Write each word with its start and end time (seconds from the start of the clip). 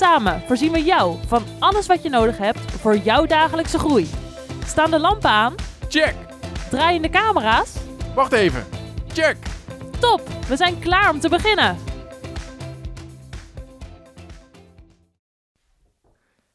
Samen 0.00 0.42
voorzien 0.46 0.72
we 0.72 0.82
jou 0.82 1.16
van 1.26 1.42
alles 1.58 1.86
wat 1.86 2.02
je 2.02 2.08
nodig 2.08 2.38
hebt 2.38 2.58
voor 2.58 2.96
jouw 2.96 3.26
dagelijkse 3.26 3.78
groei. 3.78 4.08
Staan 4.64 4.90
de 4.90 4.98
lampen 4.98 5.30
aan? 5.30 5.54
Check! 5.88 6.14
Draaien 6.70 7.02
de 7.02 7.08
camera's? 7.08 7.76
Wacht 8.14 8.32
even. 8.32 8.64
Check! 9.12 9.36
Top, 9.98 10.20
we 10.48 10.56
zijn 10.56 10.78
klaar 10.78 11.10
om 11.10 11.20
te 11.20 11.28
beginnen. 11.28 11.76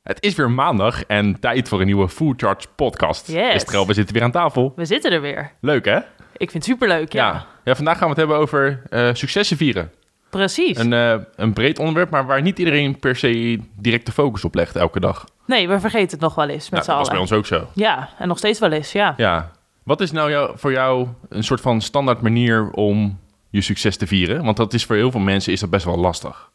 Het 0.04 0.24
is 0.24 0.36
weer 0.36 0.52
maandag 0.52 1.04
en 1.06 1.40
tijd 1.40 1.68
voor 1.68 1.80
een 1.80 1.86
nieuwe 1.86 2.10
Full 2.10 2.34
Charge 2.38 2.68
podcast. 2.76 3.28
Yes. 3.28 3.54
Estrel, 3.54 3.88
we 3.88 3.94
zitten 3.94 4.14
weer 4.14 4.24
aan 4.24 4.32
tafel. 4.32 4.74
We 4.76 4.86
zitten 4.86 5.12
er 5.12 5.22
weer. 5.22 5.52
Leuk 5.62 5.86
hè? 5.86 5.98
Ik 6.38 6.52
vind 6.52 6.54
het 6.54 6.64
superleuk, 6.64 7.14
ja. 7.14 7.28
ja. 7.28 7.46
Ja, 7.64 7.76
vandaag 7.76 7.98
gaan 7.98 8.04
we 8.04 8.10
het 8.10 8.18
hebben 8.18 8.38
over 8.38 8.82
eh, 8.90 9.10
successen 9.14 9.58
vieren. 9.58 9.92
Precies. 10.36 10.78
Een, 10.78 10.94
eh, 10.94 11.16
een 11.36 11.54
breed 11.54 11.80
onderwerp, 11.80 12.10
maar 12.10 12.26
waar 12.26 12.42
niet 12.42 12.60
iedereen 12.60 13.00
per 13.00 13.16
se 13.16 13.60
direct 13.76 14.06
de 14.06 14.12
focus 14.12 14.46
op 14.46 14.56
legt 14.56 14.76
elke 14.76 15.00
dag. 15.00 15.26
Nee, 15.46 15.68
we 15.68 15.80
vergeten 15.80 16.10
het 16.10 16.20
nog 16.20 16.36
wel 16.36 16.50
eens 16.50 16.70
met 16.70 16.72
Nou, 16.72 16.84
z'n 16.84 16.90
dat 16.90 17.00
was 17.00 17.10
bij 17.10 17.20
ons 17.20 17.32
ook 17.32 17.46
zo. 17.46 17.68
Ja, 17.74 18.10
en 18.20 18.28
nog 18.28 18.38
steeds 18.38 18.60
wel 18.60 18.72
eens, 18.72 18.92
ja. 18.92 19.14
Ja. 19.18 19.52
Wat 19.84 20.02
is 20.02 20.12
nou 20.12 20.30
jou, 20.30 20.52
voor 20.58 20.72
jou 20.72 21.08
een 21.30 21.44
soort 21.44 21.62
van 21.62 21.82
standaard 21.82 22.22
manier 22.22 22.72
om 22.72 23.20
je 23.50 23.62
succes 23.62 23.98
te 23.98 24.08
vieren? 24.08 24.44
Want 24.44 24.58
dat 24.58 24.74
is 24.74 24.86
voor 24.86 24.96
heel 24.96 25.12
veel 25.12 25.20
mensen 25.20 25.54
is 25.54 25.60
dat 25.60 25.70
best 25.70 25.86
wel 25.86 25.98
lastig. 25.98 26.50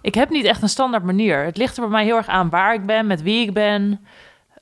Ik 0.00 0.14
heb 0.14 0.30
niet 0.30 0.44
echt 0.44 0.62
een 0.62 0.68
standaard 0.68 1.04
manier. 1.04 1.44
Het 1.44 1.56
ligt 1.56 1.76
er 1.76 1.82
bij 1.82 1.90
mij 1.90 2.04
heel 2.04 2.16
erg 2.16 2.28
aan 2.28 2.50
waar 2.50 2.74
ik 2.74 2.86
ben, 2.86 3.06
met 3.06 3.22
wie 3.22 3.46
ik 3.46 3.52
ben, 3.52 4.00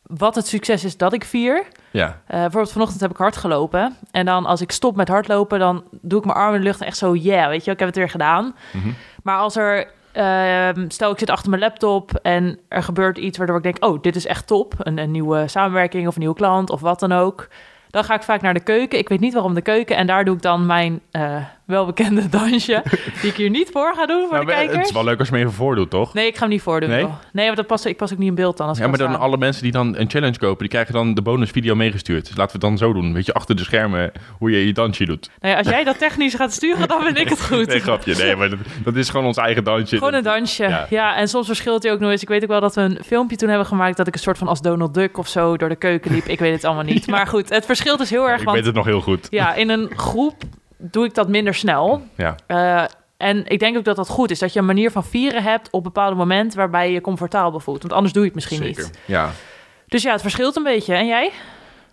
wat 0.02 0.34
het 0.34 0.46
succes 0.46 0.84
is 0.84 0.96
dat 0.96 1.12
ik 1.12 1.24
vier. 1.24 1.66
Ja. 1.90 2.06
Eh, 2.26 2.40
bijvoorbeeld 2.40 2.72
vanochtend 2.72 3.00
heb 3.00 3.10
ik 3.10 3.16
hard 3.16 3.36
gelopen. 3.36 3.96
En 4.10 4.26
dan 4.26 4.46
als 4.46 4.60
ik 4.60 4.70
stop 4.70 4.96
met 4.96 5.08
hardlopen, 5.08 5.58
dan 5.58 5.84
doe 5.90 6.18
ik 6.18 6.24
mijn 6.24 6.38
armen 6.38 6.54
in 6.54 6.60
de 6.60 6.66
lucht 6.66 6.80
en 6.80 6.86
echt 6.86 6.96
zo, 6.96 7.14
yeah, 7.14 7.48
weet 7.48 7.64
je, 7.64 7.70
ik 7.70 7.78
heb 7.78 7.88
het 7.88 7.96
weer 7.96 8.10
gedaan. 8.10 8.54
Mhm. 8.72 8.88
Maar 9.22 9.36
als 9.38 9.56
er, 9.56 9.88
ehm, 10.12 10.88
stel 10.88 11.10
ik 11.10 11.18
zit 11.18 11.30
achter 11.30 11.50
mijn 11.50 11.62
laptop 11.62 12.14
en 12.14 12.58
er 12.68 12.82
gebeurt 12.82 13.18
iets 13.18 13.38
waardoor 13.38 13.56
ik 13.56 13.62
denk, 13.62 13.84
oh, 13.84 14.02
dit 14.02 14.16
is 14.16 14.26
echt 14.26 14.46
top. 14.46 14.74
Een, 14.78 14.98
een 14.98 15.10
nieuwe 15.10 15.48
samenwerking 15.48 16.06
of 16.06 16.14
een 16.14 16.20
nieuwe 16.20 16.34
klant 16.34 16.70
of 16.70 16.80
wat 16.80 17.00
dan 17.00 17.12
ook. 17.12 17.48
Dan 17.90 18.04
ga 18.04 18.14
ik 18.14 18.22
vaak 18.22 18.40
naar 18.40 18.54
de 18.54 18.62
keuken. 18.62 18.98
Ik 18.98 19.08
weet 19.08 19.20
niet 19.20 19.32
waarom 19.32 19.54
de 19.54 19.62
keuken. 19.62 19.96
En 19.96 20.06
daar 20.06 20.24
doe 20.24 20.34
ik 20.34 20.42
dan 20.42 20.66
mijn 20.66 21.00
eh, 21.10 21.36
welbekende 21.70 22.28
dansje. 22.28 22.82
die 23.20 23.30
ik 23.30 23.36
hier 23.36 23.50
niet 23.50 23.68
voor 23.72 23.92
ga 23.96 24.06
doen 24.06 24.20
voor 24.20 24.32
Nou, 24.32 24.40
de 24.40 24.46
maar 24.46 24.56
het 24.60 24.66
kijkers. 24.66 24.88
is 24.88 24.94
wel 24.94 25.04
leuk 25.04 25.18
als 25.18 25.28
je 25.28 25.34
me 25.34 25.40
even 25.40 25.52
voordoet, 25.52 25.90
toch? 25.90 26.14
Nee, 26.14 26.26
ik 26.26 26.34
ga 26.34 26.40
hem 26.40 26.48
niet 26.48 26.62
voordoen. 26.62 26.88
Nee? 26.88 27.06
Nee, 27.32 27.44
want 27.44 27.56
dat 27.56 27.66
past, 27.66 27.84
ik 27.84 27.96
pas 27.96 28.12
ook 28.12 28.18
niet 28.18 28.28
in 28.28 28.34
beeld 28.34 28.56
dan. 28.56 28.68
Als 28.68 28.76
ik 28.78 28.82
Ja, 28.84 28.88
maar 28.90 28.98
dan 28.98 29.08
staan. 29.10 29.20
alle 29.22 29.36
mensen 29.36 29.62
die 29.62 29.72
dan 29.72 29.96
een 29.96 30.10
challenge 30.10 30.38
kopen, 30.38 30.58
die 30.58 30.68
krijgen 30.68 30.94
dan 30.94 31.14
de 31.14 31.22
bonusvideo 31.22 31.74
meegestuurd. 31.74 32.26
Dus 32.26 32.36
laten 32.36 32.60
we 32.60 32.66
het 32.66 32.78
dan 32.78 32.88
zo 32.88 32.92
doen. 33.00 33.12
Weet 33.12 33.26
je, 33.26 33.32
achter 33.34 33.56
de 33.56 33.62
schermen 33.64 34.12
hoe 34.38 34.50
je 34.50 34.66
je 34.66 34.72
dansje 34.72 35.04
doet. 35.04 35.30
Nou 35.40 35.52
ja, 35.52 35.58
als 35.58 35.68
jij 35.68 35.84
dat 35.84 35.98
technisch 35.98 36.34
gaat 36.34 36.52
sturen, 36.52 36.88
dan 36.88 37.02
vind 37.02 37.18
ik 37.18 37.28
het 37.28 37.44
goed. 37.46 37.66
Nee, 37.66 37.80
grapje. 37.80 38.14
Nee, 38.16 38.36
maar 38.36 38.48
dat, 38.50 38.58
dat 38.84 38.96
is 38.96 39.08
gewoon 39.08 39.26
ons 39.26 39.36
eigen 39.36 39.64
dansje. 39.64 39.96
Gewoon 39.96 40.14
een 40.14 40.22
dansje. 40.22 40.62
Ja. 40.68 40.86
Ja. 40.90 41.16
en 41.16 41.28
soms 41.28 41.46
verschilt 41.46 41.82
hij 41.82 41.92
ook 41.92 42.00
nog 42.00 42.10
eens. 42.10 42.22
Ik 42.22 42.28
weet 42.28 42.42
ook 42.42 42.48
wel 42.48 42.60
dat 42.60 42.74
we 42.74 42.80
een 42.80 42.98
filmpje 43.04 43.36
toen 43.36 43.48
hebben 43.48 43.66
gemaakt... 43.66 43.96
dat 43.96 44.06
ik 44.06 44.14
een 44.14 44.20
soort 44.20 44.38
van 44.38 44.48
als 44.48 44.60
Donald 44.60 44.94
Duck 44.94 45.18
of 45.18 45.28
zo 45.28 45.56
door 45.56 45.68
de 45.68 45.76
keuken 45.76 46.12
liep. 46.12 46.24
Ik 46.26 46.38
weet 46.38 46.52
het 46.52 46.64
allemaal 46.64 46.84
niet. 46.84 47.06
Maar 47.10 47.26
goed, 47.26 47.48
het 47.48 47.66
verschilt 47.66 47.98
dus 47.98 48.10
heel 48.10 48.28
erg. 48.28 48.38
Ik 48.38 48.44
Want 48.44 48.56
weet 48.56 48.66
het 48.66 48.74
nog 48.74 48.84
heel 48.84 49.00
goed. 49.00 49.26
ja, 49.30 49.54
in 49.54 49.68
een 49.68 49.90
groep 49.96 50.42
doe 50.80 51.04
ik 51.04 51.14
dat 51.14 51.28
minder 51.28 51.54
snel. 51.54 52.02
Ja. 52.16 52.34
Eh, 52.46 52.84
en 53.16 53.46
ik 53.46 53.58
denk 53.58 53.76
ook 53.76 53.84
dat 53.84 53.96
dat 53.96 54.08
goed 54.08 54.30
is. 54.30 54.38
Dat 54.38 54.52
je 54.52 54.58
een 54.58 54.64
manier 54.66 54.90
van 54.90 55.04
vieren 55.04 55.42
hebt 55.42 55.70
op 55.70 55.82
bepaalde 55.84 56.16
momenten... 56.16 56.58
waarbij 56.58 56.86
je 56.86 56.92
je 56.92 57.00
comfortabel 57.00 57.60
voelt. 57.60 57.80
Want 57.82 57.92
anders 57.94 58.12
doe 58.12 58.22
je 58.22 58.28
het 58.28 58.36
misschien 58.36 58.62
Zeker. 58.62 58.82
niet. 58.84 58.98
Ja. 59.04 59.30
Dus 59.88 60.02
ja, 60.02 60.12
het 60.12 60.20
verschilt 60.20 60.56
een 60.56 60.62
beetje. 60.62 60.94
En 60.94 61.06
jij? 61.06 61.30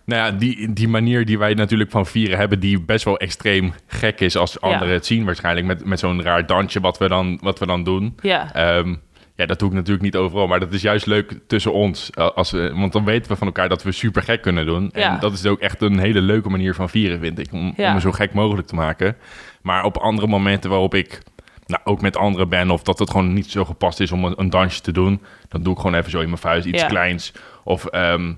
Nou 0.04 0.22
ja, 0.22 0.38
die, 0.38 0.72
die 0.72 0.88
manier 0.88 1.24
die 1.24 1.38
wij 1.38 1.54
natuurlijk 1.54 1.90
van 1.90 2.06
vieren 2.06 2.38
hebben, 2.38 2.60
die 2.60 2.80
best 2.80 3.04
wel 3.04 3.16
extreem 3.18 3.72
gek 3.86 4.20
is 4.20 4.36
als 4.36 4.60
anderen 4.60 4.88
Ja. 4.88 4.94
het 4.94 5.06
zien 5.06 5.24
waarschijnlijk. 5.24 5.66
Met, 5.66 5.84
met 5.84 5.98
zo'n 5.98 6.22
raar 6.22 6.46
dansje 6.46 6.80
wat 6.80 6.98
we 6.98 7.08
dan, 7.08 7.38
wat 7.42 7.58
we 7.58 7.66
dan 7.66 7.84
doen. 7.84 8.18
Ja, 8.22 8.54
Ehm, 8.54 8.94
ja, 9.38 9.46
dat 9.46 9.58
doe 9.58 9.68
ik 9.68 9.74
natuurlijk 9.74 10.02
niet 10.02 10.16
overal, 10.16 10.46
maar 10.46 10.60
dat 10.60 10.72
is 10.72 10.82
juist 10.82 11.06
leuk 11.06 11.32
tussen 11.46 11.72
ons. 11.72 12.10
eh, 12.10 12.30
Als 12.30 12.50
we, 12.50 12.72
want 12.74 12.92
dan 12.92 13.04
weten 13.04 13.30
we 13.30 13.36
van 13.36 13.46
elkaar 13.46 13.68
dat 13.68 13.82
we 13.82 13.92
super 13.92 14.22
gek 14.22 14.42
kunnen 14.42 14.66
doen. 14.66 14.90
Ja. 14.94 15.14
En 15.14 15.20
dat 15.20 15.32
is 15.32 15.46
ook 15.46 15.60
echt 15.60 15.82
een 15.82 15.98
hele 15.98 16.20
leuke 16.20 16.48
manier 16.48 16.74
van 16.74 16.88
vieren, 16.88 17.20
vind 17.20 17.38
ik. 17.38 17.52
Om, 17.52 17.72
Ja. 17.76 17.92
om 17.94 18.00
zo 18.00 18.12
gek 18.12 18.32
mogelijk 18.32 18.66
te 18.68 18.74
maken. 18.74 19.16
Maar 19.62 19.84
op 19.84 19.96
andere 19.96 20.26
momenten 20.26 20.70
waarop 20.70 20.94
ik 20.94 21.22
nou, 21.66 21.80
ook 21.84 22.00
met 22.00 22.16
anderen 22.16 22.48
ben... 22.48 22.70
of 22.70 22.82
dat 22.82 22.98
het 22.98 23.10
gewoon 23.10 23.32
niet 23.32 23.50
zo 23.50 23.64
gepast 23.64 24.00
is 24.00 24.12
om 24.12 24.24
een, 24.24 24.34
een 24.36 24.50
dansje 24.50 24.80
te 24.80 24.92
doen... 24.92 25.20
dan 25.48 25.62
doe 25.62 25.72
ik 25.72 25.78
gewoon 25.80 25.94
even 25.94 26.10
zo 26.10 26.18
in 26.20 26.26
mijn 26.28 26.38
vuist 26.38 26.66
iets 26.66 26.80
Ja. 26.82 26.88
kleins. 26.88 27.32
Of 27.64 27.84
ehm, 27.86 28.32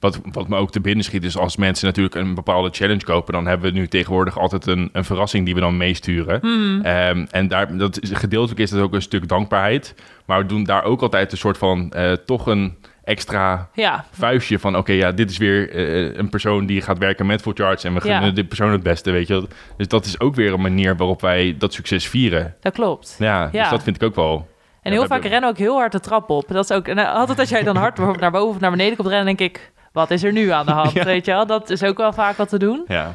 wat, 0.00 0.20
wat 0.32 0.48
me 0.48 0.56
ook 0.56 0.70
te 0.70 0.80
binnen 0.80 1.04
schiet 1.04 1.24
is 1.24 1.36
als 1.36 1.56
mensen 1.56 1.86
natuurlijk 1.86 2.14
een 2.14 2.34
bepaalde 2.34 2.68
challenge 2.72 3.04
kopen... 3.04 3.32
dan 3.32 3.46
hebben 3.46 3.72
we 3.72 3.78
nu 3.78 3.88
tegenwoordig 3.88 4.38
altijd 4.38 4.66
een, 4.66 4.88
een 4.92 5.04
verrassing 5.04 5.44
die 5.44 5.54
we 5.54 5.60
dan 5.60 5.76
meesturen. 5.76 6.38
Hmm. 6.40 6.80
Ehm, 6.82 7.26
en 7.30 7.48
daar, 7.48 7.76
dat 7.76 8.00
is, 8.00 8.10
gedeeltelijk 8.12 8.60
is 8.60 8.70
dat 8.70 8.80
ook 8.80 8.94
een 8.94 9.02
stuk 9.02 9.28
dankbaarheid. 9.28 9.94
Maar 10.24 10.38
we 10.38 10.46
doen 10.46 10.64
daar 10.64 10.84
ook 10.84 11.02
altijd 11.02 11.32
een 11.32 11.38
soort 11.38 11.58
van 11.58 11.92
eh, 11.92 12.12
toch 12.12 12.46
een 12.46 12.76
extra 13.04 13.68
ja. 13.74 14.04
vuistje 14.10 14.58
van... 14.58 14.76
oké, 14.76 14.92
ja, 14.92 15.12
dit 15.12 15.30
is 15.30 15.38
weer 15.38 15.70
eh, 15.70 16.16
een 16.16 16.28
persoon 16.28 16.66
die 16.66 16.80
gaat 16.82 16.98
werken 16.98 17.26
met 17.26 17.42
Full 17.42 17.52
Charge... 17.54 17.86
en 17.86 17.94
we 17.94 18.00
gunnen 18.00 18.24
Ja. 18.24 18.30
dit 18.30 18.48
persoon 18.48 18.72
het 18.72 18.82
beste, 18.82 19.10
weet 19.10 19.28
je. 19.28 19.48
Dus 19.76 19.88
dat 19.88 20.04
is 20.04 20.20
ook 20.20 20.34
weer 20.34 20.52
een 20.52 20.60
manier 20.60 20.96
waarop 20.96 21.20
wij 21.20 21.54
dat 21.58 21.72
succes 21.74 22.08
vieren. 22.08 22.56
dat 22.60 22.72
klopt. 22.72 23.16
Ja, 23.18 23.48
Ja. 23.52 23.60
dus 23.60 23.70
dat 23.70 23.82
vind 23.82 23.96
ik 23.96 24.02
ook 24.02 24.14
wel... 24.14 24.48
En 24.82 24.92
heel 24.92 25.06
vaak 25.06 25.24
rennen 25.24 25.50
ook 25.50 25.58
heel 25.58 25.76
hard 25.76 25.92
de 25.92 26.00
trap 26.00 26.30
op. 26.30 26.48
Dat 26.48 26.70
is 26.70 26.76
ook, 26.76 26.88
en 26.88 26.98
eh, 26.98 27.14
altijd 27.14 27.38
als 27.38 27.48
jij 27.48 27.62
dan 27.62 27.76
hard 27.76 27.98
naar 28.20 28.30
boven 28.30 28.54
of 28.54 28.60
naar 28.60 28.70
beneden 28.70 28.96
komt 28.96 29.08
rennen, 29.08 29.36
denk 29.36 29.40
ik, 29.56 29.72
wat 29.92 30.10
is 30.10 30.22
er 30.22 30.32
nu 30.32 30.50
aan 30.50 30.66
de 30.66 30.72
hand? 30.72 30.92
Ja. 31.00 31.04
Weet 31.04 31.24
je 31.24 31.32
wel? 31.32 31.46
Dat 31.46 31.70
is 31.70 31.82
ook 31.82 31.96
wel 31.96 32.12
vaak 32.12 32.36
wat 32.36 32.48
te 32.48 32.58
doen. 32.58 32.84
Ja, 32.88 33.14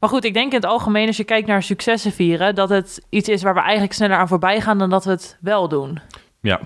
Maar 0.00 0.08
goed, 0.08 0.24
ik 0.24 0.34
denk 0.34 0.50
in 0.50 0.56
het 0.58 0.66
algemeen, 0.66 1.06
als 1.06 1.16
je 1.16 1.24
kijkt 1.24 1.46
naar 1.46 1.62
successen 1.62 2.12
vieren, 2.12 2.54
dat 2.54 2.68
het 2.68 3.00
iets 3.08 3.28
is 3.28 3.42
waar 3.42 3.54
we 3.54 3.60
eigenlijk 3.60 3.92
sneller 3.92 4.16
aan 4.16 4.28
voorbij 4.28 4.60
gaan 4.60 4.78
dan 4.78 4.90
dat 4.90 5.04
we 5.04 5.10
het 5.10 5.36
wel 5.40 5.68
doen. 5.68 6.00
ja. 6.40 6.60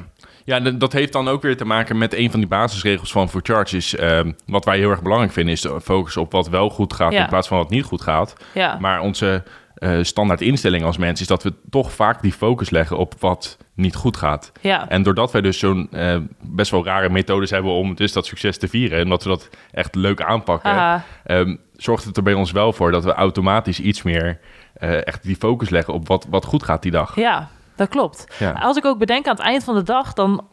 Ja, 0.44 0.60
dat 0.60 0.92
heeft 0.92 1.12
dan 1.12 1.28
ook 1.28 1.42
weer 1.42 1.56
te 1.56 1.64
maken 1.64 1.98
met 1.98 2.14
een 2.14 2.30
van 2.30 2.40
die 2.40 2.48
basisregels 2.48 3.12
van 3.12 3.28
Full 3.28 3.40
Charge. 3.42 3.76
Is, 3.76 3.96
ehm, 3.96 4.32
wat 4.46 4.64
wij 4.64 4.78
heel 4.78 4.90
erg 4.90 5.02
belangrijk 5.02 5.32
vinden, 5.32 5.52
is 5.54 5.60
de 5.60 5.80
focus 5.80 6.16
op 6.16 6.32
wat 6.32 6.48
wel 6.48 6.70
goed 6.70 6.92
gaat... 6.92 7.12
Ja. 7.12 7.22
in 7.22 7.28
plaats 7.28 7.48
van 7.48 7.58
wat 7.58 7.70
niet 7.70 7.84
goed 7.84 8.00
gaat. 8.02 8.34
Ja, 8.54 8.76
Maar 8.80 9.00
onze 9.00 9.42
eh, 9.78 9.98
standaard 10.02 10.40
instelling 10.40 10.84
als 10.84 10.96
mensen 10.96 11.20
is 11.22 11.26
dat 11.26 11.42
we 11.42 11.52
toch 11.70 11.92
vaak 11.92 12.22
die 12.22 12.32
focus 12.32 12.70
leggen 12.70 12.98
op 12.98 13.14
wat 13.18 13.56
niet 13.74 13.94
goed 13.94 14.16
gaat. 14.16 14.52
ja, 14.60 14.88
En 14.88 15.02
doordat 15.02 15.32
wij 15.32 15.40
dus 15.40 15.58
zo'n 15.58 15.88
eh, 15.90 16.16
best 16.40 16.70
wel 16.70 16.84
rare 16.84 17.08
methodes 17.08 17.50
hebben 17.50 17.72
om 17.72 17.94
dus 17.94 18.12
dat 18.12 18.26
succes 18.26 18.58
te 18.58 18.68
vieren 18.68 18.98
en 18.98 19.08
dat 19.08 19.22
we 19.22 19.28
dat 19.28 19.48
echt 19.70 19.94
leuk 19.94 20.22
aanpakken, 20.22 21.04
ehm, 21.24 21.56
zorgt 21.76 22.04
het 22.04 22.16
er 22.16 22.22
bij 22.22 22.34
ons 22.34 22.52
wel 22.52 22.72
voor 22.72 22.90
dat 22.90 23.04
we 23.04 23.12
automatisch 23.12 23.80
iets 23.80 24.02
meer 24.02 24.38
eh, 24.74 25.06
echt 25.06 25.22
die 25.22 25.36
focus 25.36 25.70
leggen 25.70 25.94
op 25.94 26.08
wat, 26.08 26.26
wat 26.30 26.44
goed 26.44 26.62
gaat 26.62 26.82
die 26.82 26.92
dag. 26.92 27.16
ja, 27.16 27.48
dat 27.76 27.88
klopt. 27.88 28.26
Ja. 28.38 28.52
Als 28.52 28.76
ik 28.76 28.84
ook 28.84 28.98
bedenk 28.98 29.26
aan 29.26 29.34
het 29.36 29.44
eind 29.44 29.64
van 29.64 29.74
de 29.74 29.82
dag, 29.82 30.12
dan 30.12 30.48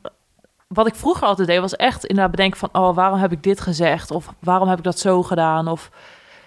wat 0.68 0.88
ik 0.88 0.96
vroeger 0.96 1.28
altijd 1.28 1.48
deed, 1.48 1.60
was 1.60 1.76
echt 1.76 2.06
inderdaad 2.06 2.32
bedenken 2.32 2.60
van, 2.60 2.70
oh, 2.72 2.96
waarom 2.96 3.20
heb 3.20 3.32
ik 3.32 3.44
dit 3.44 3.62
gezegd? 3.62 4.12
Of 4.12 4.34
waarom 4.40 4.68
heb 4.68 4.78
ik 4.78 4.84
dat 4.84 5.00
zo 5.00 5.24
gedaan? 5.24 5.68
Of 5.68 5.90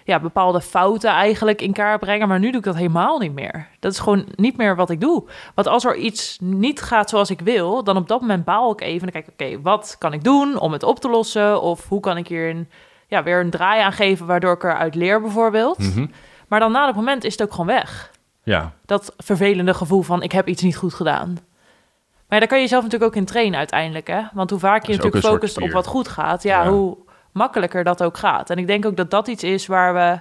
ja, 0.09 0.19
bepaalde 0.19 0.61
fouten 0.61 1.09
eigenlijk 1.09 1.61
in 1.61 1.73
kaart 1.73 1.99
brengen. 1.99 2.27
Maar 2.27 2.39
nu 2.39 2.47
doe 2.49 2.59
ik 2.59 2.65
dat 2.65 2.75
helemaal 2.75 3.19
niet 3.19 3.33
meer. 3.33 3.67
Dat 3.79 3.91
is 3.91 3.99
gewoon 3.99 4.25
niet 4.35 4.57
meer 4.57 4.75
wat 4.75 4.89
ik 4.89 5.01
doe. 5.01 5.23
Want 5.55 5.67
als 5.67 5.85
er 5.85 5.95
iets 5.95 6.37
niet 6.41 6.81
gaat 6.81 7.09
zoals 7.09 7.29
ik 7.29 7.41
wil, 7.41 7.83
dan 7.83 7.97
op 7.97 8.07
dat 8.07 8.21
moment 8.21 8.45
baal 8.45 8.71
ik 8.71 8.81
even. 8.81 9.11
Dan 9.11 9.21
kijk 9.21 9.27
ik, 9.27 9.33
oké, 9.33 9.61
wat 9.61 9.95
kan 9.99 10.13
ik 10.13 10.23
doen 10.23 10.59
om 10.59 10.71
het 10.71 10.83
op 10.83 10.99
te 10.99 11.09
lossen? 11.09 11.61
Of 11.61 11.87
hoe 11.87 11.99
kan 11.99 12.17
ik 12.17 12.27
hier 12.27 12.49
een, 12.49 12.69
ja, 13.07 13.23
weer 13.23 13.39
een 13.39 13.49
draai 13.49 13.81
aan 13.81 13.91
geven, 13.93 14.25
waardoor 14.25 14.53
ik 14.53 14.63
eruit 14.63 14.95
leer 14.95 15.21
bijvoorbeeld. 15.21 15.77
Mhm. 15.77 16.05
Maar 16.47 16.59
dan 16.59 16.71
na 16.71 16.85
dat 16.85 16.95
moment 16.95 17.23
is 17.23 17.31
het 17.31 17.41
ook 17.41 17.51
gewoon 17.51 17.65
weg. 17.67 18.11
Ja, 18.43 18.71
Dat 18.85 19.13
vervelende 19.17 19.73
gevoel 19.73 20.01
van, 20.01 20.23
ik 20.23 20.31
heb 20.31 20.47
iets 20.47 20.61
niet 20.61 20.77
goed 20.77 20.93
gedaan. 20.93 21.27
Maar 21.27 22.39
ja, 22.39 22.39
daar 22.39 22.47
kan 22.47 22.57
je 22.57 22.63
jezelf 22.63 22.83
natuurlijk 22.83 23.11
ook 23.11 23.17
in 23.17 23.25
trainen 23.25 23.57
uiteindelijk, 23.57 24.07
hè? 24.07 24.21
Want 24.33 24.49
hoe 24.49 24.59
vaak 24.59 24.85
je 24.85 24.95
natuurlijk 24.95 25.25
focust 25.25 25.61
op 25.61 25.71
wat 25.71 25.87
goed 25.87 26.07
gaat, 26.07 26.43
ja, 26.43 26.63
Ja. 26.63 26.69
hoe 26.69 26.97
makkelijker 27.39 27.83
dat 27.83 28.03
ook 28.03 28.17
gaat. 28.17 28.49
En 28.49 28.57
ik 28.57 28.67
denk 28.67 28.85
ook 28.85 28.97
dat 28.97 29.11
dat 29.11 29.27
iets 29.27 29.43
is 29.43 29.67
waar 29.67 29.93
we, 29.93 30.19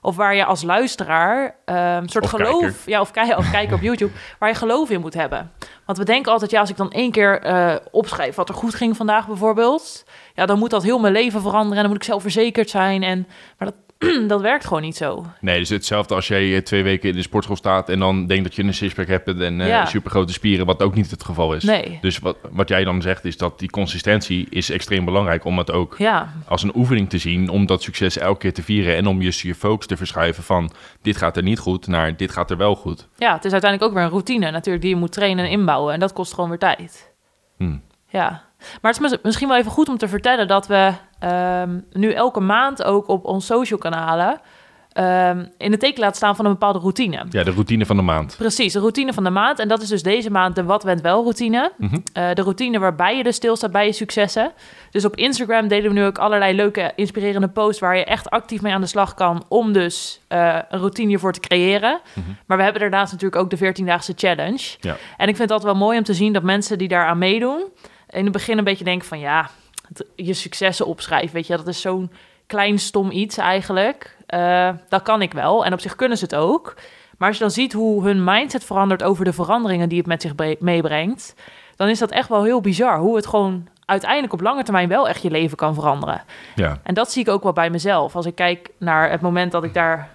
of 0.00 0.16
waar 0.16 0.34
je 0.34 0.44
als 0.44 0.62
luisteraar, 0.62 1.56
een 1.64 2.08
soort 2.08 2.24
Of 2.24 2.30
geloof, 2.30 2.60
kijker. 2.60 2.80
ja, 2.86 3.00
of, 3.00 3.10
kijk, 3.10 3.38
of 3.38 3.50
kijker 3.50 3.74
op 3.74 3.82
YouTube, 3.82 4.12
waar 4.38 4.48
je 4.48 4.54
geloof 4.54 4.90
in 4.90 5.00
moet 5.00 5.14
hebben. 5.14 5.52
Want 5.86 5.98
we 5.98 6.04
denken 6.04 6.32
altijd, 6.32 6.50
ja, 6.50 6.60
als 6.60 6.70
ik 6.70 6.76
dan 6.76 6.90
één 6.92 7.10
keer 7.10 7.40
eh, 7.42 7.74
opschrijf 7.90 8.34
wat 8.34 8.48
er 8.48 8.54
goed 8.54 8.74
ging 8.74 8.96
vandaag 8.96 9.26
bijvoorbeeld, 9.26 10.04
ja, 10.34 10.46
dan 10.46 10.58
moet 10.58 10.70
dat 10.70 10.82
heel 10.82 10.98
mijn 10.98 11.12
leven 11.12 11.40
veranderen 11.40 11.76
en 11.76 11.82
dan 11.82 11.90
moet 11.90 12.02
ik 12.02 12.08
zelfverzekerd 12.08 12.70
zijn. 12.70 13.02
En, 13.02 13.26
maar 13.58 13.68
dat, 13.68 13.76
dat 14.28 14.40
werkt 14.40 14.64
gewoon 14.66 14.82
niet 14.82 14.96
zo. 14.96 15.26
Nee, 15.40 15.58
dus 15.58 15.68
hetzelfde 15.68 16.14
als 16.14 16.28
jij 16.28 16.54
eh, 16.54 16.60
twee 16.62 16.82
weken 16.82 17.08
in 17.08 17.14
de 17.14 17.22
sportschool 17.22 17.56
staat 17.56 17.88
en 17.88 17.98
dan 17.98 18.26
denkt 18.26 18.44
dat 18.44 18.54
je 18.54 18.62
een 18.62 18.74
sixpack 18.74 19.06
hebt 19.06 19.40
en 19.40 19.60
uh, 19.60 19.68
Ja. 19.68 19.86
supergrote 19.86 20.32
spieren, 20.32 20.66
wat 20.66 20.82
ook 20.82 20.94
niet 20.94 21.10
het 21.10 21.24
geval 21.24 21.54
is. 21.54 21.64
Nee. 21.64 21.98
Dus 22.00 22.18
wat, 22.18 22.36
wat 22.50 22.68
jij 22.68 22.84
dan 22.84 23.02
zegt 23.02 23.24
is 23.24 23.36
dat 23.36 23.58
die 23.58 23.70
consistentie 23.70 24.46
is 24.50 24.70
extreem 24.70 25.04
belangrijk 25.04 25.44
om 25.44 25.58
het 25.58 25.70
ook 25.72 25.94
Ja, 25.98 26.32
als 26.48 26.62
een 26.62 26.76
oefening 26.76 27.08
te 27.10 27.18
zien, 27.18 27.48
om 27.48 27.66
dat 27.66 27.82
succes 27.82 28.18
elke 28.18 28.38
keer 28.38 28.52
te 28.54 28.62
vieren 28.62 28.96
en 28.96 29.06
om 29.06 29.20
dus 29.20 29.42
je 29.42 29.54
focus 29.54 29.86
te 29.86 29.96
verschuiven 29.96 30.42
van 30.42 30.70
dit 31.02 31.16
gaat 31.16 31.36
er 31.36 31.42
niet 31.42 31.58
goed 31.58 31.86
naar 31.86 32.16
dit 32.16 32.30
gaat 32.30 32.50
er 32.50 32.56
wel 32.56 32.74
goed. 32.74 33.08
ja, 33.16 33.34
het 33.34 33.44
is 33.44 33.52
uiteindelijk 33.52 33.90
ook 33.90 33.96
weer 33.96 34.06
een 34.06 34.12
routine 34.14 34.50
natuurlijk 34.50 34.84
die 34.84 34.94
je 34.94 35.00
moet 35.00 35.12
trainen 35.12 35.44
en 35.44 35.50
inbouwen. 35.50 35.94
En 35.94 36.00
dat 36.00 36.12
kost 36.12 36.34
gewoon 36.34 36.48
weer 36.48 36.58
tijd. 36.58 37.12
Hmm. 37.56 37.82
Ja, 38.08 38.44
maar 38.82 38.92
het 38.92 39.02
is 39.02 39.10
mis- 39.10 39.20
misschien 39.22 39.48
wel 39.48 39.56
even 39.56 39.70
goed 39.70 39.88
om 39.88 39.98
te 39.98 40.08
vertellen 40.08 40.48
dat 40.48 40.66
we 40.66 40.92
ehm, 41.18 41.78
nu 41.92 42.12
elke 42.12 42.40
maand 42.40 42.82
ook 42.82 43.08
op 43.08 43.24
onze 43.24 43.46
social 43.46 43.78
kanalen 43.78 44.40
ehm, 44.92 45.44
in 45.58 45.70
het 45.70 45.80
teken 45.80 46.00
laten 46.00 46.16
staan 46.16 46.36
van 46.36 46.44
een 46.44 46.50
bepaalde 46.50 46.78
routine. 46.78 47.24
Ja, 47.30 47.42
de 47.44 47.50
routine 47.50 47.86
van 47.86 47.96
de 47.96 48.02
maand. 48.02 48.34
Precies, 48.38 48.72
de 48.72 48.78
routine 48.78 49.12
van 49.12 49.24
de 49.24 49.30
maand. 49.30 49.58
En 49.58 49.68
dat 49.68 49.82
is 49.82 49.88
dus 49.88 50.02
deze 50.02 50.30
maand 50.30 50.54
de 50.54 50.64
Wat 50.64 50.82
Went 50.82 51.00
Wel 51.00 51.22
routine. 51.22 51.72
Mhm. 51.76 51.98
Eh, 52.12 52.32
de 52.32 52.42
routine 52.42 52.78
waarbij 52.78 53.16
je 53.16 53.22
dus 53.22 53.36
stilstaat 53.36 53.70
bij 53.72 53.86
je 53.86 53.92
successen. 53.92 54.52
Dus 54.90 55.04
op 55.04 55.16
Instagram 55.16 55.68
delen 55.68 55.88
we 55.92 55.98
nu 55.98 56.04
ook 56.04 56.18
allerlei 56.18 56.54
leuke, 56.54 56.92
inspirerende 56.94 57.48
posts... 57.48 57.80
waar 57.80 57.96
je 57.96 58.04
echt 58.04 58.30
actief 58.30 58.62
mee 58.62 58.72
aan 58.72 58.80
de 58.80 58.86
slag 58.86 59.14
kan... 59.14 59.44
om 59.48 59.72
dus 59.72 60.20
eh, 60.28 60.58
een 60.68 60.78
routine 60.78 61.08
hiervoor 61.08 61.32
te 61.32 61.40
creëren. 61.40 62.00
Mhm. 62.14 62.26
Maar 62.46 62.56
we 62.56 62.62
hebben 62.62 62.80
daarnaast 62.80 63.12
natuurlijk 63.12 63.42
ook 63.42 63.50
de 63.50 63.56
14-daagse 63.82 64.12
challenge. 64.16 64.76
Ja. 64.80 64.96
En 65.16 65.28
ik 65.28 65.36
vind 65.36 65.48
dat 65.48 65.62
wel 65.62 65.74
mooi 65.74 65.98
om 65.98 66.04
te 66.04 66.14
zien 66.14 66.32
dat 66.32 66.42
mensen 66.42 66.78
die 66.78 66.88
daaraan 66.88 67.18
meedoen... 67.18 67.64
in 68.16 68.24
het 68.24 68.32
begin 68.32 68.58
een 68.58 68.64
beetje 68.64 68.84
denken 68.84 69.08
van... 69.08 69.18
ja, 69.18 69.50
het- 69.88 70.06
je 70.16 70.34
successen 70.34 70.86
opschrijven, 70.86 71.34
weet 71.34 71.46
je... 71.46 71.56
dat 71.56 71.66
is 71.68 71.80
zo'n 71.80 72.10
klein 72.46 72.78
stom 72.78 73.10
iets 73.10 73.36
eigenlijk. 73.38 74.16
Eh, 74.26 74.70
dat 74.88 75.02
kan 75.02 75.22
ik 75.22 75.32
wel. 75.32 75.64
En 75.64 75.72
op 75.72 75.80
zich 75.80 75.96
kunnen 75.96 76.18
ze 76.18 76.24
het 76.24 76.34
ook... 76.34 76.74
Maar 77.18 77.28
als 77.28 77.36
je 77.36 77.42
dan 77.42 77.52
ziet 77.52 77.72
hoe 77.72 78.04
hun 78.04 78.24
mindset 78.24 78.64
verandert 78.64 79.02
over 79.02 79.24
de 79.24 79.32
veranderingen 79.32 79.88
die 79.88 79.98
het 79.98 80.06
met 80.06 80.22
zich 80.22 80.34
bre- 80.34 80.56
meebrengt, 80.58 81.34
dan 81.76 81.88
is 81.88 81.98
dat 81.98 82.10
echt 82.10 82.28
wel 82.28 82.44
heel 82.44 82.60
bizar. 82.60 82.98
Hoe 82.98 83.16
het 83.16 83.26
gewoon 83.26 83.68
uiteindelijk 83.84 84.32
op 84.32 84.40
lange 84.40 84.62
termijn 84.62 84.88
wel 84.88 85.08
echt 85.08 85.22
je 85.22 85.30
leven 85.30 85.56
kan 85.56 85.74
veranderen. 85.74 86.22
Ja, 86.54 86.78
En 86.82 86.94
dat 86.94 87.12
zie 87.12 87.22
ik 87.22 87.28
ook 87.28 87.42
wel 87.42 87.52
bij 87.52 87.70
mezelf. 87.70 88.16
Als 88.16 88.26
ik 88.26 88.34
kijk 88.34 88.68
naar 88.78 89.10
het 89.10 89.20
moment 89.20 89.52
dat 89.52 89.64
ik 89.64 89.74
daar 89.74 90.10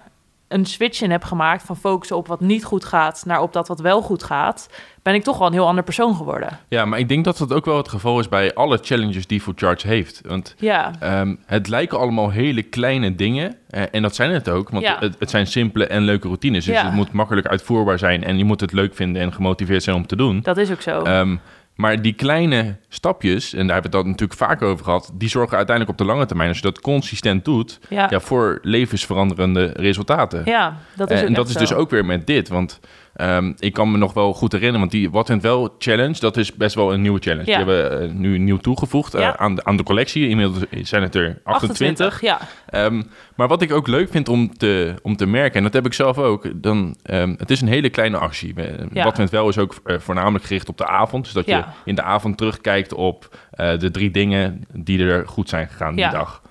een 0.54 0.66
switch 0.66 1.02
in 1.02 1.10
heb 1.10 1.24
gemaakt 1.24 1.62
van 1.62 1.76
focussen 1.76 2.16
op 2.16 2.26
wat 2.26 2.40
niet 2.40 2.64
goed 2.64 2.84
gaat 2.84 3.22
naar 3.26 3.40
op 3.42 3.52
dat 3.52 3.68
wat 3.68 3.80
wel 3.80 4.02
goed 4.02 4.22
gaat, 4.22 4.68
ben 5.02 5.14
ik 5.14 5.22
toch 5.22 5.38
wel 5.38 5.46
een 5.46 5.52
heel 5.52 5.66
ander 5.66 5.84
persoon 5.84 6.14
geworden. 6.16 6.58
ja, 6.68 6.84
maar 6.84 6.98
ik 6.98 7.08
denk 7.08 7.24
dat 7.24 7.38
dat 7.38 7.52
ook 7.52 7.64
wel 7.64 7.76
het 7.76 7.88
geval 7.88 8.18
is 8.18 8.28
bij 8.28 8.54
alle 8.54 8.78
challenges 8.82 9.26
die 9.26 9.40
Food 9.40 9.58
Charge 9.58 9.86
heeft. 9.86 10.20
Want 10.26 10.54
Ja, 10.58 10.90
Ehm, 11.00 11.34
het 11.46 11.68
lijken 11.68 11.98
allemaal 11.98 12.30
hele 12.30 12.62
kleine 12.62 13.14
dingen. 13.14 13.56
eh, 13.70 13.82
en 13.90 14.02
dat 14.02 14.14
zijn 14.14 14.30
het 14.30 14.48
ook. 14.48 14.70
Want 14.70 14.84
Ja. 14.84 14.96
het, 15.00 15.16
het 15.18 15.30
zijn 15.30 15.46
simpele 15.46 15.86
en 15.86 16.02
leuke 16.02 16.26
routines. 16.26 16.64
Dus 16.64 16.74
Ja. 16.74 16.84
het 16.84 16.94
moet 16.94 17.12
makkelijk 17.12 17.46
uitvoerbaar 17.46 17.98
zijn. 17.98 18.24
En 18.24 18.38
je 18.38 18.44
moet 18.44 18.60
het 18.60 18.72
leuk 18.72 18.94
vinden 18.94 19.22
en 19.22 19.32
gemotiveerd 19.32 19.82
zijn 19.82 19.96
om 19.96 20.06
te 20.06 20.16
doen. 20.16 20.40
dat 20.42 20.56
is 20.56 20.70
ook 20.70 20.80
zo. 20.80 21.02
Ehm, 21.02 21.36
maar 21.74 22.02
die 22.02 22.12
kleine 22.12 22.76
stapjes, 22.88 23.52
en 23.52 23.66
daar 23.66 23.74
hebben 23.74 23.90
we 23.90 23.96
het 23.96 24.06
natuurlijk 24.06 24.38
vaker 24.38 24.66
over 24.68 24.84
gehad... 24.84 25.10
die 25.14 25.28
zorgen 25.28 25.56
uiteindelijk 25.56 25.98
op 25.98 26.06
de 26.06 26.12
lange 26.12 26.26
termijn, 26.26 26.48
als 26.48 26.58
je 26.58 26.62
dat 26.62 26.80
consistent 26.80 27.44
doet... 27.44 27.80
ja. 27.88 28.06
Ja, 28.10 28.20
voor 28.20 28.58
levensveranderende 28.62 29.64
resultaten. 29.76 30.42
ja, 30.44 30.76
dat 30.96 31.10
is 31.10 31.20
ook 31.20 31.26
en 31.26 31.32
dat 31.32 31.48
is 31.48 31.54
dus 31.54 31.72
ook 31.72 31.90
weer 31.90 32.04
met 32.04 32.26
dit. 32.26 32.48
Want 32.48 32.80
ehm, 33.14 33.52
ik 33.58 33.72
kan 33.72 33.90
me 33.90 33.98
nog 33.98 34.12
wel 34.12 34.32
goed 34.34 34.52
herinneren, 34.52 34.80
want 34.80 34.92
die 34.92 35.10
Wat 35.10 35.28
Went 35.28 35.42
Wel 35.42 35.74
challenge, 35.78 36.20
dat 36.20 36.36
is 36.36 36.54
best 36.54 36.74
wel 36.74 36.92
een 36.92 37.02
nieuwe 37.02 37.20
challenge. 37.20 37.50
Ja. 37.50 37.56
Die 37.56 37.66
hebben 37.66 37.98
we 38.00 38.06
eh, 38.06 38.12
nu 38.12 38.38
nieuw 38.38 38.56
toegevoegd 38.56 39.14
eh, 39.14 39.20
aan, 39.36 39.54
de, 39.54 39.64
aan 39.64 39.76
de 39.76 39.82
collectie. 39.82 40.28
Inmiddels 40.28 40.64
zijn 40.82 41.02
het 41.02 41.14
er 41.14 41.40
28. 41.44 42.20
ja. 42.20 42.38
Ehm, 42.66 43.02
maar 43.36 43.48
wat 43.48 43.62
ik 43.62 43.72
ook 43.72 43.86
leuk 43.86 44.10
vind 44.10 44.28
om 44.28 44.56
te, 44.56 44.94
om 45.02 45.16
te 45.16 45.26
merken, 45.26 45.56
en 45.56 45.62
dat 45.62 45.72
heb 45.72 45.86
ik 45.86 45.92
zelf 45.94 46.18
ook, 46.18 46.62
dan, 46.62 46.96
ehm, 47.02 47.34
het 47.38 47.50
is 47.50 47.60
een 47.60 47.68
hele 47.68 47.90
kleine 47.90 48.18
actie. 48.18 48.54
We- 48.54 48.86
Ja. 48.92 49.04
Wat 49.04 49.16
Went 49.16 49.30
Wel 49.30 49.48
is 49.48 49.58
ook 49.58 49.74
eh, 49.84 49.98
voornamelijk 49.98 50.44
gericht 50.44 50.68
op 50.68 50.78
de 50.78 50.86
avond. 50.86 51.24
Dus 51.24 51.32
dat 51.32 51.46
je 51.46 51.64
in 51.84 51.94
de 51.94 52.02
avond 52.02 52.36
terugkijkt 52.36 52.94
op 52.94 53.36
eh, 53.50 53.78
de 53.78 53.90
drie 53.90 54.10
dingen 54.10 54.64
die 54.72 55.04
er 55.04 55.28
goed 55.28 55.48
zijn 55.48 55.68
gegaan 55.68 55.94
die 55.94 56.04
dag. 56.10 56.42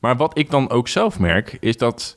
Maar 0.00 0.16
wat 0.16 0.38
ik 0.38 0.50
dan 0.50 0.70
ook 0.70 0.88
zelf 0.88 1.18
merk, 1.18 1.56
is 1.60 1.76
dat... 1.76 2.16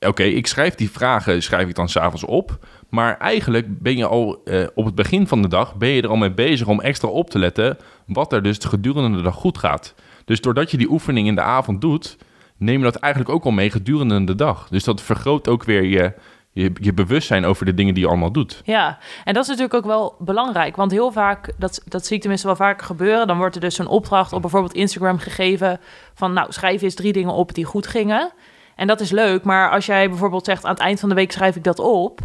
Oké, 0.00 0.22
ik 0.22 0.46
schrijf 0.46 0.74
die 0.74 0.90
vragen, 0.90 1.42
schrijf 1.42 1.68
ik 1.68 1.74
dan 1.74 1.88
s'avonds 1.88 2.24
op. 2.24 2.58
Maar 2.88 3.18
eigenlijk 3.18 3.82
ben 3.82 3.96
je 3.96 4.06
al 4.06 4.42
eh, 4.44 4.66
op 4.74 4.84
het 4.84 4.94
begin 4.94 5.26
van 5.26 5.42
de 5.42 5.48
dag... 5.48 5.74
ben 5.74 5.88
je 5.88 6.02
er 6.02 6.08
al 6.08 6.16
mee 6.16 6.32
bezig 6.32 6.66
om 6.66 6.80
extra 6.80 7.08
op 7.08 7.30
te 7.30 7.38
letten... 7.38 7.78
wat 8.06 8.32
er 8.32 8.42
dus 8.42 8.58
gedurende 8.60 9.16
de 9.16 9.22
dag 9.22 9.34
goed 9.34 9.58
gaat. 9.58 9.94
Dus 10.24 10.40
doordat 10.40 10.70
je 10.70 10.76
die 10.76 10.90
oefening 10.90 11.26
in 11.26 11.34
de 11.34 11.40
avond 11.40 11.80
doet... 11.80 12.16
neem 12.56 12.78
je 12.78 12.84
dat 12.84 12.96
eigenlijk 12.96 13.34
ook 13.34 13.44
al 13.44 13.50
mee 13.50 13.70
gedurende 13.70 14.24
de 14.24 14.34
dag. 14.34 14.68
Dus 14.68 14.84
dat 14.84 15.02
vergroot 15.02 15.48
ook 15.48 15.64
weer 15.64 15.84
je, 15.84 16.12
je, 16.52 16.72
je 16.80 16.92
bewustzijn 16.92 17.44
over 17.44 17.64
de 17.64 17.74
dingen 17.74 17.94
die 17.94 18.02
je 18.02 18.08
allemaal 18.08 18.32
doet. 18.32 18.62
Ja, 18.64 18.98
en 19.24 19.34
dat 19.34 19.42
is 19.42 19.48
natuurlijk 19.48 19.74
ook 19.74 19.86
wel 19.86 20.16
belangrijk. 20.18 20.76
Want 20.76 20.90
heel 20.90 21.12
vaak, 21.12 21.52
dat, 21.58 21.82
dat 21.88 22.06
zie 22.06 22.14
ik 22.14 22.20
tenminste 22.20 22.46
wel 22.46 22.56
vaker 22.56 22.86
gebeuren... 22.86 23.26
dan 23.26 23.38
wordt 23.38 23.54
er 23.54 23.60
dus 23.60 23.78
een 23.78 23.86
opdracht 23.86 24.32
op 24.32 24.40
bijvoorbeeld 24.40 24.74
Instagram 24.74 25.18
gegeven... 25.18 25.80
van 26.14 26.32
nou, 26.32 26.52
schrijf 26.52 26.82
eens 26.82 26.94
drie 26.94 27.12
dingen 27.12 27.32
op 27.32 27.54
die 27.54 27.64
goed 27.64 27.86
gingen. 27.86 28.32
En 28.76 28.86
dat 28.86 29.00
is 29.00 29.10
leuk, 29.10 29.44
maar 29.44 29.70
als 29.70 29.86
jij 29.86 30.08
bijvoorbeeld 30.08 30.44
zegt... 30.44 30.64
aan 30.64 30.70
het 30.70 30.80
eind 30.80 31.00
van 31.00 31.08
de 31.08 31.14
week 31.14 31.32
schrijf 31.32 31.56
ik 31.56 31.64
dat 31.64 31.78
op... 31.78 32.20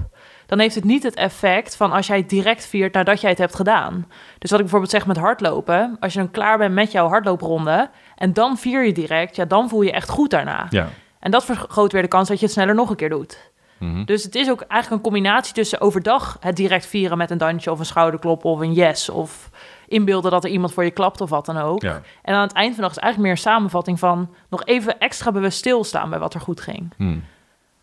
dan 0.46 0.60
heeft 0.60 0.76
het 0.76 0.84
niet 0.84 1.04
het 1.04 1.16
effect 1.16 1.76
van 1.76 1.92
als 1.92 2.08
jij 2.08 2.18
het 2.18 2.30
direct 2.30 2.66
viert 2.66 2.94
nadat 2.94 3.22
jij 3.22 3.30
het 3.30 3.40
hebt 3.40 3.56
gedaan. 3.56 4.08
Dus 4.38 4.50
wat 4.50 4.60
ik 4.60 4.66
bijvoorbeeld 4.66 4.92
zeg 4.92 5.06
met 5.06 5.18
hardlopen... 5.18 5.98
als 6.00 6.14
je 6.14 6.20
dan 6.20 6.32
klaar 6.32 6.58
bent 6.58 6.74
met 6.74 6.92
jouw 6.92 7.08
hardloopronde... 7.08 7.90
en 8.16 8.34
dan 8.34 8.58
vier 8.58 8.86
je 8.86 8.94
direct, 8.94 9.36
ja, 9.36 9.46
dan 9.46 9.70
voel 9.70 9.82
je 9.82 9.92
echt 9.92 10.10
goed 10.10 10.30
daarna. 10.30 10.68
Ja. 10.70 10.88
En 11.20 11.32
dat 11.32 11.46
vergroot 11.46 11.92
weer 11.92 12.02
de 12.02 12.08
kans 12.08 12.28
dat 12.28 12.40
je 12.40 12.46
het 12.46 12.54
sneller 12.54 12.76
nog 12.76 12.90
een 12.90 12.96
keer 12.96 13.10
doet. 13.10 13.51
Mhm. 13.82 14.04
Dus 14.04 14.24
het 14.24 14.36
is 14.36 14.50
ook 14.50 14.62
eigenlijk 14.62 14.92
een 15.04 15.12
combinatie 15.12 15.54
tussen 15.54 15.82
overdag 15.82 16.38
het 16.40 16.56
direct 16.56 16.86
vieren 16.86 17.18
met 17.18 17.32
een 17.32 17.38
dansje 17.38 17.72
of 17.72 17.80
een 17.80 17.86
schouderklop 17.86 18.46
of 18.46 18.60
een 18.60 18.74
yes 18.74 19.10
of 19.10 19.50
inbeelden 19.88 20.32
dat 20.32 20.44
er 20.44 20.50
iemand 20.50 20.74
voor 20.74 20.84
je 20.84 20.92
klapt 20.92 21.22
of 21.22 21.30
wat 21.30 21.46
dan 21.46 21.58
ook. 21.58 21.82
Ja. 21.82 22.02
En 22.22 22.36
aan 22.36 22.42
het 22.42 22.54
eind 22.54 22.76
van 22.76 22.84
de 22.84 22.90
dag 22.90 22.92
is 22.92 23.04
eigenlijk 23.04 23.34
meer 23.34 23.44
een 23.44 23.52
samenvatting 23.52 24.00
van 24.00 24.30
nog 24.50 24.66
even 24.66 25.00
extra 25.00 25.32
bewust 25.32 25.58
stilstaan 25.58 26.10
bij 26.10 26.20
wat 26.20 26.34
er 26.34 26.40
goed 26.42 26.62
ging. 26.62 26.94
Hm. 26.98 27.18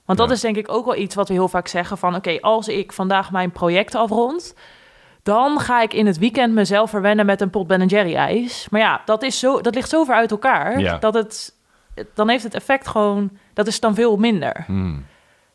Want 0.05 0.19
dat 0.19 0.29
Ja. 0.29 0.35
is 0.35 0.41
denk 0.41 0.57
ik 0.57 0.73
ook 0.73 0.85
wel 0.85 0.97
iets 0.97 1.15
wat 1.15 1.29
we 1.29 1.35
heel 1.35 1.49
vaak 1.49 1.69
zeggen 1.69 1.99
van 1.99 2.15
oké, 2.15 2.41
als 2.41 2.69
ik 2.69 2.93
vandaag 2.93 3.31
mijn 3.31 3.51
project 3.51 3.95
afrond, 3.95 4.55
dan 5.23 5.61
ga 5.61 5.83
ik 5.83 5.93
in 5.95 6.07
het 6.07 6.19
weekend 6.19 6.55
mezelf 6.55 6.91
verwennen 6.91 7.27
met 7.27 7.41
een 7.41 7.51
pot 7.51 7.67
Ben 7.67 7.87
Jerry 7.87 8.15
ijs. 8.15 8.69
Maar 8.71 8.81
ja, 8.81 9.03
dat, 9.05 9.23
is 9.23 9.39
zo, 9.39 9.61
dat 9.61 9.75
ligt 9.75 9.89
zo 9.89 10.05
ver 10.05 10.15
uit 10.15 10.31
elkaar 10.31 10.81
Ja. 10.81 10.99
dat 10.99 11.15
het, 11.15 11.55
dan 12.15 12.29
heeft 12.29 12.43
het 12.45 12.55
effect 12.55 12.89
gewoon, 12.89 13.31
dat 13.55 13.67
is 13.67 13.81
dan 13.81 13.95
veel 13.95 14.17
minder. 14.17 14.65
Hm. 14.67 14.97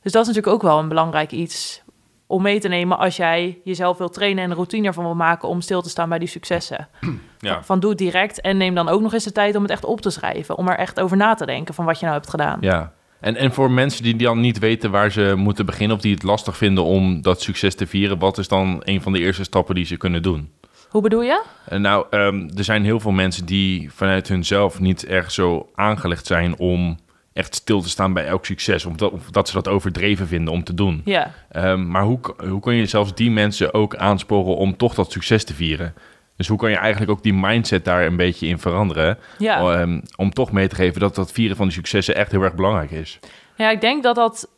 Dus 0.04 0.12
dat 0.12 0.22
is 0.22 0.28
natuurlijk 0.28 0.56
ook 0.56 0.62
wel 0.62 0.80
een 0.80 0.88
belangrijk 0.88 1.32
iets 1.32 1.84
om 2.28 2.42
mee 2.42 2.60
te 2.60 2.68
nemen 2.68 2.98
als 2.98 3.16
jij 3.16 3.60
jezelf 3.64 3.98
wil 3.98 4.10
trainen 4.10 4.44
en 4.44 4.50
een 4.50 4.56
routine 4.56 4.88
ervan 4.88 5.04
wil 5.04 5.16
maken 5.16 5.50
om 5.50 5.62
stil 5.62 5.82
te 5.82 5.90
staan 5.90 6.10
bij 6.10 6.20
die 6.20 6.28
successen. 6.28 6.88
Ja. 7.40 7.64
Van 7.64 7.80
doe 7.80 7.90
het 7.90 8.00
direct 8.00 8.42
en 8.42 8.58
neem 8.58 8.76
dan 8.76 8.90
ook 8.90 9.02
nog 9.02 9.14
eens 9.14 9.24
de 9.24 9.32
tijd 9.32 9.56
om 9.56 9.62
het 9.62 9.72
echt 9.72 9.86
op 9.86 10.02
te 10.02 10.10
schrijven. 10.10 10.58
Om 10.58 10.68
er 10.68 10.78
echt 10.78 11.00
over 11.00 11.18
na 11.18 11.34
te 11.34 11.46
denken 11.46 11.74
van 11.74 11.86
wat 11.86 12.00
je 12.00 12.06
nou 12.06 12.18
hebt 12.18 12.30
gedaan. 12.30 12.58
Ja. 12.62 12.94
En, 13.20 13.36
en 13.36 13.54
voor 13.54 13.72
mensen 13.72 14.04
die 14.04 14.16
dan 14.16 14.40
niet 14.40 14.60
weten 14.60 14.92
waar 14.92 15.12
ze 15.12 15.34
moeten 15.38 15.66
beginnen... 15.66 15.96
of 15.96 16.02
die 16.02 16.14
het 16.14 16.24
lastig 16.24 16.58
vinden 16.58 16.84
om 16.84 17.22
dat 17.22 17.42
succes 17.42 17.76
te 17.76 17.88
vieren... 17.88 18.20
wat 18.20 18.38
is 18.38 18.48
dan 18.48 18.82
een 18.84 19.02
van 19.02 19.14
de 19.14 19.20
eerste 19.20 19.44
stappen 19.44 19.76
die 19.76 19.86
ze 19.86 19.98
kunnen 19.98 20.22
doen? 20.22 20.52
Hoe 20.90 21.02
bedoel 21.02 21.22
je? 21.22 21.44
En 21.66 21.82
nou, 21.82 22.06
ehm, 22.10 22.50
er 22.58 22.64
zijn 22.64 22.84
heel 22.84 23.00
veel 23.00 23.12
mensen 23.12 23.46
die 23.46 23.92
vanuit 23.92 24.28
hunzelf 24.28 24.80
niet 24.80 25.06
erg 25.06 25.32
zo 25.32 25.70
aangelegd 25.76 26.26
zijn... 26.26 26.58
om 26.58 26.98
echt 27.34 27.56
stil 27.56 27.82
te 27.82 27.90
staan 27.90 28.14
bij 28.14 28.26
elk 28.26 28.46
succes. 28.46 28.86
Of 28.86 28.96
dat, 28.96 29.12
of 29.12 29.30
dat 29.32 29.48
ze 29.48 29.54
dat 29.54 29.68
overdreven 29.68 30.28
vinden 30.28 30.54
om 30.54 30.64
te 30.64 30.74
doen. 30.74 31.02
Ja. 31.06 31.32
Ehm, 31.50 31.88
maar 31.88 32.04
hoe, 32.04 32.20
hoe 32.50 32.60
kun 32.60 32.76
je 32.76 32.86
zelfs 32.86 33.16
die 33.16 33.32
mensen 33.32 33.74
ook 33.74 33.96
aansporen 33.96 34.56
om 34.56 34.78
toch 34.78 34.94
dat 34.94 35.12
succes 35.12 35.44
te 35.44 35.54
vieren? 35.54 35.94
Dus 36.38 36.48
hoe 36.48 36.58
kan 36.58 36.70
je 36.70 36.78
eigenlijk 36.78 37.12
ook 37.12 37.24
die 37.24 37.34
mindset 37.34 37.86
daar 37.86 38.06
een 38.06 38.16
beetje 38.16 38.48
in 38.48 38.60
veranderen? 38.60 39.18
Ja. 39.38 39.80
Ehm, 39.80 40.02
om 40.16 40.34
toch 40.34 40.52
mee 40.52 40.68
te 40.68 40.76
geven 40.76 41.00
dat 41.00 41.16
dat 41.16 41.32
vieren 41.32 41.56
van 41.56 41.66
die 41.66 41.76
successen 41.76 42.16
echt 42.16 42.32
heel 42.32 42.42
erg 42.42 42.56
belangrijk 42.56 42.92
is. 42.92 43.20
ja, 43.56 43.70
ik 43.70 43.82
denk 43.82 44.04
dat, 44.04 44.16
dat, 44.16 44.50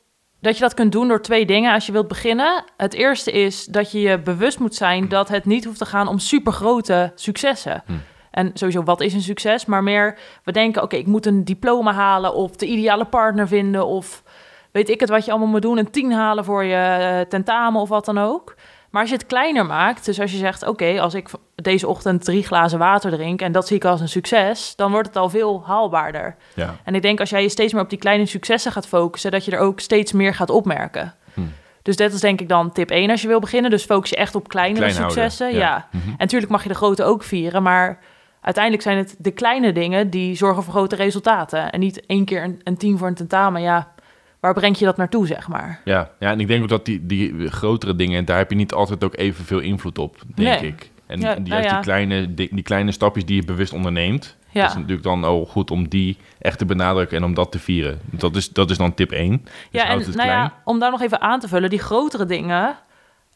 dat 0.41 0.55
je 0.55 0.61
dat 0.61 0.73
kunt 0.73 0.91
doen 0.91 1.07
door 1.07 1.21
twee 1.21 1.45
dingen 1.45 1.73
als 1.73 1.85
je 1.85 1.91
wilt 1.91 2.07
beginnen. 2.07 2.63
Het 2.77 2.93
eerste 2.93 3.31
is 3.31 3.65
dat 3.65 3.91
je 3.91 3.99
je 3.99 4.19
bewust 4.19 4.59
moet 4.59 4.75
zijn 4.75 5.07
dat 5.09 5.27
het 5.27 5.45
niet 5.45 5.65
hoeft 5.65 5.77
te 5.77 5.85
gaan 5.85 6.07
om 6.07 6.19
supergrote 6.19 7.11
successen. 7.15 7.83
Hm. 7.85 7.93
En 8.35 8.51
sowieso, 8.53 8.83
wat 8.83 9.01
is 9.01 9.13
een 9.13 9.21
succes? 9.21 9.65
Maar 9.65 9.83
meer, 9.83 10.17
we 10.43 10.51
denken, 10.51 10.83
oké, 10.83 10.95
ik 10.95 11.07
moet 11.07 11.25
een 11.25 11.43
diploma 11.43 11.93
halen 11.93 12.33
of 12.33 12.55
de 12.55 12.65
ideale 12.65 13.05
partner 13.05 13.47
vinden 13.47 13.85
of 13.85 14.23
weet 14.71 14.89
ik 14.89 14.99
het 14.99 15.09
wat 15.09 15.25
je 15.25 15.31
allemaal 15.31 15.49
moet 15.49 15.61
doen, 15.61 15.77
een 15.77 15.91
tien 15.91 16.11
halen 16.11 16.45
voor 16.45 16.63
je 16.63 16.75
eh, 16.75 17.29
tentamen 17.29 17.81
of 17.81 17.89
wat 17.89 18.05
dan 18.05 18.17
ook. 18.17 18.55
Maar 18.89 19.01
als 19.01 19.09
je 19.09 19.17
het 19.17 19.25
kleiner 19.25 19.65
maakt, 19.65 20.05
dus 20.05 20.19
als 20.19 20.31
je 20.31 20.37
zegt, 20.37 20.67
oké, 20.67 21.01
als 21.01 21.13
ik 21.13 21.29
deze 21.55 21.87
ochtend 21.87 22.23
drie 22.23 22.43
glazen 22.43 22.79
water 22.79 23.11
drink 23.11 23.41
en 23.41 23.51
dat 23.51 23.67
zie 23.67 23.75
ik 23.75 23.85
als 23.85 24.01
een 24.01 24.09
succes, 24.09 24.75
dan 24.75 24.91
wordt 24.91 25.07
het 25.07 25.17
al 25.17 25.29
veel 25.29 25.63
haalbaarder. 25.65 26.35
Ja, 26.53 26.75
En 26.83 26.95
ik 26.95 27.01
denk 27.01 27.19
als 27.19 27.29
jij 27.29 27.41
je 27.41 27.49
steeds 27.49 27.73
meer 27.73 27.81
op 27.81 27.89
die 27.89 27.99
kleine 27.99 28.25
successen 28.25 28.71
gaat 28.71 28.87
focussen, 28.87 29.31
dat 29.31 29.45
je 29.45 29.51
er 29.51 29.59
ook 29.59 29.79
steeds 29.79 30.11
meer 30.11 30.33
gaat 30.33 30.49
opmerken. 30.49 31.13
Hm. 31.33 31.41
Dus 31.81 31.95
dat 31.95 32.13
is 32.13 32.19
denk 32.19 32.41
ik 32.41 32.49
dan 32.49 32.71
tip 32.71 32.89
1 32.89 33.09
als 33.09 33.21
je 33.21 33.27
wil 33.27 33.39
beginnen. 33.39 33.71
Dus 33.71 33.83
focus 33.83 34.09
je 34.09 34.15
echt 34.15 34.35
op 34.35 34.47
kleinere 34.47 34.85
Klein 34.85 34.95
houden, 34.95 35.23
successen. 35.23 35.51
ja. 35.53 35.57
Ja. 35.59 35.87
Mhm. 35.91 36.09
En 36.09 36.15
natuurlijk 36.17 36.51
mag 36.51 36.63
je 36.63 36.69
de 36.69 36.75
grote 36.75 37.03
ook 37.03 37.23
vieren, 37.23 37.63
maar 37.63 37.99
uiteindelijk 38.45 38.83
zijn 38.83 38.97
het 38.97 39.15
de 39.17 39.31
kleine 39.31 39.71
dingen 39.71 40.09
die 40.09 40.35
zorgen 40.35 40.63
voor 40.63 40.73
grote 40.73 40.95
resultaten. 40.95 41.71
En 41.71 41.79
niet 41.79 42.05
één 42.05 42.25
keer 42.25 42.43
een, 42.43 42.59
een 42.63 42.77
tien 42.77 42.97
voor 42.97 43.07
een 43.07 43.13
tentamen. 43.13 43.61
Ja, 43.61 43.91
waar 44.39 44.53
breng 44.53 44.77
je 44.77 44.85
dat 44.85 44.97
naartoe, 44.97 45.27
zeg 45.27 45.47
maar? 45.47 45.81
Ja, 45.85 46.09
ja 46.19 46.31
en 46.31 46.39
ik 46.39 46.47
denk 46.47 46.63
ook 46.63 46.69
dat 46.69 46.85
die, 46.85 47.05
die 47.05 47.47
grotere 47.49 47.95
dingen, 47.95 48.25
daar 48.25 48.37
heb 48.37 48.49
je 48.49 48.55
niet 48.55 48.73
altijd 48.73 49.03
ook 49.03 49.15
evenveel 49.17 49.59
invloed 49.59 49.97
op, 49.97 50.17
denk 50.35 50.59
Nee. 50.61 50.69
ik. 50.71 50.91
En 51.07 51.19
Ja, 51.19 51.33
die, 51.35 51.43
nou 51.43 51.49
juist 51.49 51.69
ja. 51.69 51.73
die, 51.75 51.83
kleine, 51.83 52.33
die, 52.33 52.49
die 52.51 52.63
kleine 52.63 52.91
stapjes 52.91 53.25
die 53.25 53.35
je 53.35 53.43
bewust 53.45 53.73
onderneemt, 53.73 54.35
Ja. 54.49 54.61
dat 54.61 54.69
is 54.69 54.75
natuurlijk 54.75 55.03
dan 55.03 55.23
al 55.23 55.45
goed 55.45 55.71
om 55.71 55.87
die 55.89 56.17
echt 56.39 56.57
te 56.57 56.65
benadrukken 56.65 57.17
en 57.17 57.23
om 57.23 57.33
dat 57.33 57.51
te 57.51 57.59
vieren. 57.59 57.99
Dat 58.11 58.35
is, 58.35 58.49
dat 58.49 58.69
is 58.69 58.77
dan 58.77 58.93
tip 58.93 59.11
1. 59.11 59.29
Dus 59.31 59.41
ja, 59.71 59.85
houd 59.85 59.99
en 59.99 60.05
het 60.05 60.15
nou 60.15 60.27
klein. 60.27 60.43
ja, 60.43 60.53
om 60.63 60.79
daar 60.79 60.91
nog 60.91 61.01
even 61.01 61.21
aan 61.21 61.39
te 61.39 61.47
vullen, 61.47 61.69
die 61.69 61.79
grotere 61.79 62.25
dingen. 62.25 62.75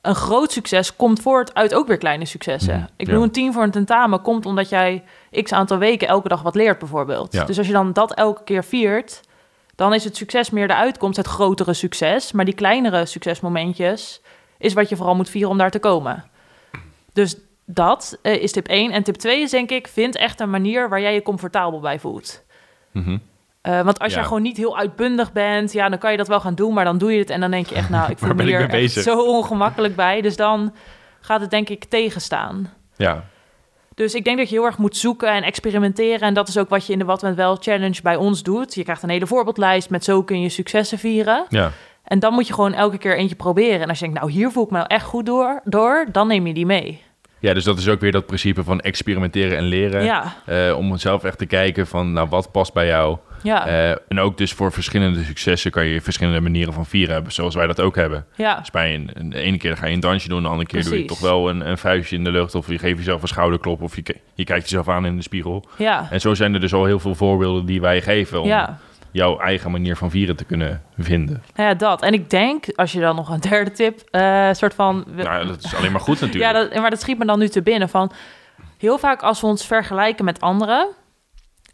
Een 0.10 0.16
groot 0.16 0.52
succes 0.52 0.96
komt 0.96 1.22
voort 1.22 1.54
uit 1.54 1.74
ook 1.74 1.88
weer 1.88 1.98
kleine 1.98 2.26
successen. 2.26 2.74
Mhm, 2.74 2.84
ik 2.84 2.90
ja. 2.98 3.06
bedoel, 3.06 3.24
een 3.24 3.32
tien 3.32 3.54
voor 3.54 3.64
een 3.64 3.72
tentamen 3.72 4.22
komt 4.22 4.46
omdat 4.46 4.70
jij 4.70 5.04
x 5.44 5.52
aantal 5.52 5.78
weken 5.78 6.08
elke 6.08 6.28
dag 6.28 6.42
wat 6.42 6.56
leert, 6.56 6.80
bijvoorbeeld. 6.80 7.34
Ja. 7.34 7.44
Dus 7.44 7.58
als 7.58 7.68
je 7.68 7.74
dan 7.74 7.94
dat 7.94 8.14
elke 8.14 8.44
keer 8.44 8.64
viert, 8.64 9.22
dan 9.76 9.94
is 9.94 10.04
het 10.04 10.16
succes 10.16 10.50
meer 10.50 10.68
de 10.68 10.76
uitkomst, 10.76 11.18
het 11.18 11.28
grotere 11.28 11.74
succes. 11.74 12.32
Maar 12.32 12.46
die 12.46 12.54
kleinere 12.54 13.06
succesmomentjes 13.06 14.22
is 14.58 14.74
wat 14.74 14.90
je 14.90 14.96
vooral 14.96 15.16
moet 15.16 15.30
vieren 15.30 15.50
om 15.50 15.58
daar 15.58 15.72
te 15.72 15.80
komen. 15.80 16.26
Dus 17.14 17.38
dat 17.66 18.20
eh, 18.22 18.42
is 18.42 18.52
tip 18.52 18.68
1. 18.68 18.92
En 18.92 19.04
tip 19.04 19.16
2 19.16 19.42
is 19.42 19.52
denk 19.52 19.70
ik, 19.70 19.88
vind 19.88 20.16
echt 20.16 20.40
een 20.40 20.50
manier 20.50 20.90
waar 20.90 21.02
jij 21.02 21.14
je 21.14 21.22
comfortabel 21.22 21.80
bij 21.80 22.00
voelt. 22.00 22.44
Mhm. 22.92 23.18
Eh, 23.62 23.82
want 23.82 24.00
als 24.00 24.10
Ja. 24.12 24.18
jij 24.18 24.28
gewoon 24.28 24.42
niet 24.42 24.58
heel 24.58 24.78
uitbundig 24.78 25.32
bent, 25.32 25.72
ja, 25.74 25.90
dan 25.90 25.98
kan 26.00 26.12
je 26.12 26.18
dat 26.18 26.28
wel 26.28 26.40
gaan 26.40 26.56
doen, 26.56 26.74
maar 26.74 26.86
dan 26.86 26.98
doe 26.98 27.12
je 27.14 27.20
het 27.20 27.30
en 27.30 27.40
dan 27.40 27.52
denk 27.52 27.68
je 27.68 27.76
echt, 27.76 27.90
nou, 27.90 28.10
ik 28.12 28.18
voel 28.18 28.34
me 28.34 28.44
hier 28.44 28.70
echt 28.70 28.92
zo 28.92 29.22
ongemakkelijk 29.22 29.96
bij. 29.96 30.22
Dus 30.22 30.36
dan 30.36 30.74
gaat 31.20 31.42
het 31.42 31.50
denk 31.50 31.70
ik 31.70 31.86
tegenstaan. 31.86 32.74
Ja, 32.96 33.24
Dus 33.96 34.14
ik 34.14 34.24
denk 34.24 34.38
dat 34.38 34.50
je 34.50 34.56
heel 34.56 34.66
erg 34.66 34.78
moet 34.78 34.98
zoeken 34.98 35.30
en 35.32 35.44
experimenteren. 35.44 36.20
En 36.28 36.34
dat 36.34 36.48
is 36.48 36.58
ook 36.58 36.70
wat 36.70 36.86
je 36.86 36.94
in 36.94 37.00
de 37.00 37.06
Wat 37.06 37.22
met 37.22 37.36
Wel 37.36 37.56
Challenge 37.56 38.02
bij 38.02 38.16
ons 38.16 38.44
doet. 38.44 38.76
Je 38.76 38.84
krijgt 38.84 39.04
een 39.04 39.10
hele 39.10 39.28
voorbeeldlijst 39.28 39.90
met 39.90 40.04
zo 40.04 40.24
kun 40.24 40.42
je 40.42 40.50
successen 40.50 40.98
vieren. 40.98 41.46
ja. 41.50 41.72
En 42.04 42.20
dan 42.20 42.34
moet 42.34 42.48
je 42.48 42.54
gewoon 42.54 42.74
elke 42.74 42.98
keer 42.98 43.18
eentje 43.18 43.36
proberen. 43.36 43.82
En 43.82 43.88
als 43.90 44.00
je 44.00 44.06
denkt, 44.06 44.20
nou, 44.20 44.32
hier 44.32 44.52
voel 44.52 44.64
ik 44.64 44.70
me 44.72 44.80
echt 44.82 45.06
goed 45.06 45.26
door, 45.26 45.62
door 45.64 46.06
dan 46.12 46.28
neem 46.28 46.48
je 46.48 46.54
die 46.54 46.66
mee. 46.66 47.02
ja, 47.40 47.54
dus 47.54 47.64
dat 47.64 47.78
is 47.78 47.88
ook 47.88 48.00
weer 48.00 48.12
dat 48.12 48.26
principe 48.26 48.64
van 48.64 48.80
experimenteren 48.80 49.58
en 49.58 49.64
leren. 49.64 50.04
Ja, 50.04 50.34
Eh, 50.46 50.78
om 50.78 50.98
zelf 50.98 51.24
echt 51.24 51.38
te 51.38 51.46
kijken 51.46 51.88
van, 51.88 52.14
nou, 52.14 52.30
wat 52.30 52.52
past 52.52 52.74
bij 52.74 52.86
jou? 52.88 53.18
Ja, 53.44 53.68
Eh, 53.68 53.90
en 54.08 54.20
ook 54.20 54.38
dus 54.38 54.54
voor 54.54 54.72
verschillende 54.72 55.24
successen 55.24 55.72
kan 55.72 55.86
je 55.86 56.02
verschillende 56.02 56.40
manieren 56.42 56.74
van 56.74 56.86
vieren 56.86 57.14
hebben, 57.14 57.32
zoals 57.34 57.56
wij 57.56 57.68
dat 57.68 57.80
ook 57.82 57.96
hebben. 57.96 58.26
ja, 58.36 58.56
Dus 58.60 58.72
bij 58.72 58.96
een, 58.96 59.10
een- 59.14 59.30
de 59.30 59.40
ene 59.40 59.58
keer 59.58 59.78
ga 59.78 59.86
je 59.86 59.94
een 59.94 60.00
dansje 60.00 60.28
doen, 60.30 60.42
de 60.42 60.48
andere 60.50 60.68
keer 60.68 60.84
doe 60.84 60.98
je 61.00 61.06
toch 61.06 61.20
wel 61.20 61.50
een, 61.50 61.70
een 61.70 61.78
vuistje 61.78 62.16
in 62.16 62.24
de 62.24 62.32
lucht. 62.32 62.56
Of 62.56 62.68
je 62.68 62.80
geeft 62.80 62.98
jezelf 62.98 63.22
een 63.22 63.28
schouderklop 63.28 63.82
of 63.82 63.96
je, 63.96 64.04
je 64.34 64.44
kijkt 64.44 64.64
jezelf 64.70 64.88
aan 64.90 65.06
in 65.06 65.16
de 65.16 65.22
spiegel. 65.22 65.66
ja, 65.78 66.08
En 66.12 66.22
zo 66.22 66.34
zijn 66.34 66.54
er 66.54 66.60
dus 66.60 66.74
al 66.74 66.86
heel 66.86 67.00
veel 67.00 67.16
voorbeelden 67.16 67.66
die 67.66 67.82
wij 67.82 68.02
geven 68.02 68.42
om 68.42 68.48
ja. 68.48 68.78
jouw 69.12 69.40
eigen 69.40 69.72
manier 69.72 69.96
van 69.96 70.10
vieren 70.12 70.36
te 70.36 70.44
kunnen 70.44 70.82
vinden. 70.98 71.44
Nou 71.56 71.70
ja, 71.70 71.76
dat. 71.76 72.02
En 72.02 72.14
ik 72.14 72.30
denk, 72.30 72.66
als 72.76 72.92
je 72.92 73.00
dan 73.00 73.16
nog 73.16 73.30
een 73.30 73.40
derde 73.40 73.72
tip, 73.72 74.00
eh 74.12 74.50
soort 74.52 74.74
van... 74.74 75.06
Nou, 75.16 75.48
dat 75.48 75.64
is 75.64 75.76
alleen 75.76 75.92
maar 75.92 76.02
goed 76.02 76.22
natuurlijk. 76.22 76.54
Ja, 76.54 76.60
dat, 76.60 76.76
maar 76.82 76.90
dat 76.90 77.02
schiet 77.02 77.18
me 77.18 77.26
dan 77.26 77.40
nu 77.40 77.48
te 77.48 77.62
binnen 77.62 77.90
van... 77.90 78.12
Heel 78.78 78.98
vaak 78.98 79.22
als 79.22 79.42
we 79.42 79.48
ons 79.48 79.66
vergelijken 79.66 80.26
met 80.26 80.42
anderen... 80.42 80.88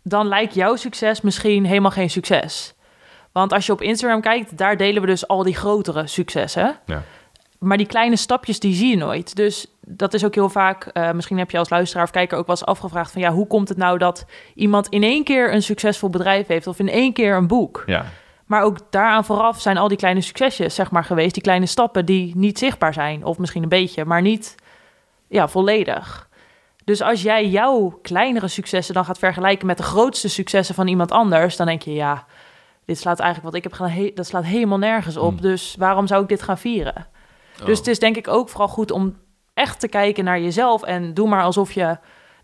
dan 0.08 0.28
lijkt 0.28 0.54
jouw 0.54 0.76
succes 0.76 1.22
misschien 1.22 1.66
helemaal 1.66 1.92
geen 1.92 2.10
succes. 2.10 2.74
Want 3.32 3.54
als 3.54 3.66
je 3.66 3.72
op 3.72 3.82
Instagram 3.82 4.22
kijkt, 4.22 4.58
daar 4.58 4.78
delen 4.78 5.02
we 5.02 5.08
dus 5.08 5.28
al 5.28 5.44
die 5.44 5.56
grotere 5.56 6.08
successen. 6.08 6.80
Ja. 6.86 7.04
Maar 7.60 7.78
die 7.78 7.86
kleine 7.86 8.16
stapjes, 8.16 8.60
die 8.60 8.74
zie 8.74 8.90
je 8.90 8.98
nooit. 8.98 9.36
Dus 9.36 9.68
dat 9.82 10.14
is 10.14 10.26
ook 10.26 10.36
heel 10.36 10.50
vaak... 10.50 10.86
eh, 10.86 11.12
misschien 11.12 11.38
heb 11.38 11.52
je 11.52 11.58
als 11.58 11.70
luisteraar 11.70 12.04
of 12.04 12.12
kijker 12.12 12.38
ook 12.38 12.48
wel 12.48 12.56
eens 12.56 12.66
afgevraagd... 12.66 13.12
van 13.12 13.22
ja, 13.22 13.32
hoe 13.32 13.48
komt 13.48 13.70
het 13.70 13.78
nou 13.78 13.98
dat 13.98 14.26
iemand 14.56 14.88
in 14.88 15.04
één 15.04 15.24
keer 15.24 15.54
een 15.54 15.64
succesvol 15.64 16.10
bedrijf 16.10 16.48
heeft... 16.48 16.68
of 16.68 16.80
in 16.80 16.90
één 16.90 17.14
keer 17.14 17.36
een 17.36 17.48
boek? 17.48 17.84
Ja, 17.86 18.06
Maar 18.46 18.62
ook 18.64 18.78
daaraan 18.90 19.26
vooraf 19.26 19.62
zijn 19.62 19.78
al 19.78 19.88
die 19.88 19.98
kleine 19.98 20.22
succesjes, 20.22 20.76
zeg 20.76 20.92
maar, 20.92 21.04
geweest. 21.04 21.34
Die 21.34 21.44
kleine 21.44 21.66
stappen 21.66 22.06
die 22.06 22.36
niet 22.36 22.60
zichtbaar 22.60 22.94
zijn. 22.94 23.24
Of 23.24 23.38
misschien 23.38 23.64
een 23.64 23.70
beetje, 23.70 24.06
maar 24.06 24.22
niet 24.22 24.56
ja, 25.28 25.48
volledig. 25.48 26.25
Dus 26.86 27.02
als 27.02 27.22
jij 27.22 27.48
jouw 27.48 28.00
kleinere 28.02 28.48
successen 28.48 28.94
dan 28.94 29.06
gaat 29.06 29.18
vergelijken 29.18 29.68
met 29.68 29.78
de 29.78 29.84
grootste 29.84 30.30
successen 30.30 30.76
van 30.76 30.88
iemand 30.88 31.12
anders, 31.12 31.56
dan 31.56 31.68
denk 31.68 31.82
je, 31.82 31.94
ja, 31.94 32.26
dit 32.86 33.00
slaat 33.00 33.20
eigenlijk 33.20 33.50
wat 33.50 33.64
ik 33.64 33.64
heb 33.64 33.74
gedaan, 33.74 34.12
dat 34.14 34.26
slaat 34.26 34.44
helemaal 34.44 34.78
nergens 34.78 35.18
op. 35.18 35.32
Hmm. 35.32 35.42
Dus 35.42 35.76
waarom 35.78 36.08
zou 36.08 36.22
ik 36.22 36.30
dit 36.30 36.42
gaan 36.42 36.58
vieren? 36.58 37.08
Oh. 37.60 37.66
Dus 37.66 37.78
het 37.78 37.88
is 37.88 38.00
denk 38.00 38.16
ik 38.18 38.28
ook 38.28 38.50
vooral 38.50 38.68
goed 38.68 38.92
om 38.92 39.18
echt 39.54 39.80
te 39.80 39.88
kijken 39.88 40.24
naar 40.24 40.40
jezelf 40.40 40.84
en 40.84 41.14
doe 41.14 41.28
maar 41.28 41.44
alsof 41.44 41.72
je, 41.72 41.86
dat 41.86 41.98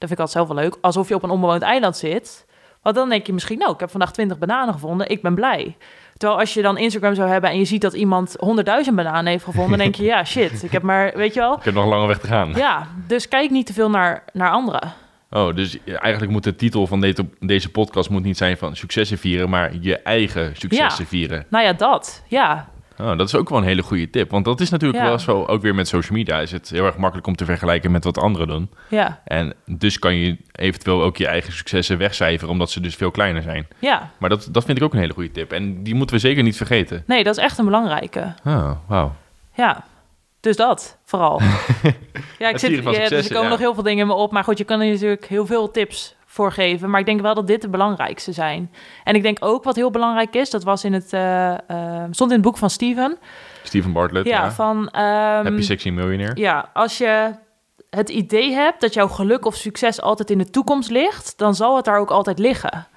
vind 0.10 0.12
ik 0.12 0.20
altijd 0.20 0.30
zelf 0.30 0.48
wel 0.48 0.58
leuk, 0.58 0.78
alsof 0.82 1.08
je 1.08 1.16
op 1.16 1.24
een 1.24 1.30
onbewoond 1.30 1.62
eiland 1.62 1.98
zit. 1.98 2.46
Want 2.82 2.96
dan 2.96 3.10
denk 3.10 3.26
je 3.26 3.34
misschien, 3.34 3.58
nou, 3.58 3.74
ik 3.74 3.80
heb 3.80 3.90
vandaag 3.90 4.12
20 4.12 4.38
bananen 4.38 4.74
gevonden, 4.74 5.10
ik 5.10 5.22
ben 5.22 5.36
blij. 5.36 5.78
Terwijl 6.22 6.40
als 6.42 6.54
je 6.54 6.62
dan 6.62 6.78
Instagram 6.78 7.16
zou 7.16 7.30
hebben 7.30 7.50
en 7.50 7.58
je 7.58 7.66
ziet 7.66 7.82
dat 7.82 7.94
iemand 7.94 8.36
100.000 8.88 8.94
bananen 8.94 9.26
heeft 9.32 9.44
gevonden, 9.44 9.70
dan 9.78 9.80
denk 9.80 9.96
je, 9.96 10.04
ja, 10.04 10.24
shit, 10.34 10.64
ik 10.64 10.72
heb 10.72 10.82
maar, 10.82 11.12
weet 11.16 11.34
je 11.34 11.40
wel. 11.40 11.58
ik 11.58 11.64
heb 11.64 11.74
nog 11.74 11.84
een 11.84 11.90
lange 11.90 12.08
weg 12.08 12.20
te 12.20 12.28
gaan. 12.28 12.54
Ja, 12.56 12.88
dus 13.08 13.28
kijk 13.28 13.50
niet 13.50 13.66
te 13.66 13.74
veel 13.74 13.90
naar, 13.90 14.24
naar 14.34 14.50
anderen. 14.52 14.94
Oh, 15.30 15.56
dus 15.56 15.78
eigenlijk 15.86 16.32
moet 16.32 16.44
de 16.44 16.56
titel 16.56 16.88
van 16.88 17.02
deze, 17.02 17.26
deze 17.40 17.70
podcast 17.70 18.10
moet 18.10 18.24
niet 18.24 18.38
zijn 18.38 18.58
van 18.58 18.76
successen 18.76 19.18
vieren, 19.18 19.50
maar 19.50 19.72
je 19.80 19.98
eigen 19.98 20.56
successen 20.56 21.04
Ja. 21.04 21.10
vieren. 21.10 21.46
Nou 21.50 21.66
ja, 21.66 21.74
dat. 21.74 22.24
Ja, 22.28 22.70
Oh, 23.02 23.18
dat 23.18 23.28
is 23.28 23.36
ook 23.36 23.50
wel 23.50 23.58
een 23.58 23.64
hele 23.64 23.82
goede 23.82 24.10
tip. 24.10 24.32
Want 24.32 24.46
dat 24.46 24.60
is 24.62 24.70
natuurlijk 24.70 25.04
Ja. 25.04 25.08
wel 25.10 25.20
zo, 25.20 25.44
ook 25.44 25.62
weer 25.62 25.76
met 25.76 25.88
social 25.88 26.18
media 26.18 26.40
is 26.40 26.52
het 26.52 26.70
heel 26.70 26.86
erg 26.86 26.98
makkelijk 26.98 27.28
om 27.28 27.36
te 27.36 27.46
vergelijken 27.46 27.92
met 27.92 28.04
wat 28.04 28.18
anderen 28.18 28.48
doen. 28.48 28.70
ja, 28.88 29.22
En 29.26 29.54
dus 29.66 30.00
kan 30.00 30.16
je 30.16 30.38
eventueel 30.52 31.04
ook 31.04 31.18
je 31.18 31.28
eigen 31.28 31.54
successen 31.54 31.98
wegcijferen, 31.98 32.50
omdat 32.54 32.72
ze 32.72 32.80
dus 32.82 32.96
veel 32.96 33.12
kleiner 33.12 33.42
zijn. 33.42 33.68
ja. 33.80 34.12
Maar 34.18 34.30
dat, 34.30 34.48
dat 34.52 34.64
vind 34.66 34.78
ik 34.78 34.84
ook 34.84 34.94
een 34.94 35.00
hele 35.00 35.14
goede 35.14 35.32
tip. 35.32 35.52
En 35.52 35.84
die 35.84 35.96
moeten 35.96 36.16
we 36.16 36.22
zeker 36.22 36.44
niet 36.44 36.58
vergeten. 36.58 37.04
Nee, 37.08 37.24
dat 37.24 37.38
is 37.38 37.44
echt 37.44 37.58
een 37.58 37.66
belangrijke. 37.66 38.34
Oh, 38.46 38.72
wauw. 38.88 39.16
Ja, 39.56 39.84
dus 40.40 40.56
dat 40.56 40.98
vooral. 41.06 41.42
ja, 42.40 42.50
ik 42.50 42.58
zit, 42.58 42.84
ja, 42.84 42.92
dus 43.10 43.12
er 43.12 43.28
komen 43.28 43.44
ja. 43.44 43.50
nog 43.50 43.60
heel 43.60 43.74
veel 43.74 43.84
dingen 43.84 44.02
in 44.02 44.08
me 44.08 44.14
op. 44.14 44.32
Maar 44.32 44.44
goed, 44.44 44.58
je 44.58 44.64
kan 44.64 44.82
er 44.82 44.88
natuurlijk 44.92 45.26
heel 45.26 45.46
veel 45.46 45.72
tips 45.72 46.16
voor 46.32 46.52
geven. 46.52 46.90
Maar 46.90 47.00
ik 47.00 47.06
denk 47.06 47.22
wel 47.22 47.34
dat 47.34 47.48
dit 47.48 47.62
de 47.62 47.70
belangrijkste 47.70 48.32
zijn. 48.32 48.72
En 49.04 49.16
ik 49.16 49.22
denk 49.22 49.38
ook 49.40 49.64
wat 49.64 49.76
heel 49.76 49.92
belangrijk 49.92 50.36
is, 50.36 50.50
dat 50.50 50.64
was 50.64 50.84
in 50.84 50.94
het, 50.94 51.14
eh, 51.14 51.52
eh, 51.54 52.08
stond 52.12 52.30
in 52.30 52.36
het 52.36 52.46
boek 52.46 52.58
van 52.58 52.70
Steven. 52.70 53.18
Steven 53.64 53.92
Bartlett, 53.92 54.28
ja, 54.28 54.44
ja. 54.44 54.52
van... 54.52 54.90
ehm, 54.90 55.04
Happy 55.46 55.62
Sexy 55.62 55.90
Millionaire. 55.90 56.42
Ja, 56.42 56.70
als 56.74 56.98
je 56.98 57.32
het 57.90 58.10
idee 58.10 58.52
hebt 58.52 58.82
dat 58.82 58.94
jouw 58.94 59.08
geluk 59.08 59.46
of 59.46 59.56
succes 59.56 60.02
altijd 60.02 60.30
in 60.30 60.38
de 60.38 60.50
toekomst 60.50 60.90
ligt, 60.90 61.38
dan 61.38 61.56
zal 61.56 61.76
het 61.76 61.86
daar 61.86 62.00
ook 62.00 62.12
altijd 62.12 62.40
liggen. 62.40 62.88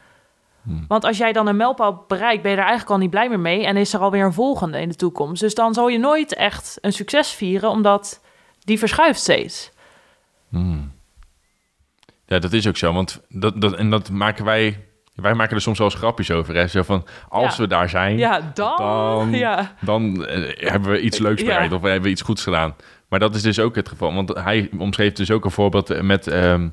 Hmm. 0.62 0.84
Want 0.88 1.04
als 1.04 1.16
jij 1.16 1.32
dan 1.32 1.46
een 1.46 1.56
mijlpaal 1.56 2.04
bereikt, 2.08 2.42
ben 2.42 2.50
je 2.50 2.56
er 2.56 2.62
eigenlijk 2.62 2.92
al 2.92 2.98
niet 2.98 3.10
blij 3.10 3.28
meer 3.28 3.40
mee 3.40 3.66
en 3.66 3.76
is 3.76 3.92
er 3.92 4.00
alweer 4.00 4.24
een 4.24 4.32
volgende 4.32 4.80
in 4.80 4.88
de 4.88 4.94
toekomst. 4.94 5.40
Dus 5.40 5.54
dan 5.54 5.74
zal 5.74 5.88
je 5.88 5.98
nooit 5.98 6.34
echt 6.34 6.78
een 6.80 6.92
succes 6.92 7.30
vieren, 7.32 7.70
omdat 7.70 8.20
die 8.64 8.78
verschuift 8.78 9.20
steeds. 9.20 9.70
Hmm. 10.48 10.93
Ja, 12.26 12.38
dat 12.38 12.52
is 12.52 12.68
ook 12.68 12.76
zo. 12.76 12.92
Want 12.92 13.20
dat, 13.28 13.60
dat, 13.60 13.74
en 13.74 13.90
dat 13.90 14.10
maken 14.10 14.44
wij... 14.44 14.84
Wij 15.14 15.34
maken 15.34 15.56
er 15.56 15.62
soms 15.62 15.78
wel 15.78 15.86
eens 15.90 15.96
grapjes 15.96 16.30
over. 16.30 16.54
Hè? 16.54 16.66
Zo 16.66 16.82
van, 16.82 17.04
als 17.28 17.56
Ja. 17.56 17.62
we 17.62 17.68
daar 17.68 17.88
zijn, 17.88 18.18
Ja, 18.18 18.50
dan. 18.54 18.76
Dan- 18.76 19.30
Ja, 19.32 19.74
dan 19.80 20.26
eh, 20.26 20.68
hebben 20.70 20.90
we 20.90 21.00
iets 21.00 21.18
leuks 21.18 21.42
bereikt 21.44 21.72
of 21.72 21.80
we 21.80 21.88
hebben 21.88 22.10
iets 22.10 22.22
goeds 22.22 22.42
gedaan. 22.42 22.74
Maar 23.08 23.18
dat 23.18 23.34
is 23.34 23.42
dus 23.42 23.58
ook 23.58 23.74
het 23.74 23.88
geval. 23.88 24.14
Want 24.14 24.28
hij 24.34 24.70
omschreef 24.78 25.12
dus 25.12 25.30
ook 25.30 25.44
een 25.44 25.50
voorbeeld 25.50 25.90
eh, 25.90 26.00
met... 26.00 26.26
ehm, 26.26 26.68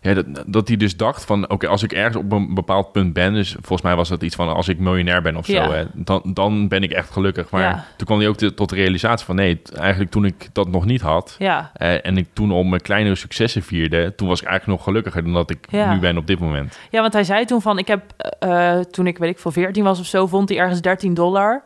ja, 0.00 0.14
dat, 0.14 0.26
dat 0.46 0.68
hij 0.68 0.76
dus 0.76 0.96
dacht 0.96 1.24
van... 1.24 1.50
Oké, 1.50 1.66
als 1.68 1.82
ik 1.82 1.92
ergens 1.92 2.16
op 2.16 2.32
een 2.32 2.54
bepaald 2.54 2.92
punt 2.92 3.12
ben... 3.12 3.34
Dus 3.34 3.52
volgens 3.52 3.82
mij 3.82 3.96
was 3.96 4.08
dat 4.08 4.22
iets 4.22 4.34
van... 4.34 4.48
Als 4.54 4.68
ik 4.68 4.78
miljonair 4.78 5.22
ben 5.22 5.36
of 5.36 5.46
zo... 5.46 5.52
Ja. 5.52 5.70
Hè, 5.70 5.84
dan, 5.94 6.20
dan 6.24 6.68
ben 6.68 6.82
ik 6.82 6.90
echt 6.92 7.10
gelukkig. 7.10 7.50
Maar 7.50 7.62
Ja. 7.62 7.84
toen 7.96 8.06
kwam 8.06 8.18
hij 8.18 8.28
ook 8.28 8.36
te- 8.36 8.54
tot 8.54 8.68
de 8.68 8.74
realisatie 8.76 9.26
van... 9.26 9.34
Nee, 9.36 9.60
eigenlijk 9.78 10.10
toen 10.10 10.24
ik 10.24 10.48
dat 10.52 10.68
nog 10.68 10.84
niet 10.84 11.00
had... 11.00 11.36
ja, 11.38 11.70
eh, 11.74 12.06
en 12.06 12.16
ik 12.16 12.26
toen 12.32 12.50
al 12.50 12.62
mijn 12.62 12.82
kleinere 12.82 13.14
successen 13.14 13.62
vierde... 13.62 14.14
Toen 14.14 14.28
was 14.28 14.40
ik 14.40 14.46
eigenlijk 14.46 14.78
nog 14.78 14.86
gelukkiger 14.88 15.22
dan 15.24 15.32
dat 15.32 15.50
ik 15.50 15.70
nu 15.70 15.98
ben 15.98 16.16
op 16.16 16.26
dit 16.26 16.38
moment. 16.38 16.78
ja, 16.90 17.00
want 17.00 17.12
hij 17.12 17.24
zei 17.24 17.44
toen 17.44 17.62
van, 17.62 17.78
ik 17.78 17.86
heb, 17.86 18.02
eh, 18.38 18.78
toen 18.80 19.06
ik 19.06 19.18
weet 19.18 19.30
ik 19.30 19.38
veel 19.38 19.50
14 19.52 19.84
was 19.84 20.00
of 20.00 20.06
zo, 20.06 20.26
vond 20.26 20.48
hij 20.48 20.58
ergens 20.58 20.80
13 20.80 21.14
dollar. 21.14 21.62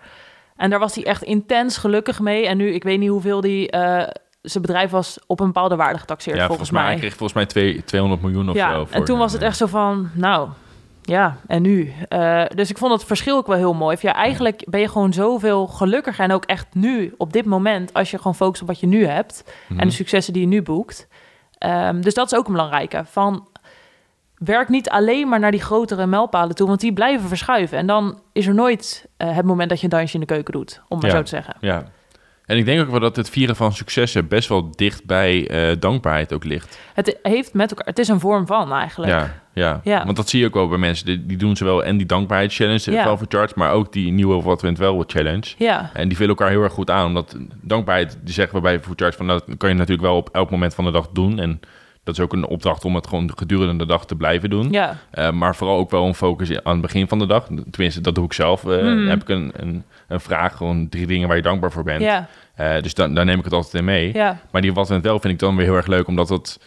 En 0.56 0.70
daar 0.70 0.78
was 0.78 0.94
hij 0.94 1.04
echt 1.04 1.22
intens 1.22 1.76
gelukkig 1.76 2.20
mee. 2.20 2.46
En 2.46 2.56
nu, 2.56 2.74
ik 2.74 2.82
weet 2.82 2.98
niet 2.98 3.08
hoeveel 3.08 3.40
die, 3.40 3.70
eh, 3.70 4.08
zijn 4.42 4.62
bedrijf 4.62 4.90
was 4.90 5.18
op 5.26 5.40
een 5.40 5.46
bepaalde 5.46 5.76
waarde 5.76 5.98
getaxeerd, 5.98 6.36
Ja, 6.36 6.46
volgens, 6.46 6.70
mij. 6.70 6.84
Hij 6.84 6.96
kreeg 6.96 7.10
volgens 7.10 7.32
mij 7.32 7.46
twee, 7.46 7.84
200 7.84 8.22
miljoen 8.22 8.48
of 8.48 8.54
ja, 8.54 8.74
zo. 8.74 8.86
en 8.90 9.04
toen 9.04 9.18
was 9.18 9.32
het 9.32 9.40
eh, 9.40 9.46
echt 9.46 9.56
zo 9.56 9.66
van, 9.66 10.10
nou, 10.14 10.48
ja, 11.02 11.36
en 11.46 11.62
nu? 11.62 11.92
Eh, 12.08 12.44
dus 12.54 12.70
ik 12.70 12.78
vond 12.78 12.92
het 12.92 13.04
verschil 13.04 13.36
ook 13.36 13.46
wel 13.46 13.56
heel 13.56 13.74
mooi. 13.74 13.96
Of 13.96 14.02
ja, 14.02 14.14
eigenlijk 14.14 14.64
ben 14.68 14.80
je 14.80 14.88
gewoon 14.88 15.12
zoveel 15.12 15.66
gelukkiger 15.66 16.24
en 16.24 16.32
ook 16.32 16.44
echt 16.44 16.66
nu, 16.74 17.14
op 17.18 17.32
dit 17.32 17.44
moment, 17.44 17.94
als 17.94 18.10
je 18.10 18.16
gewoon 18.16 18.34
focust 18.34 18.62
op 18.62 18.68
wat 18.68 18.80
je 18.80 18.86
nu 18.86 19.06
hebt 19.06 19.44
mhm. 19.68 19.80
en 19.80 19.88
de 19.88 19.94
successen 19.94 20.32
die 20.32 20.42
je 20.42 20.48
nu 20.48 20.62
boekt. 20.62 21.08
Ehm, 21.58 22.00
dus 22.00 22.14
dat 22.14 22.32
is 22.32 22.38
ook 22.38 22.46
een 22.46 22.52
belangrijke. 22.52 23.02
Van, 23.04 23.46
werk 24.34 24.68
niet 24.68 24.88
alleen 24.88 25.28
maar 25.28 25.38
naar 25.38 25.50
die 25.50 25.60
grotere 25.60 26.06
mijlpalen 26.06 26.54
toe, 26.54 26.66
want 26.66 26.80
die 26.80 26.92
blijven 26.92 27.28
verschuiven. 27.28 27.78
En 27.78 27.86
dan 27.86 28.20
is 28.32 28.46
er 28.46 28.54
nooit 28.54 29.06
eh, 29.16 29.36
het 29.36 29.44
moment 29.44 29.68
dat 29.68 29.78
je 29.78 29.84
een 29.84 29.90
dansje 29.90 30.14
in 30.14 30.20
de 30.20 30.26
keuken 30.26 30.52
doet, 30.52 30.82
om 30.88 30.98
maar 30.98 31.10
Ja. 31.10 31.16
zo 31.16 31.22
te 31.22 31.28
zeggen. 31.28 31.54
Ja. 31.60 31.84
En 32.46 32.56
ik 32.56 32.64
denk 32.64 32.80
ook 32.80 32.90
wel 32.90 33.00
dat 33.00 33.16
het 33.16 33.30
vieren 33.30 33.56
van 33.56 33.72
successen 33.72 34.28
best 34.28 34.48
wel 34.48 34.70
dicht 34.70 35.04
bij 35.04 35.48
eh, 35.48 35.76
dankbaarheid 35.80 36.32
ook 36.32 36.44
ligt. 36.44 36.78
Het 36.94 37.18
heeft 37.22 37.54
met 37.54 37.70
elkaar, 37.70 37.86
het 37.86 37.98
is 37.98 38.08
een 38.08 38.20
vorm 38.20 38.46
van 38.46 38.72
eigenlijk. 38.72 39.12
Ja, 39.12 39.40
ja. 39.52 39.80
Ja. 39.84 40.04
want 40.04 40.16
dat 40.16 40.28
zie 40.28 40.40
je 40.40 40.46
ook 40.46 40.54
wel 40.54 40.68
bij 40.68 40.78
mensen. 40.78 41.06
Die, 41.06 41.26
die 41.26 41.36
doen 41.36 41.56
zowel 41.56 41.84
en 41.84 41.96
die 41.96 42.06
dankbaarheidschallenge 42.06 42.90
Ja. 42.90 43.16
van 43.16 43.26
Charge, 43.28 43.52
maar 43.56 43.72
ook 43.72 43.92
die 43.92 44.12
nieuwe 44.12 44.42
What 44.42 44.62
Went 44.62 44.78
Well 44.78 45.04
Challenge. 45.06 45.54
Ja, 45.58 45.90
En 45.94 46.08
die 46.08 46.16
vullen 46.16 46.36
elkaar 46.36 46.50
heel 46.50 46.62
erg 46.62 46.72
goed 46.72 46.90
aan. 46.90 47.06
Omdat 47.06 47.36
dankbaarheid, 47.60 48.18
die 48.22 48.34
zeggen 48.34 48.54
we 48.54 48.60
bij 48.62 48.80
Food 48.80 49.00
Charge 49.00 49.16
van... 49.16 49.26
nou, 49.26 49.40
dat 49.46 49.56
kan 49.56 49.68
je 49.68 49.74
natuurlijk 49.74 50.02
wel 50.02 50.16
op 50.16 50.28
elk 50.32 50.50
moment 50.50 50.74
van 50.74 50.84
de 50.84 50.90
dag 50.90 51.08
doen. 51.12 51.38
En 51.38 51.60
dat 52.04 52.14
is 52.14 52.20
ook 52.20 52.32
een 52.32 52.46
opdracht 52.46 52.84
om 52.84 52.94
het 52.94 53.06
gewoon 53.06 53.30
gedurende 53.36 53.76
de 53.76 53.86
dag 53.86 54.06
te 54.06 54.14
blijven 54.16 54.50
doen. 54.50 54.70
ja, 54.70 54.96
Eh, 55.10 55.30
maar 55.30 55.56
vooral 55.56 55.78
ook 55.78 55.90
wel 55.90 56.06
een 56.06 56.14
focus 56.14 56.62
aan 56.64 56.72
het 56.72 56.80
begin 56.80 57.08
van 57.08 57.18
de 57.18 57.26
dag. 57.26 57.46
Tenminste, 57.70 58.00
dat 58.00 58.14
doe 58.14 58.24
ik 58.24 58.32
zelf. 58.32 58.64
Eh, 58.64 58.82
Mhm. 58.82 59.06
Heb 59.08 59.20
ik 59.22 59.28
een, 59.28 59.52
een, 59.56 59.84
een 60.08 60.20
vraag, 60.20 60.56
gewoon 60.56 60.88
drie 60.88 61.06
dingen 61.06 61.28
waar 61.28 61.36
je 61.36 61.42
dankbaar 61.42 61.72
voor 61.72 61.84
bent. 61.84 62.00
ja, 62.02 62.28
Eh, 62.54 62.82
dus 62.82 62.94
dan, 62.94 63.14
daar 63.14 63.24
neem 63.24 63.38
ik 63.38 63.44
het 63.44 63.52
altijd 63.52 63.74
in 63.74 63.84
mee. 63.84 64.10
ja, 64.14 64.40
Maar 64.50 64.62
die 64.62 64.72
wat 64.72 64.88
het 64.88 65.02
wel 65.02 65.18
vind 65.20 65.32
ik 65.32 65.38
dan 65.38 65.56
weer 65.56 65.66
heel 65.66 65.76
erg 65.76 65.86
leuk, 65.86 66.06
omdat 66.06 66.28
het 66.28 66.60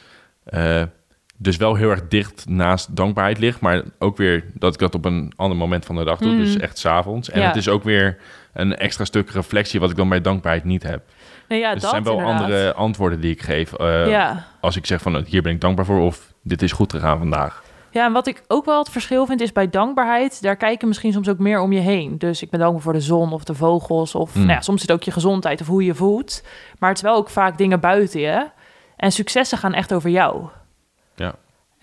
dus 1.38 1.58
wel 1.58 1.76
heel 1.76 1.90
erg 1.90 2.08
dicht 2.08 2.46
naast 2.50 2.96
dankbaarheid 2.96 3.38
ligt. 3.40 3.60
Maar 3.60 3.82
ook 4.00 4.18
weer 4.18 4.44
dat 4.54 4.74
ik 4.74 4.80
dat 4.80 4.96
op 4.96 5.06
een 5.06 5.34
ander 5.36 5.58
moment 5.58 5.86
van 5.86 5.96
de 5.96 6.04
dag 6.04 6.20
doe. 6.20 6.36
Dus 6.38 6.58
echt 6.58 6.78
s'avonds. 6.78 7.30
En 7.30 7.42
Ja. 7.42 7.48
het 7.48 7.56
is 7.56 7.68
ook 7.70 7.84
weer 7.84 8.18
een 8.54 8.76
extra 8.76 9.06
stuk 9.06 9.30
reflectie 9.30 9.80
wat 9.80 9.90
ik 9.90 9.96
dan 9.96 10.10
bij 10.10 10.22
dankbaarheid 10.22 10.64
niet 10.64 10.84
heb. 10.84 11.02
nee, 11.48 11.60
ja 11.60 11.74
dus 11.74 11.82
dat 11.82 11.92
zijn 11.92 12.04
wel 12.04 12.18
inderdaad. 12.20 12.42
andere 12.42 12.74
antwoorden 12.74 13.20
die 13.20 13.32
ik 13.32 13.42
geef. 13.42 13.74
eh, 13.74 14.10
ja. 14.10 14.46
Als 14.62 14.76
ik 14.76 14.86
zeg 14.86 15.02
van 15.02 15.24
hier 15.28 15.42
ben 15.42 15.52
ik 15.54 15.62
dankbaar 15.62 15.86
voor 15.86 16.00
of 16.02 16.34
dit 16.44 16.62
is 16.62 16.72
goed 16.72 16.92
gegaan 16.94 17.18
vandaag. 17.18 17.64
Ja, 17.92 18.06
en 18.06 18.12
wat 18.14 18.28
ik 18.28 18.44
ook 18.48 18.66
wel 18.66 18.80
het 18.80 18.90
verschil 18.90 19.26
vind 19.26 19.42
is 19.42 19.52
bij 19.52 19.70
dankbaarheid, 19.70 20.42
daar 20.42 20.56
kijk 20.56 20.82
je 20.82 20.88
misschien 20.88 21.14
soms 21.14 21.30
ook 21.30 21.40
meer 21.40 21.60
om 21.62 21.72
je 21.72 21.80
heen. 21.80 22.18
Dus 22.18 22.42
ik 22.42 22.50
ben 22.50 22.60
dankbaar 22.60 22.82
voor 22.82 22.94
de 22.94 23.02
zon 23.02 23.34
of 23.34 23.44
de 23.44 23.54
vogels 23.56 24.16
of 24.16 24.36
Mm. 24.36 24.42
nou 24.42 24.54
ja, 24.54 24.62
soms 24.62 24.82
zit 24.82 24.92
ook 24.92 25.04
je 25.04 25.12
gezondheid 25.12 25.62
of 25.62 25.68
hoe 25.68 25.82
je 25.82 25.88
je 25.88 25.96
voelt. 25.96 26.44
Maar 26.80 26.90
het 26.90 26.98
is 26.98 27.04
wel 27.04 27.16
ook 27.16 27.30
vaak 27.30 27.58
dingen 27.58 27.80
buiten 27.80 28.20
je. 28.20 28.48
En 28.96 29.12
successen 29.12 29.58
gaan 29.58 29.74
echt 29.74 29.94
over 29.94 30.10
jou. 30.10 30.44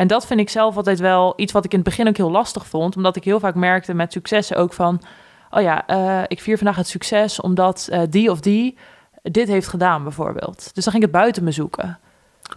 En 0.02 0.09
dat 0.09 0.26
vind 0.26 0.40
ik 0.40 0.49
zelf 0.50 0.76
altijd 0.76 0.99
wel 1.00 1.32
iets 1.37 1.52
wat 1.52 1.64
ik 1.64 1.71
in 1.73 1.78
het 1.78 1.88
begin 1.88 2.09
ook 2.09 2.16
heel 2.16 2.30
lastig 2.30 2.66
vond, 2.66 2.97
omdat 2.97 3.16
ik 3.16 3.25
heel 3.25 3.40
vaak 3.40 3.54
merkte 3.54 3.94
met 3.94 4.12
successen 4.12 4.56
ook 4.56 4.73
van, 4.73 5.02
oh 5.50 5.62
ja, 5.62 5.87
eh, 5.87 6.23
ik 6.26 6.40
vier 6.40 6.56
vandaag 6.56 6.76
het 6.76 6.88
succes 6.88 7.40
omdat 7.40 7.88
eh, 7.90 8.00
die 8.09 8.30
of 8.30 8.40
die 8.40 8.78
dit 9.23 9.49
heeft 9.49 9.68
gedaan 9.68 10.02
bijvoorbeeld. 10.02 10.75
Dus 10.75 10.85
dan 10.85 10.92
ging 10.92 11.04
ik 11.04 11.11
het 11.11 11.21
buiten 11.21 11.44
me 11.44 11.50
zoeken. 11.50 11.99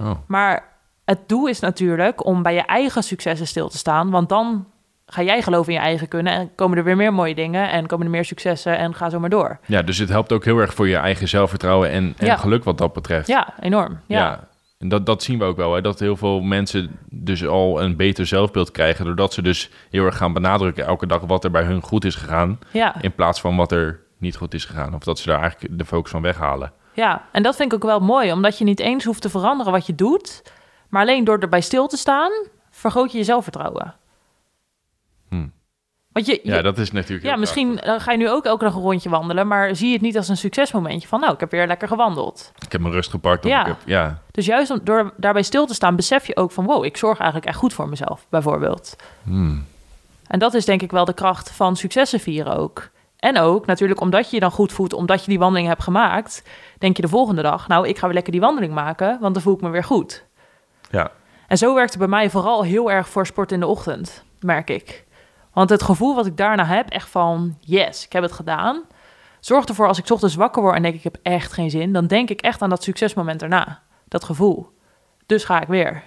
Oh. 0.02 0.12
Maar 0.28 0.64
het 1.04 1.20
doel 1.28 1.48
is 1.48 1.60
natuurlijk 1.60 2.26
om 2.26 2.44
bij 2.44 2.54
je 2.54 2.66
eigen 2.66 3.04
successen 3.04 3.48
stil 3.48 3.70
te 3.70 3.78
staan. 3.78 4.10
Want 4.10 4.30
dan 4.30 4.66
ga 5.06 5.22
jij 5.22 5.42
geloven 5.42 5.74
in 5.74 5.80
je 5.80 5.86
eigen 5.86 6.08
kunnen. 6.08 6.34
En 6.34 6.56
komen 6.56 6.78
er 6.78 6.84
weer 6.84 6.96
meer 6.96 7.14
mooie 7.14 7.36
dingen. 7.36 7.70
En 7.72 7.88
komen 7.88 8.06
er 8.06 8.12
meer 8.12 8.26
successen. 8.26 8.78
En 8.78 8.96
ga 8.96 9.10
zo 9.10 9.20
maar 9.20 9.30
door. 9.30 9.60
Ja, 9.66 9.82
dus 9.82 9.98
het 9.98 10.10
helpt 10.10 10.32
ook 10.32 10.46
heel 10.46 10.58
erg 10.58 10.74
voor 10.74 10.88
je 10.88 10.98
eigen 10.98 11.28
zelfvertrouwen 11.28 11.90
en, 11.90 12.14
en 12.18 12.26
Ja. 12.26 12.36
geluk 12.38 12.64
wat 12.64 12.78
dat 12.78 12.94
betreft. 12.94 13.28
Ja, 13.28 13.54
enorm. 13.60 14.00
Ja, 14.06 14.20
Ja. 14.20 14.48
En 14.86 14.92
dat, 14.92 15.06
dat 15.06 15.24
zien 15.24 15.40
we 15.40 15.46
ook 15.46 15.58
wel, 15.58 15.74
hè? 15.74 15.82
dat 15.82 16.00
heel 16.00 16.16
veel 16.16 16.42
mensen 16.42 17.00
dus 17.10 17.48
al 17.48 17.82
een 17.82 17.96
beter 17.96 18.26
zelfbeeld 18.26 18.72
krijgen... 18.72 19.06
doordat 19.06 19.34
ze 19.34 19.42
dus 19.42 19.70
heel 19.90 20.06
erg 20.06 20.18
gaan 20.18 20.34
benadrukken 20.34 20.86
elke 20.86 21.08
dag 21.08 21.22
wat 21.22 21.44
er 21.44 21.52
bij 21.52 21.64
hun 21.64 21.82
goed 21.82 22.06
is 22.06 22.16
gegaan... 22.16 22.60
ja. 22.72 23.02
in 23.02 23.16
plaats 23.16 23.42
van 23.42 23.56
wat 23.56 23.72
er 23.72 24.00
niet 24.18 24.36
goed 24.36 24.54
is 24.54 24.66
gegaan. 24.66 24.94
Of 24.94 25.04
dat 25.04 25.20
ze 25.20 25.30
daar 25.30 25.42
eigenlijk 25.42 25.78
de 25.78 25.86
focus 25.86 26.12
van 26.12 26.22
weghalen. 26.22 26.72
ja. 26.94 27.26
En 27.32 27.44
dat 27.44 27.56
vind 27.56 27.72
ik 27.72 27.78
ook 27.78 27.90
wel 27.90 28.00
mooi. 28.00 28.32
Omdat 28.32 28.58
je 28.58 28.64
niet 28.64 28.80
eens 28.80 29.04
hoeft 29.04 29.22
te 29.22 29.30
veranderen 29.30 29.72
wat 29.72 29.86
je 29.86 29.96
doet. 29.96 30.44
Maar 30.90 31.02
alleen 31.02 31.24
door 31.24 31.40
erbij 31.40 31.62
stil 31.62 31.88
te 31.88 31.98
staan, 31.98 32.32
vergroot 32.70 33.12
je 33.12 33.18
je 33.18 33.24
zelfvertrouwen. 33.24 33.96
Want 36.16 36.28
je, 36.28 36.40
je- 36.44 36.52
Ja, 36.52 36.62
dat 36.62 36.78
is 36.78 36.92
natuurlijk 36.92 37.28
ja, 37.28 37.36
misschien 37.36 37.80
eh, 37.80 38.00
ga 38.00 38.12
je 38.12 38.18
nu 38.18 38.30
ook 38.30 38.46
elke 38.46 38.64
dag 38.64 38.76
een 38.76 38.82
rondje 38.82 39.10
wandelen, 39.10 39.48
maar 39.48 39.76
zie 39.76 39.88
je 39.88 39.94
het 39.94 40.02
niet 40.02 40.18
als 40.18 40.28
een 40.30 40.38
succesmomentje 40.38 41.08
van, 41.08 41.20
nou, 41.20 41.34
ik 41.34 41.40
heb 41.40 41.52
weer 41.52 41.68
lekker 41.68 41.88
gewandeld. 41.88 42.52
Ik 42.66 42.72
heb 42.72 42.82
mijn 42.82 42.94
rust 42.94 43.10
gepakt. 43.10 43.44
Ja. 43.44 43.60
Ik 43.62 43.66
heb, 43.68 43.78
ja. 43.86 44.22
Dus 44.32 44.46
juist 44.46 44.72
om, 44.72 44.80
door 44.84 45.14
daarbij 45.18 45.42
stil 45.44 45.66
te 45.66 45.74
staan, 45.74 45.96
besef 45.96 46.28
je 46.28 46.36
ook 46.36 46.52
van, 46.52 46.66
wow, 46.66 46.86
ik 46.86 46.98
zorg 46.98 47.18
eigenlijk 47.18 47.50
echt 47.50 47.58
goed 47.58 47.74
voor 47.74 47.90
mezelf, 47.90 48.26
bijvoorbeeld. 48.30 48.96
Hmm. 49.24 49.66
En 50.28 50.40
dat 50.40 50.54
is 50.54 50.66
denk 50.66 50.82
ik 50.82 50.92
wel 50.92 51.06
de 51.06 51.14
kracht 51.14 51.52
van 51.52 51.76
successen 51.76 52.20
vieren 52.20 52.58
ook. 52.58 52.90
En 53.20 53.40
ook 53.40 53.66
natuurlijk 53.66 54.02
omdat 54.02 54.30
je 54.30 54.36
je 54.36 54.42
dan 54.42 54.52
goed 54.52 54.72
voelt, 54.72 54.94
omdat 54.94 55.22
je 55.24 55.30
die 55.30 55.40
wandeling 55.40 55.68
hebt 55.68 55.84
gemaakt, 55.84 56.44
denk 56.80 56.96
je 56.96 57.02
de 57.02 57.08
volgende 57.08 57.42
dag, 57.42 57.68
nou, 57.68 57.88
ik 57.88 57.98
ga 57.98 58.06
weer 58.06 58.14
lekker 58.14 58.32
die 58.32 58.42
wandeling 58.42 58.74
maken, 58.74 59.18
want 59.22 59.34
dan 59.34 59.44
voel 59.44 59.56
ik 59.56 59.62
me 59.62 59.70
weer 59.70 59.84
goed. 59.84 60.24
ja. 60.92 61.12
En 61.48 61.58
zo 61.58 61.74
werkt 61.76 61.90
het 61.90 62.00
bij 62.00 62.08
mij 62.08 62.30
vooral 62.30 62.64
heel 62.64 62.92
erg 62.92 63.10
voor 63.10 63.26
sport 63.26 63.52
in 63.52 63.60
de 63.60 63.68
ochtend, 63.68 64.24
merk 64.40 64.70
ik. 64.70 65.04
Want 65.56 65.70
het 65.70 65.84
gevoel 65.84 66.16
wat 66.16 66.26
ik 66.26 66.38
daarna 66.38 66.66
heb, 66.66 66.90
echt 66.90 67.10
van 67.10 67.58
yes, 67.60 68.06
ik 68.06 68.14
heb 68.14 68.24
het 68.24 68.32
gedaan, 68.32 68.84
zorgt 69.40 69.70
ervoor 69.70 69.88
als 69.88 69.98
ik 69.98 70.10
ochtends 70.10 70.36
wakker 70.36 70.62
word 70.62 70.76
en 70.76 70.82
denk 70.82 70.96
ik 70.96 71.04
heb 71.04 71.18
echt 71.24 71.54
geen 71.54 71.70
zin, 71.70 71.94
dan 71.94 72.08
denk 72.08 72.30
ik 72.30 72.42
echt 72.42 72.62
aan 72.62 72.70
dat 72.70 72.84
succesmoment 72.84 73.40
daarna. 73.40 73.82
Dat 74.08 74.24
gevoel. 74.24 74.70
Dus 75.26 75.44
ga 75.44 75.62
ik 75.62 75.68
weer. 75.68 76.04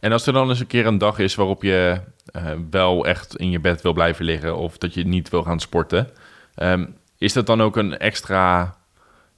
En 0.00 0.12
als 0.12 0.26
er 0.26 0.32
dan 0.32 0.48
eens 0.48 0.60
een 0.60 0.66
keer 0.66 0.86
een 0.86 0.98
dag 0.98 1.18
is 1.18 1.34
waarop 1.34 1.62
je 1.62 2.00
eh, 2.24 2.50
wel 2.70 3.06
echt 3.06 3.36
in 3.36 3.50
je 3.50 3.60
bed 3.60 3.82
wil 3.82 3.92
blijven 3.92 4.24
liggen... 4.24 4.56
of 4.56 4.78
dat 4.78 4.94
je 4.94 5.04
niet 5.06 5.28
wil 5.28 5.42
gaan 5.42 5.60
sporten... 5.60 6.10
ehm, 6.54 6.86
is 7.18 7.32
dat 7.32 7.46
dan 7.46 7.62
ook 7.62 7.76
een 7.76 7.98
extra 7.98 8.76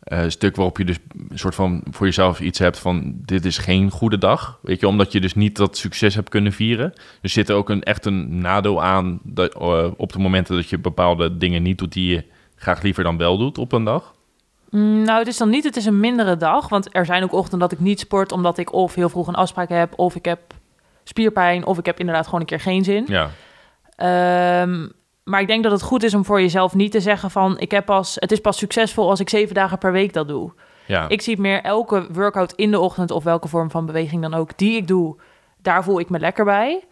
eh, 0.05 0.25
stuk 0.29 0.57
waarop 0.57 0.79
je 0.79 0.85
dus 0.85 0.99
een 1.31 1.39
soort 1.39 1.55
van 1.55 1.83
voor 1.91 2.07
jezelf 2.07 2.41
iets 2.41 2.59
hebt 2.59 2.79
van... 2.79 3.15
dit 3.17 3.45
is 3.45 3.59
geen 3.59 3.91
goede 3.91 4.19
dag, 4.19 4.59
weet 4.63 4.81
je, 4.81 4.89
omdat 4.89 5.13
je 5.13 5.21
dus 5.21 5.35
niet 5.35 5.57
dat 5.57 5.77
succes 5.77 6.15
hebt 6.15 6.29
kunnen 6.29 6.53
vieren. 6.53 6.93
Dus 7.21 7.33
zit 7.33 7.49
er 7.49 7.55
ook 7.55 7.69
een, 7.69 7.83
echt 7.83 8.07
een 8.07 8.39
nadeel 8.39 8.83
aan 8.83 9.21
dat, 9.23 9.55
eh, 9.55 9.87
op 9.97 10.13
de 10.13 10.19
momenten 10.19 10.57
dat 10.57 10.69
je 10.69 10.79
bepaalde 10.79 11.37
dingen 11.37 11.63
niet 11.63 11.79
doet... 11.79 11.93
die 11.93 12.15
je 12.15 12.25
graag 12.57 12.83
liever 12.83 13.05
dan 13.05 13.17
wel 13.17 13.39
doet 13.39 13.59
op 13.59 13.73
een 13.73 13.85
dag? 13.85 14.15
Mm, 14.71 15.03
Nou, 15.03 15.19
het 15.19 15.29
is 15.29 15.37
dan 15.37 15.51
niet, 15.51 15.65
het 15.65 15.77
is 15.77 15.87
een 15.87 16.01
mindere 16.01 16.37
dag. 16.37 16.69
Want 16.69 16.89
er 16.95 17.07
zijn 17.07 17.23
ook 17.23 17.33
ochtenden 17.33 17.59
dat 17.59 17.73
ik 17.73 17.81
niet 17.81 18.01
sport, 18.01 18.33
omdat 18.33 18.59
ik 18.59 18.73
of 18.73 18.95
heel 18.95 19.09
vroeg 19.09 19.27
een 19.27 19.35
afspraak 19.35 19.69
heb, 19.69 19.93
of 19.99 20.15
ik 20.15 20.25
heb 20.25 20.41
spierpijn, 21.05 21.67
of 21.67 21.79
ik 21.79 21.87
heb 21.87 21.99
inderdaad 21.99 22.25
gewoon 22.25 22.41
een 22.41 22.47
keer 22.47 22.61
geen 22.61 22.85
zin. 22.85 23.05
Ja, 23.07 23.31
Ehm, 23.97 24.89
maar 25.25 25.41
ik 25.41 25.47
denk 25.47 25.63
dat 25.63 25.73
het 25.73 25.83
goed 25.83 26.03
is 26.03 26.15
om 26.15 26.25
voor 26.25 26.41
jezelf 26.41 26.75
niet 26.75 26.93
te 26.93 27.01
zeggen 27.01 27.31
van, 27.31 27.59
ik 27.59 27.71
heb 27.71 27.85
pas, 27.85 28.17
het 28.21 28.33
is 28.33 28.41
pas 28.41 28.59
succesvol 28.59 29.11
als 29.11 29.21
ik 29.21 29.29
zeven 29.29 29.55
dagen 29.55 29.79
per 29.79 29.93
week 29.93 30.13
dat 30.13 30.29
doe. 30.29 30.53
ja. 30.87 31.09
Ik 31.09 31.23
zie 31.23 31.33
het 31.33 31.43
meer 31.43 31.63
elke 31.63 32.07
workout 32.13 32.53
in 32.53 32.71
de 32.71 32.81
ochtend 32.81 33.11
of 33.11 33.25
welke 33.25 33.49
vorm 33.49 33.71
van 33.71 33.87
beweging 33.87 34.23
dan 34.23 34.35
ook 34.35 34.59
die 34.59 34.77
ik 34.77 34.87
doe, 34.89 35.17
daar 35.63 35.85
voel 35.85 36.01
ik 36.01 36.11
me 36.11 36.19
lekker 36.19 36.45
bij. 36.45 36.85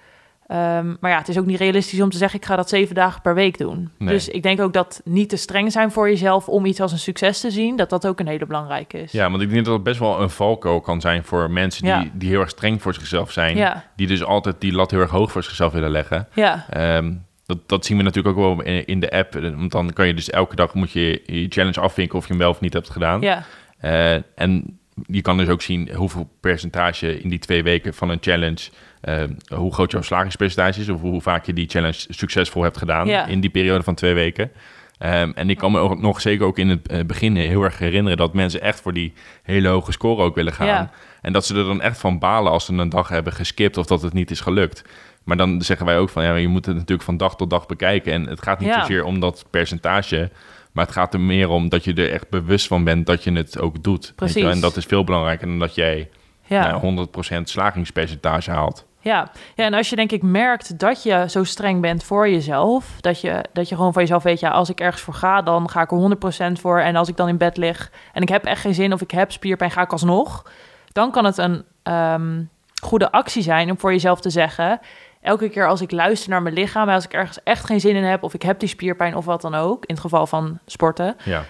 Ehm, 0.47 0.95
maar 1.01 1.11
ja, 1.11 1.19
het 1.19 1.29
is 1.29 1.39
ook 1.39 1.47
niet 1.47 1.59
realistisch 1.59 2.01
om 2.01 2.11
te 2.11 2.17
zeggen, 2.17 2.39
ik 2.39 2.45
ga 2.47 2.57
dat 2.57 2.69
zeven 2.69 2.95
dagen 2.95 3.21
per 3.23 3.35
week 3.35 3.59
doen. 3.59 3.91
Nee. 3.99 4.09
Dus 4.09 4.29
ik 4.29 4.43
denk 4.43 4.61
ook 4.61 4.73
dat 4.73 5.01
niet 5.05 5.29
te 5.29 5.37
streng 5.37 5.73
zijn 5.73 5.91
voor 5.93 6.09
jezelf 6.09 6.49
om 6.49 6.65
iets 6.65 6.81
als 6.81 6.93
een 6.93 6.99
succes 6.99 7.41
te 7.41 7.51
zien, 7.51 7.77
dat 7.77 7.91
dat 7.91 8.07
ook 8.07 8.21
een 8.21 8.27
hele 8.27 8.47
belangrijke 8.47 8.99
is. 9.03 9.13
Ja, 9.13 9.31
want 9.31 9.43
ik 9.43 9.51
denk 9.51 9.65
dat 9.65 9.75
het 9.75 9.83
best 9.83 9.99
wel 9.99 10.21
een 10.21 10.31
valkuil 10.31 10.81
kan 10.81 11.01
zijn 11.01 11.25
voor 11.25 11.51
mensen 11.51 11.83
die, 11.83 11.93
Ja. 11.93 12.05
die 12.13 12.29
heel 12.29 12.41
erg 12.41 12.51
streng 12.51 12.83
voor 12.83 12.95
zichzelf 12.95 13.31
zijn. 13.31 13.57
Ja. 13.57 13.85
Die 13.97 14.07
dus 14.07 14.25
altijd 14.25 14.61
die 14.61 14.73
lat 14.73 14.91
heel 14.91 15.01
erg 15.01 15.11
hoog 15.11 15.33
voor 15.33 15.43
zichzelf 15.43 15.73
willen 15.73 15.91
leggen. 15.91 16.29
Ja, 16.35 16.67
Ehm, 16.71 17.13
dat, 17.47 17.59
dat 17.69 17.85
zien 17.87 17.97
we 17.97 18.03
natuurlijk 18.03 18.39
ook 18.39 18.57
wel 18.57 18.65
in, 18.67 18.87
in 18.87 19.01
de 19.01 19.11
app. 19.11 19.33
Want 19.35 19.71
dan 19.73 19.93
kan 19.93 20.07
je 20.07 20.15
dus 20.15 20.31
elke 20.31 20.57
dag 20.57 20.75
moet 20.75 20.91
je 20.91 21.23
je 21.27 21.47
challenge 21.49 21.81
afvinken 21.81 22.19
of 22.19 22.25
je 22.25 22.31
hem 22.31 22.39
wel 22.41 22.51
of 22.51 22.61
niet 22.61 22.73
hebt 22.73 22.91
gedaan. 22.91 23.21
ja, 23.21 23.45
Eh, 23.79 24.15
en 24.35 24.79
je 25.07 25.21
kan 25.23 25.37
dus 25.37 25.49
ook 25.49 25.63
zien 25.63 25.95
hoeveel 25.95 26.31
percentage 26.41 27.21
in 27.21 27.29
die 27.29 27.39
twee 27.39 27.63
weken 27.63 27.95
van 27.95 28.09
een 28.09 28.19
challenge... 28.21 28.71
eh, 29.01 29.23
hoe 29.55 29.73
groot 29.75 29.91
jouw 29.91 30.03
slagingspercentage 30.03 30.81
is... 30.81 30.89
of 30.89 31.01
hoe 31.01 31.21
vaak 31.21 31.47
je 31.47 31.53
die 31.53 31.69
challenge 31.69 32.07
succesvol 32.09 32.63
hebt 32.63 32.79
gedaan 32.79 33.07
Ja. 33.09 33.27
in 33.27 33.41
die 33.41 33.51
periode 33.51 33.83
van 33.83 33.95
twee 33.95 34.15
weken. 34.15 34.51
Ehm, 34.99 35.31
en 35.35 35.51
ik 35.51 35.59
kan 35.59 35.73
me 35.73 35.79
ook 35.79 36.01
nog 36.01 36.21
zeker 36.21 36.47
ook 36.47 36.59
in 36.59 36.69
het 36.69 36.89
eh, 36.89 37.05
begin 37.05 37.37
heel 37.37 37.63
erg 37.63 37.79
herinneren... 37.79 38.19
dat 38.19 38.35
mensen 38.35 38.61
echt 38.61 38.81
voor 38.81 38.93
die 38.93 39.13
hele 39.43 39.69
hoge 39.69 39.93
score 39.93 40.23
ook 40.23 40.35
willen 40.35 40.53
gaan. 40.53 40.67
Ja. 40.67 40.91
En 41.23 41.33
dat 41.33 41.47
ze 41.47 41.55
er 41.57 41.65
dan 41.65 41.81
echt 41.81 41.99
van 41.99 42.19
balen 42.19 42.53
als 42.53 42.65
ze 42.65 42.73
een 42.73 42.89
dag 42.89 43.09
hebben 43.09 43.33
geskipt... 43.33 43.77
of 43.77 43.87
dat 43.87 44.03
het 44.03 44.13
niet 44.13 44.31
is 44.31 44.41
gelukt. 44.41 44.85
Maar 45.25 45.37
dan 45.37 45.63
zeggen 45.63 45.87
wij 45.87 45.99
ook 45.99 46.09
van... 46.09 46.25
ja, 46.25 46.35
je 46.35 46.49
moet 46.49 46.67
het 46.67 46.75
natuurlijk 46.75 47.03
van 47.03 47.17
dag 47.17 47.37
tot 47.37 47.51
dag 47.51 47.67
bekijken. 47.67 48.13
En 48.13 48.27
het 48.27 48.43
gaat 48.43 48.59
niet 48.61 48.69
Ja. 48.69 48.81
zozeer 48.81 49.05
om 49.05 49.21
dat 49.21 49.45
percentage... 49.51 50.31
Maar 50.73 50.85
het 50.85 50.95
gaat 50.95 51.15
er 51.15 51.21
meer 51.21 51.49
om 51.49 51.69
dat 51.69 51.85
je 51.85 51.95
er 51.95 52.13
echt 52.13 52.31
bewust 52.31 52.67
van 52.67 52.85
bent 52.85 53.07
dat 53.07 53.25
je 53.25 53.33
het 53.33 53.59
ook 53.61 53.83
doet. 53.83 54.13
Precies. 54.17 54.45
En 54.45 54.61
dat 54.61 54.77
is 54.77 54.85
veel 54.85 55.05
belangrijker 55.05 55.47
dan 55.47 55.59
dat 55.59 55.75
jij 55.75 56.09
ja. 56.47 56.79
nou, 56.81 57.09
100% 57.39 57.43
slagingspercentage 57.43 58.51
haalt. 58.51 58.87
Ja. 59.01 59.31
ja, 59.55 59.65
en 59.65 59.75
als 59.75 59.91
je 59.91 59.97
denk 59.97 60.13
ik 60.13 60.23
merkt 60.23 60.79
dat 60.79 61.03
je 61.03 61.25
zo 61.29 61.45
streng 61.45 61.81
bent 61.81 62.05
voor 62.05 62.29
jezelf, 62.29 62.97
dat 63.01 63.21
je, 63.21 63.45
dat 63.53 63.69
je 63.69 63.77
gewoon 63.77 63.93
van 63.93 64.03
jezelf 64.03 64.23
weet, 64.23 64.41
ja, 64.41 64.51
als 64.51 64.71
ik 64.71 64.81
ergens 64.81 65.03
voor 65.03 65.15
ga, 65.15 65.43
dan 65.43 65.71
ga 65.71 65.83
ik 65.83 65.91
er 65.91 66.53
100% 66.57 66.61
voor. 66.61 66.81
En 66.81 66.97
als 66.97 67.09
ik 67.09 67.17
dan 67.17 67.29
in 67.29 67.37
bed 67.37 67.57
lig 67.57 67.93
en 68.13 68.23
ik 68.23 68.29
heb 68.29 68.45
echt 68.45 68.61
geen 68.61 68.75
zin 68.75 68.93
of 68.93 69.01
ik 69.01 69.11
heb 69.11 69.33
spierpijn, 69.33 69.71
ga 69.71 69.83
ik 69.83 69.93
alsnog. 69.93 70.51
Dan 70.93 71.11
kan 71.11 71.25
het 71.25 71.39
een 71.39 71.65
ehm, 71.83 72.43
goede 72.83 73.13
actie 73.13 73.43
zijn 73.43 73.71
om 73.71 73.79
voor 73.79 73.93
jezelf 73.93 74.21
te 74.21 74.31
zeggen, 74.31 74.81
elke 75.23 75.49
keer 75.49 75.69
als 75.69 75.81
ik 75.81 75.91
luister 75.91 76.31
naar 76.31 76.43
mijn 76.43 76.55
lichaam, 76.55 76.89
en 76.89 76.95
als 76.95 77.05
ik 77.05 77.13
ergens 77.13 77.43
echt 77.43 77.65
geen 77.65 77.81
zin 77.81 77.97
in 77.97 78.05
heb 78.05 78.23
of 78.23 78.35
ik 78.35 78.43
heb 78.43 78.59
die 78.61 78.69
spierpijn 78.69 79.17
of 79.17 79.25
wat 79.25 79.41
dan 79.41 79.55
ook, 79.55 79.85
in 79.85 79.95
het 79.95 80.03
geval 80.03 80.27
van 80.27 80.59
sporten, 80.67 81.17
Ja. 81.25 81.45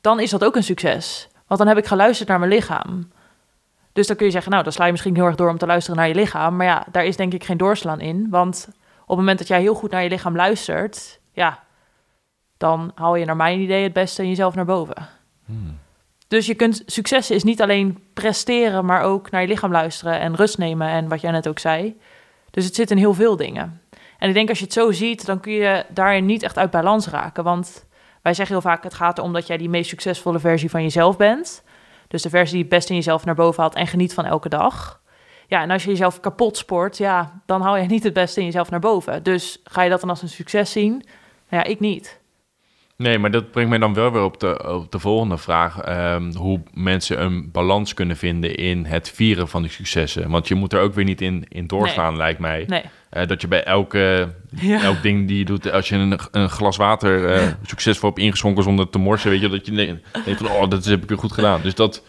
dan 0.00 0.20
is 0.20 0.30
dat 0.30 0.44
ook 0.44 0.56
een 0.56 0.62
succes. 0.62 1.28
Want 1.46 1.60
dan 1.60 1.68
heb 1.68 1.78
ik 1.78 1.86
geluisterd 1.86 2.28
naar 2.28 2.38
mijn 2.38 2.50
lichaam. 2.50 3.12
Dus 3.92 4.06
dan 4.06 4.16
kun 4.16 4.26
je 4.26 4.32
zeggen, 4.32 4.50
nou, 4.52 4.62
dan 4.64 4.72
sla 4.72 4.84
je 4.84 4.90
misschien 4.90 5.14
heel 5.14 5.26
erg 5.26 5.34
door 5.34 5.48
om 5.50 5.58
te 5.58 5.66
luisteren 5.66 5.98
naar 5.98 6.08
je 6.08 6.14
lichaam. 6.14 6.56
Maar 6.56 6.66
ja, 6.66 6.86
daar 6.90 7.04
is 7.04 7.16
denk 7.16 7.32
ik 7.32 7.44
geen 7.44 7.56
doorslaan 7.56 8.00
in. 8.00 8.26
Want 8.30 8.66
op 9.02 9.08
het 9.08 9.16
moment 9.16 9.38
dat 9.38 9.48
jij 9.48 9.60
heel 9.60 9.74
goed 9.74 9.90
naar 9.90 10.02
je 10.02 10.08
lichaam 10.08 10.36
luistert, 10.36 11.20
ja, 11.32 11.62
dan 12.56 12.92
haal 12.94 13.14
je 13.16 13.24
naar 13.24 13.36
mijn 13.36 13.60
idee 13.60 13.82
het 13.82 13.92
beste 13.92 14.22
in 14.22 14.28
jezelf 14.28 14.54
naar 14.54 14.64
boven. 14.64 15.08
Dus 16.28 16.46
je 16.46 16.54
kunt, 16.54 16.82
successen 16.86 17.34
is 17.36 17.44
niet 17.44 17.62
alleen 17.62 17.98
presteren, 18.14 18.84
maar 18.84 19.02
ook 19.02 19.30
naar 19.30 19.40
je 19.40 19.48
lichaam 19.48 19.70
luisteren 19.72 20.20
en 20.20 20.34
rust 20.34 20.58
nemen 20.58 20.88
en 20.88 21.08
wat 21.08 21.20
jij 21.20 21.30
net 21.30 21.48
ook 21.48 21.58
zei. 21.58 22.00
Dus 22.54 22.64
het 22.64 22.74
zit 22.74 22.90
in 22.90 22.96
heel 22.96 23.14
veel 23.14 23.36
dingen. 23.36 23.80
En 24.18 24.28
ik 24.28 24.34
denk 24.34 24.48
als 24.48 24.58
je 24.58 24.64
het 24.64 24.72
zo 24.72 24.92
ziet, 24.92 25.26
dan 25.26 25.40
kun 25.40 25.52
je 25.52 25.86
daarin 25.88 26.26
niet 26.26 26.42
echt 26.42 26.58
uit 26.58 26.70
balans 26.70 27.08
raken. 27.08 27.44
Want 27.44 27.86
wij 28.22 28.34
zeggen 28.34 28.54
heel 28.54 28.70
vaak, 28.70 28.82
het 28.82 28.94
gaat 28.94 29.18
erom 29.18 29.32
dat 29.32 29.46
jij 29.46 29.56
die 29.56 29.68
meest 29.68 29.88
succesvolle 29.88 30.38
versie 30.38 30.70
van 30.70 30.82
jezelf 30.82 31.16
bent. 31.16 31.62
Dus 32.08 32.22
de 32.22 32.28
versie 32.28 32.52
die 32.54 32.62
het 32.62 32.70
best 32.70 32.88
in 32.88 32.94
jezelf 32.94 33.24
naar 33.24 33.34
boven 33.34 33.62
haalt 33.62 33.74
en 33.74 33.86
geniet 33.86 34.14
van 34.14 34.24
elke 34.24 34.48
dag. 34.48 35.00
Ja, 35.46 35.62
en 35.62 35.70
als 35.70 35.82
je 35.82 35.90
jezelf 35.90 36.20
kapot 36.20 36.56
sport, 36.56 36.96
ja, 36.96 37.40
dan 37.46 37.60
haal 37.60 37.76
je 37.76 37.86
niet 37.86 38.02
het 38.02 38.12
beste 38.12 38.40
in 38.40 38.46
jezelf 38.46 38.70
naar 38.70 38.80
boven. 38.80 39.22
Dus 39.22 39.60
ga 39.64 39.82
je 39.82 39.90
dat 39.90 40.00
dan 40.00 40.08
als 40.08 40.22
een 40.22 40.28
succes 40.28 40.72
zien? 40.72 40.90
Nou 41.48 41.62
ja, 41.62 41.64
ik 41.64 41.80
niet. 41.80 42.20
Nee, 42.96 43.18
maar 43.18 43.30
dat 43.30 43.50
brengt 43.50 43.70
mij 43.70 43.78
dan 43.78 43.94
wel 43.94 44.12
weer 44.12 44.22
op 44.22 44.40
de, 44.40 44.72
op 44.72 44.92
de 44.92 44.98
volgende 44.98 45.38
vraag. 45.38 45.80
Ehm, 45.80 46.32
hoe 46.34 46.60
mensen 46.74 47.22
een 47.22 47.50
balans 47.52 47.94
kunnen 47.94 48.16
vinden 48.16 48.54
in 48.54 48.84
het 48.84 49.10
vieren 49.10 49.48
van 49.48 49.62
die 49.62 49.70
successen. 49.70 50.30
Want 50.30 50.48
je 50.48 50.54
moet 50.54 50.72
er 50.72 50.80
ook 50.80 50.94
weer 50.94 51.04
niet 51.04 51.20
in, 51.20 51.44
in 51.48 51.66
doorslaan, 51.66 52.16
lijkt 52.16 52.38
mij. 52.40 52.64
Nee. 52.68 52.82
Eh, 53.10 53.26
dat 53.26 53.40
je 53.40 53.48
bij 53.48 53.64
elke, 53.64 54.28
Ja. 54.60 54.82
elk 54.82 55.02
ding 55.02 55.28
die 55.28 55.38
je 55.38 55.44
doet, 55.44 55.70
als 55.72 55.88
je 55.88 55.96
een, 55.96 56.18
een 56.30 56.48
glas 56.50 56.76
water 56.76 57.26
eh, 57.32 57.46
succesvol 57.66 58.08
hebt 58.08 58.20
ingeschonken 58.22 58.62
zonder 58.62 58.88
te 58.90 58.98
morsen, 58.98 59.30
weet 59.30 59.40
je, 59.40 59.48
dat 59.48 59.66
je 59.66 59.72
denkt 59.72 60.40
van, 60.42 60.50
oh, 60.50 60.70
dat 60.70 60.84
heb 60.84 61.02
ik 61.02 61.08
weer 61.08 61.18
goed 61.18 61.32
gedaan. 61.32 61.60
Dus 61.62 61.74
dat, 61.74 62.02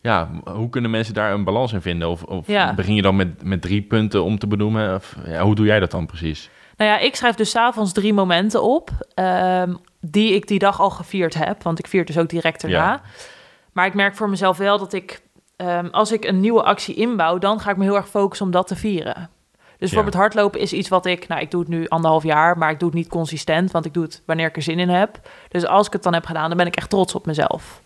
ja, 0.00 0.30
hoe 0.44 0.70
kunnen 0.70 0.90
mensen 0.90 1.14
daar 1.14 1.32
een 1.32 1.44
balans 1.44 1.72
in 1.72 1.80
vinden? 1.82 2.08
Of, 2.08 2.22
of 2.22 2.46
Ja. 2.46 2.74
begin 2.74 2.94
je 2.94 3.02
dan 3.02 3.16
met, 3.16 3.44
met 3.44 3.62
drie 3.62 3.82
punten 3.82 4.22
om 4.24 4.38
te 4.38 4.46
benoemen? 4.46 4.94
Of, 4.94 5.16
ja, 5.26 5.42
hoe 5.42 5.54
doe 5.54 5.66
jij 5.66 5.80
dat 5.80 5.90
dan 5.90 6.06
precies? 6.06 6.50
Nou 6.76 6.90
ja, 6.90 6.98
ik 6.98 7.16
schrijf 7.16 7.34
dus 7.34 7.50
's 7.50 7.56
avonds 7.56 7.92
drie 7.92 8.14
momenten 8.14 8.62
op 8.62 8.90
ehm, 9.14 9.74
die 10.00 10.34
ik 10.34 10.46
die 10.46 10.58
dag 10.58 10.80
al 10.80 10.90
gevierd 10.90 11.34
heb. 11.34 11.62
Want 11.62 11.78
ik 11.78 11.86
vier 11.86 12.04
dus 12.04 12.18
ook 12.18 12.28
direct 12.28 12.60
daarna. 12.60 12.92
Ja. 12.92 13.00
Maar 13.72 13.86
ik 13.86 13.94
merk 13.94 14.16
voor 14.16 14.28
mezelf 14.28 14.56
wel 14.56 14.78
dat 14.78 14.92
ik, 14.92 15.22
ehm, 15.56 15.86
als 15.86 16.12
ik 16.12 16.24
een 16.24 16.40
nieuwe 16.40 16.62
actie 16.62 16.94
inbouw, 16.94 17.38
dan 17.38 17.60
ga 17.60 17.70
ik 17.70 17.76
me 17.76 17.84
heel 17.84 17.96
erg 17.96 18.08
focussen 18.08 18.46
om 18.46 18.52
dat 18.52 18.66
te 18.66 18.76
vieren. 18.76 19.30
Dus 19.78 19.90
bijvoorbeeld 19.90 20.22
hardlopen 20.22 20.60
is 20.60 20.72
iets 20.72 20.88
wat 20.88 21.06
ik, 21.06 21.28
nou 21.28 21.40
ik 21.40 21.50
doe 21.50 21.60
het 21.60 21.68
nu 21.68 21.88
anderhalf 21.88 22.22
jaar, 22.22 22.58
maar 22.58 22.70
ik 22.70 22.78
doe 22.78 22.88
het 22.88 22.98
niet 22.98 23.08
consistent, 23.08 23.70
want 23.70 23.84
ik 23.84 23.94
doe 23.94 24.02
het 24.02 24.22
wanneer 24.26 24.46
ik 24.46 24.56
er 24.56 24.62
zin 24.62 24.78
in 24.78 24.88
heb. 24.88 25.20
Dus 25.48 25.66
als 25.66 25.86
ik 25.86 25.92
het 25.92 26.02
dan 26.02 26.14
heb 26.14 26.26
gedaan, 26.26 26.48
dan 26.48 26.56
ben 26.56 26.66
ik 26.66 26.76
echt 26.76 26.90
trots 26.90 27.14
op 27.14 27.26
mezelf. 27.26 27.82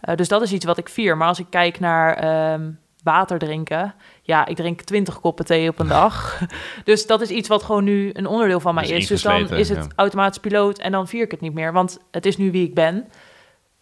Eh, 0.00 0.16
dus 0.16 0.28
dat 0.28 0.42
is 0.42 0.52
iets 0.52 0.64
wat 0.64 0.78
ik 0.78 0.88
vier. 0.88 1.16
Maar 1.16 1.28
als 1.28 1.38
ik 1.38 1.46
kijk 1.50 1.80
naar 1.80 2.14
ehm, 2.14 2.70
water 3.06 3.38
drinken, 3.38 3.94
ja, 4.22 4.46
ik 4.46 4.56
drink 4.56 4.80
20 4.82 5.20
koppen 5.20 5.44
thee 5.44 5.68
op 5.68 5.78
een 5.78 5.88
dag. 5.88 6.40
dus 6.84 7.06
dat 7.06 7.20
is 7.20 7.28
iets 7.28 7.48
wat 7.48 7.62
gewoon 7.62 7.84
nu 7.84 8.10
een 8.12 8.26
onderdeel 8.26 8.60
van 8.60 8.74
mij 8.74 8.84
is 8.84 8.90
is. 8.90 9.06
Dus 9.06 9.22
dan 9.22 9.50
is 9.50 9.68
het 9.68 9.84
ja. 9.84 9.90
automatisch 9.96 10.38
piloot 10.40 10.78
en 10.78 10.92
dan 10.92 11.08
vier 11.08 11.22
ik 11.22 11.30
het 11.30 11.40
niet 11.40 11.54
meer, 11.54 11.72
want 11.72 11.98
het 12.10 12.26
is 12.26 12.36
nu 12.36 12.50
wie 12.50 12.66
ik 12.66 12.74
ben. 12.74 13.08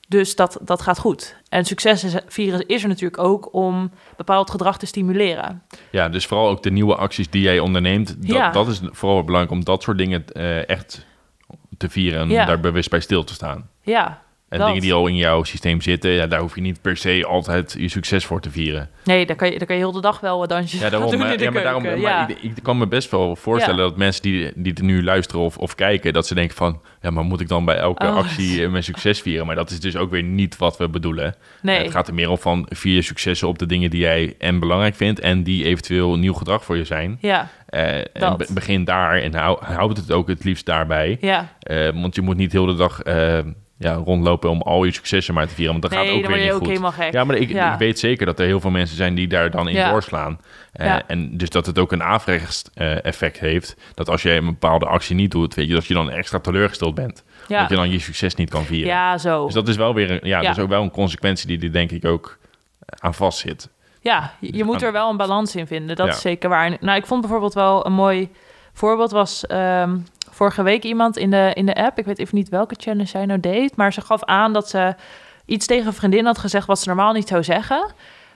Dus 0.08 0.37
dat, 0.37 0.58
dat 0.62 0.82
gaat 0.82 0.98
goed. 0.98 1.37
En 1.48 1.64
succes 1.64 2.04
is, 2.04 2.14
vieren 2.26 2.66
is 2.66 2.82
er 2.82 2.88
natuurlijk 2.88 3.22
ook 3.22 3.54
om 3.54 3.90
bepaald 4.16 4.50
gedrag 4.50 4.78
te 4.78 4.87
stimuleren. 4.87 5.62
Ja, 5.90 6.08
dus 6.08 6.26
vooral 6.26 6.48
ook 6.48 6.62
de 6.62 6.70
nieuwe 6.70 6.94
acties 6.94 7.30
die 7.30 7.42
jij 7.42 7.58
onderneemt. 7.58 8.08
Dat, 8.08 8.37
Ja. 8.37 8.50
dat 8.50 8.68
is 8.68 8.80
vooral 8.90 9.24
belangrijk 9.24 9.58
om 9.58 9.64
dat 9.64 9.82
soort 9.82 9.98
dingen 9.98 10.24
eh, 10.32 10.68
echt 10.68 11.06
te 11.76 11.88
vieren 11.90 12.20
en 12.20 12.30
Ja. 12.30 12.44
daar 12.44 12.60
bewust 12.60 12.90
bij 12.90 13.00
stil 13.00 13.24
te 13.24 13.32
staan. 13.34 13.68
Ja, 13.82 14.22
En 14.55 14.59
dat. 14.61 14.69
dingen 14.69 14.83
die 14.83 14.93
al 14.93 15.07
in 15.07 15.17
jouw 15.17 15.43
systeem 15.43 15.81
zitten, 15.81 16.11
ja, 16.11 16.27
daar 16.27 16.40
hoef 16.40 16.55
je 16.55 16.61
niet 16.61 16.81
per 16.83 16.97
se 16.97 17.25
altijd 17.29 17.75
je 17.79 17.88
succes 17.88 18.25
voor 18.25 18.40
te 18.40 18.51
vieren. 18.51 18.90
Nee, 19.05 19.27
dan 19.27 19.37
kan 19.37 19.51
je, 19.51 19.59
dan 19.59 19.67
kan 19.67 19.77
je 19.77 19.83
heel 19.83 19.93
de 19.93 20.01
dag 20.01 20.21
wel 20.21 20.38
wat 20.38 20.49
dansjes 20.49 20.81
Ja, 20.81 20.90
daarom. 20.90 21.11
doen 21.11 21.19
maar- 21.21 21.33
in 21.33 21.38
de 21.38 21.45
ja, 21.45 21.51
maar 21.51 21.62
daarom 21.62 21.83
keuken. 21.83 22.03
maar 22.03 22.11
ja. 22.12 22.29
ik, 22.29 22.43
ik 22.57 22.62
kan 22.62 22.79
me 22.79 22.87
best 22.87 23.11
wel 23.11 23.37
voorstellen 23.37 23.83
Ja. 23.83 23.88
dat 23.88 23.97
mensen 23.97 24.23
die, 24.23 24.53
die 24.55 24.75
er 24.75 24.85
nu 24.85 25.05
luisteren 25.05 25.45
of, 25.45 25.59
of 25.59 25.75
kijken, 25.75 26.12
dat 26.12 26.27
ze 26.27 26.35
denken 26.35 26.57
van, 26.57 26.81
ja, 27.03 27.11
maar 27.11 27.25
moet 27.25 27.40
ik 27.40 27.49
dan 27.49 27.64
bij 27.64 27.77
elke 27.77 28.07
Oh. 28.07 28.17
actie 28.17 28.64
eh, 28.64 28.71
mijn 28.71 28.85
succes 28.85 29.21
vieren? 29.21 29.47
Maar 29.47 29.57
dat 29.57 29.71
is 29.71 29.81
dus 29.81 29.97
ook 29.97 30.11
weer 30.11 30.23
niet 30.23 30.57
wat 30.57 30.77
we 30.77 30.88
bedoelen. 30.88 31.35
nee. 31.62 31.79
Het 31.83 31.90
gaat 31.90 32.09
er 32.09 32.14
meer 32.14 32.31
om 32.31 32.38
van 32.38 32.67
vier 32.71 32.95
je 32.95 33.03
successen 33.03 33.49
op 33.49 33.59
de 33.59 33.67
dingen 33.67 33.90
die 33.90 34.01
jij 34.01 34.35
en 34.38 34.59
belangrijk 34.59 34.95
vindt 34.95 35.21
en 35.21 35.43
die 35.43 35.64
eventueel 35.64 36.17
nieuw 36.19 36.35
gedrag 36.35 36.64
voor 36.64 36.77
je 36.77 36.85
zijn. 36.85 37.19
ja, 37.21 37.49
Eh, 37.67 37.97
en 37.99 38.37
begin 38.53 38.85
daar 38.85 39.17
en 39.23 39.35
hou, 39.35 39.64
houd 39.64 39.97
het 39.97 40.12
ook 40.12 40.29
het 40.29 40.45
liefst 40.45 40.67
daarbij. 40.67 41.17
ja. 41.21 41.49
Eh, 41.61 41.88
want 41.95 42.14
je 42.14 42.21
moet 42.23 42.37
niet 42.37 42.53
heel 42.53 42.67
de 42.67 42.75
dag 42.75 43.01
ja, 43.78 43.92
rondlopen 43.92 44.50
om 44.50 44.62
al 44.62 44.84
je 44.84 44.92
successen 44.94 45.34
maar 45.34 45.46
te 45.48 45.54
vieren, 45.54 45.70
want 45.80 45.82
dat 45.82 45.90
nee, 45.92 46.06
gaat 46.08 46.16
ook 46.16 46.22
dan 46.22 46.32
weer 46.32 46.42
niet 46.42 46.52
ook 46.52 46.82
goed. 46.82 46.94
gek. 46.94 47.12
Ja, 47.12 47.24
maar 47.24 47.37
ik, 47.37 47.48
Ja. 47.48 47.72
ik 47.72 47.78
weet 47.78 47.98
zeker 47.98 48.26
dat 48.26 48.38
er 48.40 48.46
heel 48.46 48.60
veel 48.60 48.70
mensen 48.70 48.96
zijn 48.96 49.14
die 49.14 49.26
daar 49.28 49.50
dan 49.50 49.68
in 49.68 49.74
Ja. 49.74 49.90
doorslaan. 49.90 50.40
Eh, 50.72 50.87
Ja. 50.87 51.02
En 51.06 51.37
dus 51.37 51.48
dat 51.50 51.66
het 51.66 51.78
ook 51.78 51.92
een 51.92 52.02
averechts 52.02 52.64
eh, 52.74 53.04
effect 53.04 53.38
heeft. 53.40 53.76
Dat 53.94 54.08
als 54.08 54.22
jij 54.22 54.37
een 54.37 54.44
bepaalde 54.44 54.87
actie 54.87 55.14
niet 55.16 55.30
doet, 55.30 55.54
weet 55.54 55.66
je, 55.68 55.74
dat 55.74 55.87
je 55.87 55.94
dan 55.94 56.10
extra 56.10 56.38
teleurgesteld 56.38 56.94
bent. 56.94 57.24
Dat 57.48 57.68
je 57.68 57.76
dan 57.76 57.90
je 57.90 57.98
succes 57.98 58.34
niet 58.34 58.50
kan 58.50 58.64
vieren. 58.64 58.88
ja, 58.88 59.18
zo. 59.18 59.44
Dus 59.44 59.54
dat 59.54 59.68
is 59.68 59.76
wel 59.76 59.94
weer 59.94 60.10
een, 60.10 60.20
ja, 60.22 60.40
is 60.40 60.58
ook 60.58 60.68
wel 60.68 60.82
een 60.82 60.90
consequentie 60.90 61.46
die 61.46 61.60
er 61.60 61.72
denk 61.72 61.90
ik 61.90 62.04
ook 62.04 62.38
aan 62.98 63.14
vast 63.14 63.38
zit. 63.38 63.68
Ja, 64.00 64.32
je, 64.40 64.56
je 64.56 64.64
moet 64.64 64.82
er 64.82 64.92
wel 64.92 65.10
een 65.10 65.16
balans 65.16 65.56
in 65.56 65.66
vinden. 65.66 65.96
Dat 65.96 66.08
is 66.08 66.20
zeker 66.20 66.48
waar. 66.48 66.76
Nou, 66.80 66.98
ik 66.98 67.06
vond 67.06 67.20
bijvoorbeeld 67.20 67.54
wel 67.54 67.87
een 67.87 67.92
mooi 67.92 68.28
voorbeeld 68.74 69.10
was 69.10 69.46
ehm, 69.46 69.98
vorige 70.30 70.62
week 70.62 70.82
iemand 70.82 71.16
in 71.16 71.30
de, 71.30 71.50
in 71.54 71.66
de 71.66 71.74
app. 71.74 71.98
Ik 71.98 72.04
weet 72.04 72.18
even 72.18 72.37
niet 72.37 72.48
welke 72.48 72.74
challenge 72.78 73.06
zij 73.06 73.26
nou 73.26 73.40
deed, 73.40 73.76
maar 73.76 73.92
ze 73.92 74.00
gaf 74.00 74.24
aan 74.24 74.52
dat 74.52 74.68
ze 74.68 74.94
iets 75.44 75.66
tegen 75.66 75.87
een 75.87 75.92
vriendin 75.92 76.24
had 76.24 76.38
gezegd 76.38 76.66
wat 76.66 76.78
ze 76.78 76.88
normaal 76.88 77.12
niet 77.12 77.28
zou 77.28 77.44
zeggen, 77.44 77.92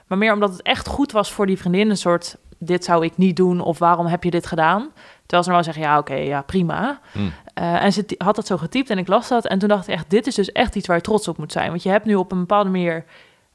maar 0.07 0.17
meer 0.17 0.33
omdat 0.33 0.51
het 0.51 0.61
echt 0.61 0.87
goed 0.87 1.11
was 1.11 1.31
voor 1.31 1.45
die 1.45 1.57
vriendin, 1.57 1.89
een 1.89 1.97
soort 1.97 2.37
dit 2.59 2.83
zou 2.83 3.05
ik 3.05 3.17
niet 3.17 3.35
doen 3.35 3.61
of 3.61 3.79
waarom 3.79 4.05
heb 4.05 4.23
je 4.23 4.31
dit 4.31 4.45
gedaan? 4.45 4.91
Terwijl 5.19 5.43
ze 5.43 5.49
normaal 5.49 5.63
zeggen 5.63 5.83
ja, 5.83 5.97
oké, 5.97 6.13
ja, 6.13 6.41
prima. 6.41 6.99
Hmm. 7.11 7.33
Eh, 7.53 7.83
en 7.83 7.93
ze 7.93 8.05
had 8.17 8.35
dat 8.35 8.47
zo 8.47 8.57
getypt 8.57 8.89
en 8.89 8.97
ik 8.97 9.07
las 9.07 9.27
dat 9.27 9.47
en 9.47 9.59
toen 9.59 9.69
dacht 9.69 9.87
ik 9.87 9.93
echt, 9.93 10.09
dit 10.09 10.27
is 10.27 10.35
dus 10.35 10.51
echt 10.51 10.75
iets 10.75 10.87
waar 10.87 10.95
je 10.95 11.01
trots 11.03 11.27
op 11.27 11.37
moet 11.37 11.51
zijn, 11.51 11.69
want 11.69 11.83
je 11.83 11.89
hebt 11.89 12.05
nu 12.05 12.15
op 12.15 12.31
een 12.31 12.39
bepaalde 12.39 12.69
manier 12.69 13.05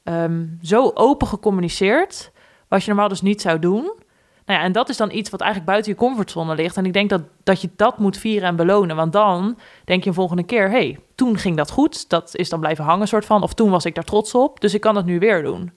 ehm, 0.03 0.45
zo 0.63 0.91
open 0.95 1.27
gecommuniceerd, 1.27 2.31
wat 2.69 2.81
je 2.81 2.89
normaal 2.89 3.09
dus 3.09 3.23
niet 3.23 3.41
zou 3.41 3.59
doen. 3.59 3.93
Nou 4.47 4.59
ja, 4.59 4.65
en 4.65 4.73
dat 4.73 4.89
is 4.89 4.97
dan 4.97 5.11
iets 5.11 5.31
wat 5.31 5.41
eigenlijk 5.41 5.71
buiten 5.71 5.93
je 5.93 5.99
comfortzone 5.99 6.55
ligt. 6.55 6.77
En 6.77 6.87
ik 6.87 6.93
denk 6.93 7.11
dat, 7.11 7.23
dat 7.43 7.61
je 7.61 7.69
dat 7.77 7.99
moet 7.99 8.17
vieren 8.17 8.49
en 8.49 8.57
belonen. 8.57 8.97
Want 8.97 9.13
dan 9.13 9.59
denk 9.85 10.03
je 10.03 10.09
een 10.09 10.15
volgende 10.15 10.43
keer... 10.45 10.71
hey, 10.71 10.99
toen 11.15 11.39
ging 11.39 11.57
dat 11.57 11.71
goed. 11.71 12.09
Dat 12.09 12.37
is 12.37 12.49
dan 12.49 12.61
blijven 12.61 12.85
hangen 12.85 13.09
soort 13.09 13.25
van. 13.25 13.43
Of 13.43 13.55
toen 13.55 13.71
was 13.71 13.85
ik 13.85 13.95
daar 13.95 14.05
trots 14.05 14.35
op. 14.35 14.61
Dus 14.61 14.75
ik 14.75 14.81
kan 14.81 14.97
het 14.97 15.05
nu 15.07 15.19
weer 15.19 15.43
doen. 15.43 15.73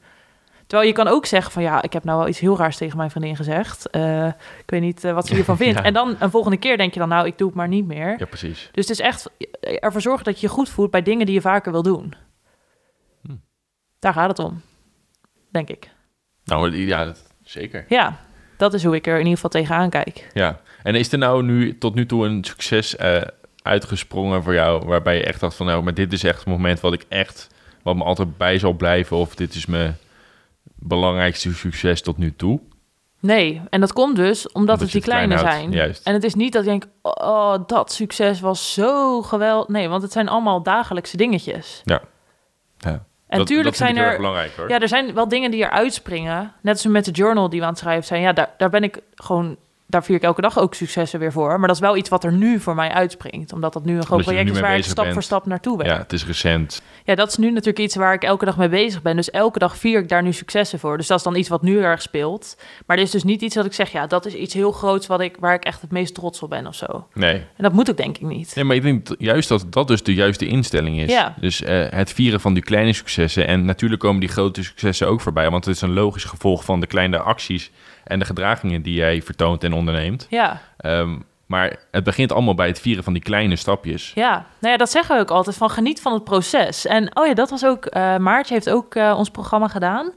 Terwijl 0.67 0.89
je 0.89 0.95
kan 0.95 1.07
ook 1.07 1.25
zeggen 1.25 1.51
van... 1.51 1.61
ja, 1.61 1.81
ik 1.81 1.93
heb 1.93 2.03
nou 2.03 2.17
wel 2.19 2.27
iets 2.27 2.39
heel 2.39 2.57
raars 2.57 2.77
tegen 2.77 2.97
mijn 2.97 3.09
vriendin 3.09 3.35
gezegd. 3.35 3.89
Eh, 3.89 4.27
ik 4.27 4.63
weet 4.69 4.81
niet 4.81 5.03
eh, 5.03 5.13
wat 5.13 5.27
ze 5.27 5.33
hiervan 5.35 5.57
vindt. 5.63 5.77
Ja. 5.77 5.83
En 5.83 5.93
dan 5.93 6.15
een 6.19 6.31
volgende 6.31 6.57
keer 6.57 6.77
denk 6.77 6.93
je 6.93 6.99
dan... 6.99 7.09
nou, 7.09 7.27
ik 7.27 7.37
doe 7.37 7.47
het 7.47 7.55
maar 7.57 7.67
niet 7.67 7.85
meer. 7.85 8.15
Ja, 8.19 8.25
precies. 8.25 8.69
Dus 8.71 8.87
het 8.87 8.99
is 8.99 9.05
echt 9.05 9.29
ervoor 9.59 10.01
zorgen 10.01 10.23
dat 10.25 10.39
je 10.39 10.47
je 10.47 10.53
goed 10.53 10.69
voelt... 10.69 10.91
bij 10.91 11.01
dingen 11.01 11.25
die 11.25 11.35
je 11.35 11.41
vaker 11.41 11.71
wil 11.71 11.83
doen. 11.83 12.13
Hm. 13.21 13.35
Daar 13.99 14.13
gaat 14.13 14.29
het 14.29 14.39
om. 14.39 14.61
Denk 15.51 15.69
ik. 15.69 15.89
Nou, 16.43 16.75
ja, 16.77 17.05
dat- 17.05 17.23
zeker. 17.43 17.85
Ja, 17.89 18.19
dat 18.57 18.73
is 18.73 18.83
hoe 18.83 18.95
ik 18.95 19.07
er 19.07 19.13
in 19.13 19.19
ieder 19.19 19.33
geval 19.33 19.49
tegenaan 19.49 19.89
kijk. 19.89 20.29
Ja. 20.33 20.59
En 20.83 20.95
is 20.95 21.11
er 21.11 21.17
nou 21.17 21.43
nu 21.43 21.77
tot 21.77 21.95
nu 21.95 22.05
toe 22.05 22.25
een 22.25 22.43
succes 22.43 22.95
eh, 22.95 23.21
uitgesprongen 23.61 24.43
voor 24.43 24.53
jou, 24.53 24.85
waarbij 24.85 25.17
je 25.17 25.23
echt 25.23 25.39
dacht 25.39 25.55
van, 25.55 25.65
nou, 25.65 25.83
maar 25.83 25.93
dit 25.93 26.13
is 26.13 26.23
echt 26.23 26.39
het 26.39 26.47
moment 26.47 26.79
wat 26.79 26.93
ik 26.93 27.05
echt, 27.07 27.47
wat 27.83 27.95
me 27.95 28.03
altijd 28.03 28.37
bij 28.37 28.59
zal 28.59 28.73
blijven, 28.73 29.17
of 29.17 29.35
dit 29.35 29.55
is 29.55 29.65
mijn 29.65 29.97
belangrijkste 30.75 31.53
succes 31.53 32.01
tot 32.01 32.17
nu 32.17 32.35
toe? 32.35 32.59
Nee, 33.19 33.61
en 33.69 33.79
dat 33.79 33.93
komt 33.93 34.15
dus 34.15 34.51
omdat, 34.51 34.79
het 34.79 34.91
je 34.91 34.97
die 34.97 35.07
kleine 35.07 35.37
zijn. 35.37 35.71
Juist. 35.71 36.05
En 36.05 36.13
het 36.13 36.23
is 36.23 36.35
niet 36.35 36.53
dat 36.53 36.61
ik 36.61 36.67
denk, 36.67 36.85
oh, 37.01 37.55
dat 37.67 37.91
succes 37.91 38.39
was 38.39 38.73
zo 38.73 39.21
geweldig. 39.21 39.67
Nee, 39.67 39.89
want 39.89 40.01
het 40.01 40.11
zijn 40.11 40.29
allemaal 40.29 40.63
dagelijkse 40.63 41.17
dingetjes. 41.17 41.81
Ja. 41.83 42.01
Ja. 42.77 43.05
En 43.27 43.37
dat, 43.37 43.47
tuurlijk 43.47 43.77
dat 43.77 43.87
vind 43.87 43.97
zijn 43.97 44.09
er, 44.11 44.17
belangrijk 44.17 44.51
hoor. 44.55 44.69
ja, 44.69 44.79
er 44.79 44.87
zijn 44.87 45.13
wel 45.13 45.27
dingen 45.27 45.51
die 45.51 45.63
eruit 45.63 45.93
springen. 45.93 46.53
Net 46.61 46.73
als 46.73 46.85
met 46.85 47.05
de 47.05 47.11
journal 47.11 47.49
die 47.49 47.59
we 47.59 47.65
aan 47.65 47.71
het 47.71 47.81
schrijven 47.81 48.05
zijn. 48.05 48.21
Ja, 48.21 48.33
daar, 48.33 48.53
daar 48.57 48.69
ben 48.69 48.83
ik 48.83 48.99
gewoon, 49.15 49.57
daar 49.89 50.03
vier 50.03 50.15
ik 50.15 50.23
elke 50.23 50.41
dag 50.41 50.59
ook 50.59 50.73
successen 50.73 51.19
weer 51.19 51.31
voor. 51.31 51.59
Maar 51.59 51.67
dat 51.67 51.75
is 51.75 51.81
wel 51.81 51.97
iets 51.97 52.09
wat 52.09 52.23
er 52.23 52.31
nu 52.31 52.59
voor 52.59 52.75
mij 52.75 52.89
uitspringt. 52.89 53.53
Omdat 53.53 53.73
dat 53.73 53.85
nu 53.85 53.97
een 53.97 54.05
groot 54.05 54.19
er 54.19 54.25
project 54.25 54.49
is 54.49 54.59
waar 54.59 54.77
ik 54.77 54.83
stap 54.83 55.03
bent. 55.03 55.13
voor 55.13 55.23
stap 55.23 55.45
naartoe 55.45 55.77
werk. 55.77 55.89
Ja, 55.89 55.97
het 55.97 56.13
is 56.13 56.25
recent. 56.25 56.81
Ja, 57.03 57.15
dat 57.15 57.27
is 57.27 57.37
nu 57.37 57.51
natuurlijk 57.51 57.79
iets 57.79 57.95
waar 57.95 58.13
ik 58.13 58.23
elke 58.23 58.45
dag 58.45 58.57
mee 58.57 58.69
bezig 58.69 59.01
ben. 59.01 59.15
Dus 59.15 59.29
elke 59.29 59.59
dag 59.59 59.77
vier 59.77 59.99
ik 59.99 60.09
daar 60.09 60.23
nu 60.23 60.33
successen 60.33 60.79
voor. 60.79 60.97
Dus 60.97 61.07
dat 61.07 61.17
is 61.17 61.23
dan 61.23 61.35
iets 61.35 61.49
wat 61.49 61.61
nu 61.61 61.79
erg 61.79 62.01
speelt. 62.01 62.57
Maar 62.85 62.97
dit 62.97 63.05
is 63.05 63.11
dus 63.11 63.23
niet 63.23 63.41
iets 63.41 63.55
dat 63.55 63.65
ik 63.65 63.73
zeg, 63.73 63.91
ja, 63.91 64.07
dat 64.07 64.25
is 64.25 64.33
iets 64.33 64.53
heel 64.53 64.71
groots 64.71 65.07
wat 65.07 65.21
ik, 65.21 65.35
waar 65.39 65.53
ik 65.53 65.63
echt 65.63 65.81
het 65.81 65.91
meest 65.91 66.13
trots 66.13 66.41
op 66.41 66.49
ben 66.49 66.67
of 66.67 66.75
zo. 66.75 67.07
Nee. 67.13 67.35
En 67.35 67.63
dat 67.63 67.73
moet 67.73 67.89
ook 67.89 67.97
denk 67.97 68.17
ik 68.17 68.27
niet. 68.27 68.55
nee, 68.55 68.63
maar 68.63 68.75
ik 68.75 68.81
denk 68.81 69.07
juist 69.17 69.49
dat 69.49 69.65
dat 69.69 69.87
dus 69.87 70.03
de 70.03 70.13
juiste 70.13 70.47
instelling 70.47 70.99
is. 70.99 71.11
Ja. 71.11 71.35
Dus 71.39 71.61
eh, 71.61 71.85
het 71.89 72.13
vieren 72.13 72.39
van 72.39 72.53
die 72.53 72.63
kleine 72.63 72.93
successen. 72.93 73.47
En 73.47 73.65
natuurlijk 73.65 74.01
komen 74.01 74.19
die 74.19 74.29
grote 74.29 74.63
successen 74.63 75.07
ook 75.07 75.21
voorbij, 75.21 75.49
want 75.49 75.65
het 75.65 75.75
is 75.75 75.81
een 75.81 75.93
logisch 75.93 76.23
gevolg 76.23 76.63
van 76.63 76.79
de 76.79 76.87
kleine 76.87 77.19
acties 77.19 77.71
en 78.07 78.19
de 78.19 78.25
gedragingen 78.25 78.81
die 78.81 78.93
jij 78.93 79.21
vertoont 79.21 79.63
en 79.63 79.73
onderneemt. 79.73 80.27
Ja, 80.29 80.61
Ehm, 80.77 81.15
maar 81.45 81.75
het 81.91 82.03
begint 82.03 82.31
allemaal 82.31 82.55
bij 82.55 82.67
het 82.67 82.79
vieren 82.79 83.03
van 83.03 83.13
die 83.13 83.21
kleine 83.21 83.55
stapjes. 83.55 84.11
ja. 84.15 84.45
Nou 84.59 84.71
ja, 84.71 84.77
dat 84.77 84.91
zeggen 84.91 85.15
we 85.15 85.21
ook 85.21 85.31
altijd, 85.31 85.55
van 85.57 85.69
geniet 85.69 86.01
van 86.01 86.13
het 86.13 86.23
proces. 86.23 86.85
En 86.85 87.17
oh 87.17 87.27
ja, 87.27 87.33
dat 87.33 87.49
was 87.49 87.65
ook, 87.65 87.85
eh 87.85 88.17
Maartje 88.17 88.53
heeft 88.53 88.69
ook 88.69 88.95
eh, 88.95 89.15
ons 89.17 89.29
programma 89.29 89.67
gedaan. 89.67 90.11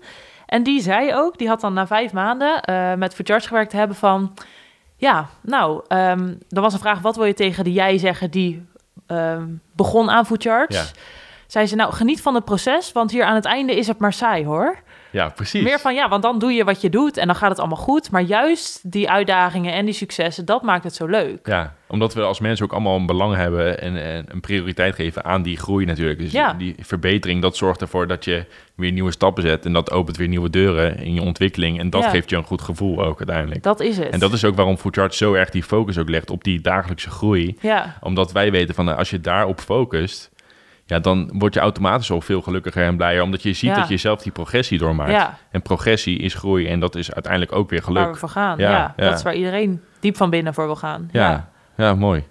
En 0.47 0.63
die 0.63 0.81
zei 0.81 1.15
ook, 1.15 1.39
die 1.39 1.49
had 1.49 1.61
dan 1.61 1.73
na 1.73 1.87
vijf 1.87 2.13
maanden 2.13 2.63
eh, 2.63 2.95
met 2.95 3.15
Food 3.15 3.29
Charge 3.29 3.49
gewerkt 3.49 3.71
te 3.71 3.77
hebben 3.77 3.97
van... 3.97 4.35
Ja, 4.97 5.29
nou, 5.43 5.83
ehm 5.89 6.35
er 6.49 6.61
was 6.61 6.73
een 6.73 6.79
vraag, 6.79 7.01
wat 7.01 7.17
wil 7.17 7.25
je 7.25 7.35
tegen 7.35 7.65
de 7.65 7.73
jij 7.73 7.99
zeggen 7.99 8.31
die 8.31 8.67
ehm, 9.07 9.47
begon 9.73 10.11
aan 10.11 10.27
Food 10.27 10.43
Charge? 10.43 10.73
Ja. 10.73 10.85
zei 11.47 11.67
ze, 11.67 11.77
nou, 11.77 11.93
geniet 11.93 12.23
van 12.23 12.35
het 12.35 12.45
proces, 12.45 12.93
want 12.93 13.11
hier 13.11 13.25
aan 13.25 13.35
het 13.35 13.45
einde 13.45 13.77
is 13.77 13.87
het 13.87 13.99
maar 13.99 14.13
saai, 14.13 14.45
hoor. 14.45 14.77
Ja, 15.11 15.29
precies. 15.29 15.63
Meer 15.63 15.79
van, 15.79 15.95
ja, 15.95 16.09
want 16.09 16.23
dan 16.23 16.39
doe 16.39 16.53
je 16.53 16.65
wat 16.65 16.81
je 16.81 16.91
doet 16.91 17.17
en 17.17 17.27
dan 17.27 17.37
gaat 17.37 17.51
het 17.51 17.59
allemaal 17.59 17.77
goed. 17.77 18.11
Maar 18.11 18.23
juist 18.23 18.93
die 18.93 19.11
uitdagingen 19.11 19.73
en 19.73 19.85
die 19.85 19.95
successen, 19.95 20.45
dat 20.45 20.63
maakt 20.63 20.85
het 20.85 20.95
zo 20.95 21.07
leuk. 21.07 21.47
Ja, 21.47 21.75
omdat 21.89 22.15
we 22.15 22.23
als 22.23 22.41
mensen 22.41 22.65
ook 22.65 22.73
allemaal 22.73 22.97
een 22.97 23.07
belang 23.07 23.35
hebben 23.35 23.81
en, 23.81 24.03
en 24.05 24.25
een 24.29 24.41
prioriteit 24.41 24.95
geven 24.95 25.25
aan 25.25 25.43
die 25.43 25.57
groei 25.57 25.85
natuurlijk. 25.85 26.19
Dus 26.19 26.33
Ja. 26.33 26.53
die 26.53 26.75
verbetering, 26.81 27.43
dat 27.43 27.57
zorgt 27.57 27.81
ervoor 27.81 28.07
dat 28.07 28.25
je 28.25 28.45
weer 28.75 28.93
nieuwe 28.93 29.11
stappen 29.13 29.43
zet. 29.43 29.65
En 29.67 29.73
dat 29.73 29.91
opent 29.93 30.17
weer 30.17 30.29
nieuwe 30.29 30.51
deuren 30.51 30.97
in 30.99 31.15
je 31.15 31.23
ontwikkeling. 31.23 31.79
En 31.79 31.91
dat 31.91 32.03
Ja. 32.03 32.09
geeft 32.11 32.31
je 32.31 32.37
een 32.37 32.45
goed 32.45 32.63
gevoel 32.63 33.05
ook 33.05 33.19
uiteindelijk. 33.19 33.63
Dat 33.63 33.81
is 33.81 33.97
het. 33.99 34.09
En 34.09 34.19
dat 34.21 34.33
is 34.33 34.45
ook 34.45 34.57
waarom 34.57 34.77
Foodchart 34.77 35.15
zo 35.15 35.35
erg 35.35 35.51
die 35.51 35.63
focus 35.63 35.99
ook 35.99 36.09
legt 36.09 36.31
op 36.31 36.45
die 36.45 36.61
dagelijkse 36.61 37.11
groei. 37.11 37.57
Ja, 37.61 37.99
Omdat 38.01 38.33
wij 38.33 38.51
weten 38.51 38.75
van, 38.75 38.97
als 38.97 39.11
je 39.11 39.21
daarop 39.21 39.61
focust, 39.61 40.30
ja, 40.91 40.99
dan 40.99 41.31
word 41.33 41.55
je 41.55 41.61
automatisch 41.61 42.11
al 42.11 42.21
veel 42.21 42.41
gelukkiger 42.43 42.85
en 42.85 42.97
blijer. 42.97 43.23
Omdat 43.23 43.43
je 43.43 43.53
ziet 43.53 43.71
Ja. 43.71 43.77
dat 43.77 43.89
je 43.89 43.97
zelf 43.97 44.23
die 44.23 44.33
progressie 44.33 44.79
doormaakt. 44.79 45.11
Ja. 45.11 45.39
En 45.51 45.63
progressie 45.63 46.19
is 46.19 46.35
groei 46.35 46.67
en 46.69 46.81
dat 46.81 46.95
is 46.95 47.13
uiteindelijk 47.13 47.53
ook 47.53 47.71
weer 47.71 47.83
geluk. 47.83 48.03
waar 48.03 48.13
we 48.13 48.19
voor 48.19 48.29
gaan. 48.29 48.59
Ja, 48.59 48.93
dat 48.97 49.15
is 49.15 49.23
waar 49.23 49.35
iedereen 49.35 49.83
diep 50.01 50.17
van 50.17 50.31
binnen 50.31 50.55
voor 50.55 50.67
wil 50.67 50.77
gaan. 50.77 51.09
Ja. 51.13 51.31
ja. 51.31 51.49
ja, 51.77 51.95
mooi. 51.95 52.25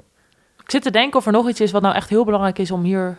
Ik 0.63 0.71
zit 0.71 0.81
te 0.81 0.91
denken 0.91 1.19
of 1.19 1.25
er 1.25 1.31
nog 1.31 1.49
iets 1.49 1.61
is 1.61 1.71
wat 1.71 1.81
nou 1.81 1.95
echt 1.95 2.09
heel 2.09 2.25
belangrijk 2.25 2.59
is 2.59 2.71
om 2.71 2.83
hier 2.83 3.17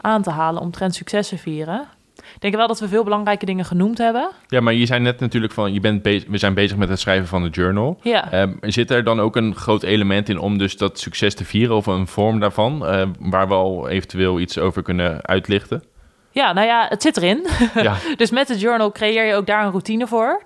aan 0.00 0.22
te 0.22 0.30
halen 0.30 0.60
omtrent 0.62 0.94
successen 0.94 1.38
vieren. 1.38 1.86
Ik 2.34 2.40
denk 2.40 2.54
wel 2.54 2.66
dat 2.66 2.80
we 2.80 2.88
veel 2.88 3.04
belangrijke 3.04 3.46
dingen 3.46 3.64
genoemd 3.64 3.98
hebben. 3.98 4.30
Ja, 4.46 4.60
maar 4.60 4.74
je 4.74 4.86
zei 4.86 5.00
net 5.00 5.20
natuurlijk 5.20 5.52
van, 5.52 5.72
je 5.72 5.80
bent 5.80 6.02
bezig, 6.02 6.28
we 6.28 6.38
zijn 6.38 6.54
bezig 6.54 6.76
met 6.76 6.88
het 6.88 7.00
schrijven 7.00 7.28
van 7.28 7.42
de 7.42 7.48
journal. 7.48 7.98
Ja, 8.02 8.32
Ehm, 8.32 8.52
zit 8.60 8.90
er 8.90 9.04
dan 9.04 9.20
ook 9.20 9.36
een 9.36 9.54
groot 9.54 9.82
element 9.82 10.28
in 10.28 10.38
om 10.38 10.58
dus 10.58 10.76
dat 10.76 10.98
succes 10.98 11.34
te 11.34 11.44
vieren 11.44 11.76
of 11.76 11.86
een 11.86 12.06
vorm 12.06 12.40
daarvan, 12.40 12.86
eh, 12.86 13.06
waar 13.18 13.48
we 13.48 13.54
al 13.54 13.88
eventueel 13.88 14.40
iets 14.40 14.58
over 14.58 14.82
kunnen 14.82 15.26
uitlichten? 15.26 15.82
ja 16.30 16.52
nou 16.52 16.66
ja, 16.66 16.86
het 16.88 17.02
zit 17.02 17.16
erin. 17.16 17.46
ja, 17.74 17.96
dus 18.16 18.30
met 18.30 18.46
de 18.46 18.58
journal 18.58 18.92
creëer 18.92 19.26
je 19.26 19.34
ook 19.34 19.46
daar 19.46 19.64
een 19.64 19.70
routine 19.70 20.06
voor. 20.06 20.42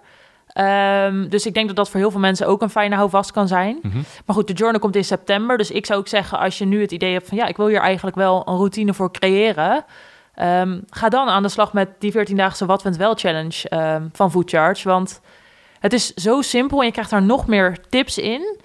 Ehm, 0.46 1.28
dus 1.28 1.46
ik 1.46 1.54
denk 1.54 1.66
dat 1.66 1.76
dat 1.76 1.90
voor 1.90 2.00
heel 2.00 2.10
veel 2.10 2.20
mensen 2.20 2.46
ook 2.46 2.62
een 2.62 2.70
fijne 2.70 2.94
houvast 2.94 3.32
kan 3.32 3.48
zijn. 3.48 3.78
Mhm. 3.82 3.96
Maar 4.26 4.36
goed, 4.36 4.46
de 4.46 4.52
journal 4.52 4.80
komt 4.80 4.96
in 4.96 5.04
september. 5.04 5.56
Dus 5.58 5.70
ik 5.70 5.86
zou 5.86 5.98
ook 5.98 6.08
zeggen, 6.08 6.38
als 6.38 6.58
je 6.58 6.64
nu 6.64 6.80
het 6.80 6.92
idee 6.92 7.12
hebt 7.12 7.28
van... 7.28 7.36
ja, 7.36 7.46
ik 7.46 7.56
wil 7.56 7.66
hier 7.66 7.80
eigenlijk 7.80 8.16
wel 8.16 8.42
een 8.46 8.56
routine 8.56 8.94
voor 8.94 9.10
creëren... 9.10 9.84
ehm, 10.36 10.80
ga 10.90 11.08
dan 11.08 11.28
aan 11.28 11.42
de 11.42 11.48
slag 11.48 11.72
met 11.72 11.88
die 11.98 12.12
14-daagse 12.12 12.66
Wat 12.66 12.82
Went 12.82 12.96
Wel 12.96 13.14
Challenge 13.14 13.68
ehm, 13.68 14.08
van 14.12 14.30
Food 14.30 14.50
Charge. 14.50 14.88
Want 14.88 15.20
het 15.80 15.92
is 15.92 16.14
zo 16.14 16.42
simpel 16.42 16.78
en 16.80 16.86
je 16.86 16.92
krijgt 16.92 17.10
daar 17.10 17.22
nog 17.22 17.46
meer 17.46 17.76
tips 17.88 18.18
in. 18.18 18.58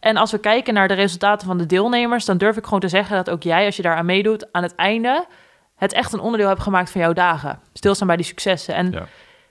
En 0.00 0.16
als 0.16 0.30
we 0.30 0.38
kijken 0.38 0.74
naar 0.74 0.88
de 0.88 0.94
resultaten 0.94 1.46
van 1.46 1.58
de 1.58 1.66
deelnemers... 1.66 2.24
dan 2.24 2.38
durf 2.38 2.56
ik 2.56 2.64
gewoon 2.64 2.80
te 2.80 2.88
zeggen 2.88 3.16
dat 3.16 3.30
ook 3.30 3.42
jij, 3.42 3.66
als 3.66 3.76
je 3.76 3.82
daaraan 3.82 4.06
meedoet... 4.06 4.52
aan 4.52 4.62
het 4.62 4.74
einde 4.74 5.26
het 5.76 5.92
echt 5.92 6.12
een 6.12 6.20
onderdeel 6.20 6.48
hebt 6.48 6.62
gemaakt 6.62 6.90
van 6.90 7.00
jouw 7.00 7.12
dagen. 7.12 7.60
Stilstaan 7.72 8.06
bij 8.06 8.16
die 8.16 8.24
successen. 8.24 8.74
En 8.74 8.90
Ja. 8.90 9.06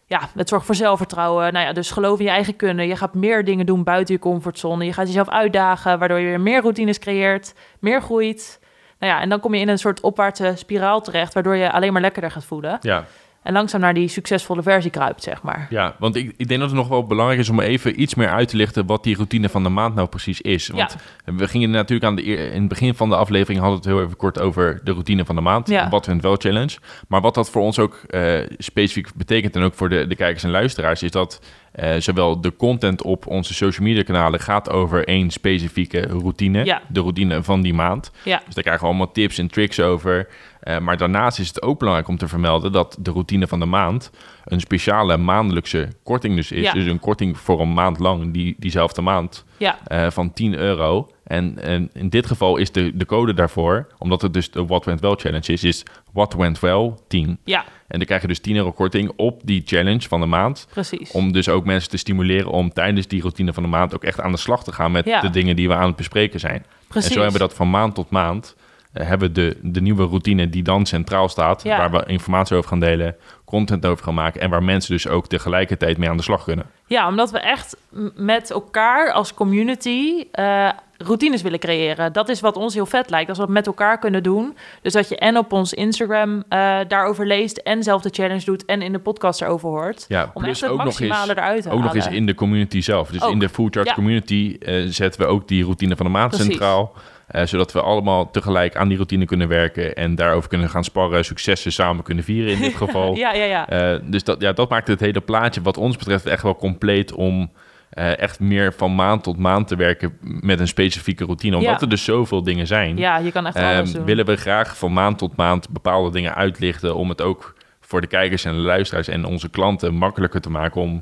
ja, 0.05 0.29
het 0.35 0.49
zorgt 0.49 0.65
voor 0.65 0.75
zelfvertrouwen. 0.75 1.53
Nou 1.53 1.65
ja, 1.65 1.73
dus 1.73 1.91
geloof 1.91 2.19
in 2.19 2.25
je 2.25 2.31
eigen 2.31 2.55
kunnen. 2.55 2.87
Je 2.87 2.95
gaat 2.95 3.13
meer 3.13 3.45
dingen 3.45 3.65
doen 3.65 3.83
buiten 3.83 4.13
je 4.13 4.19
comfortzone. 4.19 4.85
Je 4.85 4.93
gaat 4.93 5.07
jezelf 5.07 5.29
uitdagen, 5.29 5.99
waardoor 5.99 6.19
je 6.19 6.25
weer 6.25 6.41
meer 6.41 6.61
routines 6.61 6.99
creëert, 6.99 7.53
meer 7.79 8.01
groeit. 8.01 8.59
Nou 9.01 9.13
ja, 9.13 9.21
en 9.21 9.29
dan 9.29 9.39
kom 9.39 9.53
je 9.53 9.59
in 9.59 9.69
een 9.69 9.77
soort 9.77 9.99
opwaartse 9.99 10.53
spiraal 10.55 11.01
terecht, 11.01 11.33
waardoor 11.33 11.55
je 11.55 11.71
alleen 11.71 11.93
maar 11.93 12.01
lekkerder 12.01 12.31
gaat 12.31 12.45
voelen. 12.45 12.77
ja, 12.81 13.05
En 13.43 13.53
langzaam 13.53 13.81
naar 13.81 13.93
die 13.93 14.07
succesvolle 14.07 14.61
versie 14.61 14.91
kruipt, 14.91 15.23
zeg 15.23 15.41
maar. 15.41 15.67
ja, 15.69 15.95
want 15.99 16.15
ik, 16.15 16.33
ik 16.37 16.47
denk 16.47 16.59
dat 16.59 16.69
het 16.69 16.79
nog 16.79 16.87
wel 16.87 17.05
belangrijk 17.05 17.39
is 17.39 17.49
om 17.49 17.59
even 17.59 18.01
iets 18.01 18.15
meer 18.15 18.29
uit 18.29 18.47
te 18.47 18.55
lichten 18.55 18.85
wat 18.85 19.03
die 19.03 19.15
routine 19.15 19.49
van 19.49 19.63
de 19.63 19.69
maand 19.69 19.95
nou 19.95 20.07
precies 20.07 20.41
is. 20.41 20.67
Want 20.67 20.95
we 21.25 21.47
gingen 21.47 21.69
natuurlijk 21.69 22.03
aan 22.03 22.15
de, 22.15 22.21
in 22.23 22.59
het 22.59 22.67
begin 22.69 22.93
van 22.95 23.09
de 23.09 23.15
aflevering 23.15 23.59
hadden 23.59 23.81
we 23.81 23.87
het 23.87 23.95
heel 23.97 24.05
even 24.05 24.17
kort 24.17 24.39
over 24.39 24.79
de 24.83 24.91
routine 24.91 25.25
van 25.25 25.35
de 25.35 25.41
maand, 25.41 25.67
Ja. 25.69 25.89
wat 25.89 26.05
went 26.05 26.21
wel 26.21 26.35
challenge. 26.35 26.77
Maar 27.07 27.21
wat 27.21 27.33
dat 27.35 27.49
voor 27.49 27.61
ons 27.61 27.79
ook 27.79 27.95
eh, 28.09 28.39
specifiek 28.57 29.07
betekent 29.15 29.55
en 29.55 29.61
ook 29.63 29.73
voor 29.73 29.89
de, 29.89 30.07
de 30.07 30.15
kijkers 30.15 30.43
en 30.43 30.49
luisteraars, 30.51 31.03
is 31.03 31.11
dat 31.11 31.41
eh, 31.71 31.95
zowel 31.99 32.41
de 32.41 32.55
content 32.55 33.01
op 33.01 33.27
onze 33.27 33.53
social 33.53 33.87
media 33.87 34.03
kanalen 34.03 34.39
gaat 34.39 34.69
over 34.69 35.07
één 35.07 35.29
specifieke 35.31 36.01
routine, 36.01 36.65
Ja. 36.65 36.81
de 36.87 36.99
routine 36.99 37.43
van 37.43 37.61
die 37.61 37.73
maand. 37.73 38.11
Ja, 38.23 38.41
Dus 38.45 38.53
daar 38.53 38.63
krijgen 38.63 38.83
we 38.83 38.89
allemaal 38.89 39.11
tips 39.11 39.37
en 39.37 39.47
tricks 39.47 39.79
over. 39.79 40.27
Eh, 40.61 40.77
maar 40.79 40.97
daarnaast 40.97 41.39
is 41.39 41.47
het 41.47 41.61
ook 41.61 41.79
belangrijk 41.79 42.07
om 42.09 42.17
te 42.17 42.27
vermelden 42.27 42.71
dat 42.71 42.97
de 42.99 43.11
routine 43.11 43.47
van 43.47 43.59
de 43.59 43.65
maand 43.65 44.11
een 44.45 44.59
speciale 44.59 45.17
maandelijkse 45.17 45.87
korting 46.03 46.35
dus 46.35 46.51
is. 46.51 46.63
Ja. 46.63 46.73
Dus 46.73 46.85
een 46.85 46.99
korting 46.99 47.37
voor 47.37 47.59
een 47.61 47.73
maand 47.73 47.99
lang, 47.99 48.33
die, 48.33 48.55
diezelfde 48.59 49.01
maand, 49.01 49.45
ja, 49.57 49.79
eh, 49.87 50.09
van 50.11 50.33
10 50.33 50.53
euro. 50.55 51.09
En, 51.23 51.59
en 51.63 51.89
in 51.93 52.09
dit 52.09 52.25
geval 52.25 52.57
is 52.57 52.71
de, 52.71 52.91
de 52.97 53.05
code 53.05 53.33
daarvoor, 53.33 53.87
omdat 53.97 54.21
het 54.21 54.33
dus 54.33 54.51
de 54.51 54.65
What 54.65 54.85
Went 54.85 54.99
Well 54.99 55.15
Challenge 55.15 55.53
is, 55.53 55.63
is 55.63 55.83
What 56.13 56.33
Went 56.33 56.59
Well 56.59 56.93
10. 57.07 57.39
ja, 57.43 57.59
En 57.87 57.97
dan 57.97 58.05
krijg 58.05 58.21
je 58.21 58.27
dus 58.27 58.39
10 58.39 58.55
euro 58.55 58.71
korting 58.71 59.11
op 59.15 59.41
die 59.43 59.61
challenge 59.65 60.07
van 60.07 60.19
de 60.19 60.25
maand. 60.25 60.67
precies. 60.71 61.11
Om 61.11 61.31
dus 61.31 61.49
ook 61.49 61.65
mensen 61.65 61.89
te 61.89 61.97
stimuleren 61.97 62.51
om 62.51 62.73
tijdens 62.73 63.07
die 63.07 63.21
routine 63.21 63.53
van 63.53 63.63
de 63.63 63.69
maand 63.69 63.95
ook 63.95 64.03
echt 64.03 64.19
aan 64.21 64.31
de 64.31 64.37
slag 64.37 64.63
te 64.63 64.71
gaan 64.71 64.91
met 64.91 65.05
Ja. 65.05 65.21
de 65.21 65.29
dingen 65.29 65.55
die 65.55 65.67
we 65.67 65.73
aan 65.75 65.87
het 65.87 65.95
bespreken 65.95 66.39
zijn. 66.39 66.65
precies. 66.87 67.09
En 67.09 67.15
zo 67.15 67.21
hebben 67.21 67.39
we 67.41 67.47
dat 67.47 67.57
van 67.57 67.69
maand 67.69 67.95
tot 67.95 68.09
maand. 68.09 68.55
Eh, 68.93 69.07
hebben 69.07 69.27
we 69.27 69.33
de, 69.33 69.57
de 69.61 69.81
nieuwe 69.81 70.03
routine 70.05 70.49
die 70.49 70.63
dan 70.63 70.85
centraal 70.85 71.29
staat. 71.29 71.63
Ja. 71.63 71.77
Waar 71.77 71.91
we 71.91 72.03
informatie 72.11 72.57
over 72.57 72.69
gaan 72.69 72.79
delen, 72.79 73.15
content 73.45 73.85
over 73.85 74.03
gaan 74.03 74.13
maken. 74.13 74.41
En 74.41 74.49
waar 74.49 74.63
mensen 74.63 74.91
dus 74.93 75.07
ook 75.07 75.27
tegelijkertijd 75.27 75.97
mee 75.97 76.09
aan 76.09 76.17
de 76.17 76.23
slag 76.23 76.43
kunnen. 76.43 76.65
Ja, 76.85 77.07
omdat 77.07 77.31
we 77.31 77.39
echt 77.39 77.77
met 78.15 78.51
elkaar 78.51 79.11
als 79.11 79.33
community 79.33 80.23
eh, 80.31 80.69
routines 80.97 81.41
willen 81.41 81.59
creëren. 81.59 82.13
Dat 82.13 82.29
is 82.29 82.39
wat 82.39 82.55
ons 82.55 82.73
heel 82.73 82.85
vet 82.85 83.09
lijkt, 83.09 83.29
als 83.29 83.37
we 83.37 83.43
het 83.43 83.53
met 83.53 83.67
elkaar 83.67 83.99
kunnen 83.99 84.23
doen. 84.23 84.57
Dus 84.81 84.93
dat 84.93 85.09
je 85.09 85.17
en 85.17 85.37
op 85.37 85.51
ons 85.51 85.73
Instagram 85.73 86.43
eh, 86.49 86.79
daarover 86.87 87.27
leest... 87.27 87.57
en 87.57 87.83
zelf 87.83 88.01
de 88.01 88.09
challenge 88.09 88.45
doet 88.45 88.65
en 88.65 88.81
in 88.81 88.91
de 88.91 88.99
podcast 88.99 89.41
erover 89.41 89.69
hoort. 89.69 90.05
Ja, 90.07 90.31
Om 90.33 90.43
echt 90.43 90.61
het 90.61 90.75
maximale 90.75 91.31
eruit 91.31 91.63
te 91.63 91.69
ook 91.69 91.81
nog 91.81 91.95
eens 91.95 92.07
in 92.07 92.25
de 92.25 92.35
community 92.35 92.81
zelf. 92.81 93.09
Dus 93.09 93.21
Ook. 93.23 93.31
in 93.31 93.39
de 93.39 93.49
Food 93.49 93.73
Ja. 93.73 93.93
community 93.93 94.57
zetten 94.87 95.21
we 95.21 95.27
ook 95.27 95.47
die 95.47 95.63
routine 95.63 95.95
van 95.95 96.05
de 96.05 96.11
maand 96.11 96.29
Precies. 96.29 96.47
centraal. 96.49 96.93
Eh, 97.31 97.45
zodat 97.45 97.71
we 97.71 97.81
allemaal 97.81 98.31
tegelijk 98.31 98.75
aan 98.75 98.87
die 98.87 98.97
routine 98.97 99.25
kunnen 99.25 99.47
werken. 99.47 99.95
En 99.95 100.15
daarover 100.15 100.49
kunnen 100.49 100.69
gaan 100.69 100.83
sparren, 100.83 101.25
successen 101.25 101.71
samen 101.71 102.03
kunnen 102.03 102.23
vieren 102.23 102.51
in 102.53 102.59
dit 102.59 102.75
geval. 102.83 103.15
Ja, 103.15 103.33
ja, 103.33 103.43
ja. 103.43 103.69
Eh, 103.69 103.99
dus 104.03 104.23
dat, 104.23 104.41
ja, 104.41 104.51
dat 104.53 104.69
maakt 104.69 104.87
het 104.87 104.99
hele 104.99 105.21
plaatje 105.21 105.61
wat 105.61 105.77
ons 105.77 105.97
betreft 105.97 106.25
echt 106.25 106.43
wel 106.43 106.55
compleet 106.55 107.13
om 107.13 107.51
eh, 107.89 108.17
echt 108.19 108.39
meer 108.39 108.73
van 108.73 108.95
maand 108.95 109.23
tot 109.23 109.37
maand 109.37 109.67
te 109.67 109.75
werken 109.75 110.17
met 110.21 110.59
een 110.59 110.67
specifieke 110.67 111.23
routine. 111.25 111.55
Omdat 111.57 111.71
Ja. 111.71 111.79
er 111.81 111.89
dus 111.89 112.03
zoveel 112.03 112.43
dingen 112.43 112.67
zijn, 112.67 112.97
ja, 112.97 113.17
je 113.17 113.31
kan 113.31 113.45
echt 113.47 113.55
ehm, 113.55 113.75
alles 113.77 113.91
doen. 113.91 114.05
willen 114.05 114.25
we 114.25 114.35
graag 114.35 114.77
van 114.77 114.93
maand 114.93 115.17
tot 115.17 115.35
maand 115.35 115.69
bepaalde 115.69 116.11
dingen 116.11 116.35
uitlichten 116.35 116.95
om 116.95 117.09
het 117.09 117.21
ook 117.21 117.55
voor 117.79 118.01
de 118.01 118.07
kijkers 118.07 118.45
en 118.45 118.53
de 118.53 118.59
luisteraars 118.61 119.07
en 119.07 119.25
onze 119.25 119.49
klanten 119.49 119.93
makkelijker 119.93 120.41
te 120.41 120.49
maken 120.49 120.81
om 120.81 121.01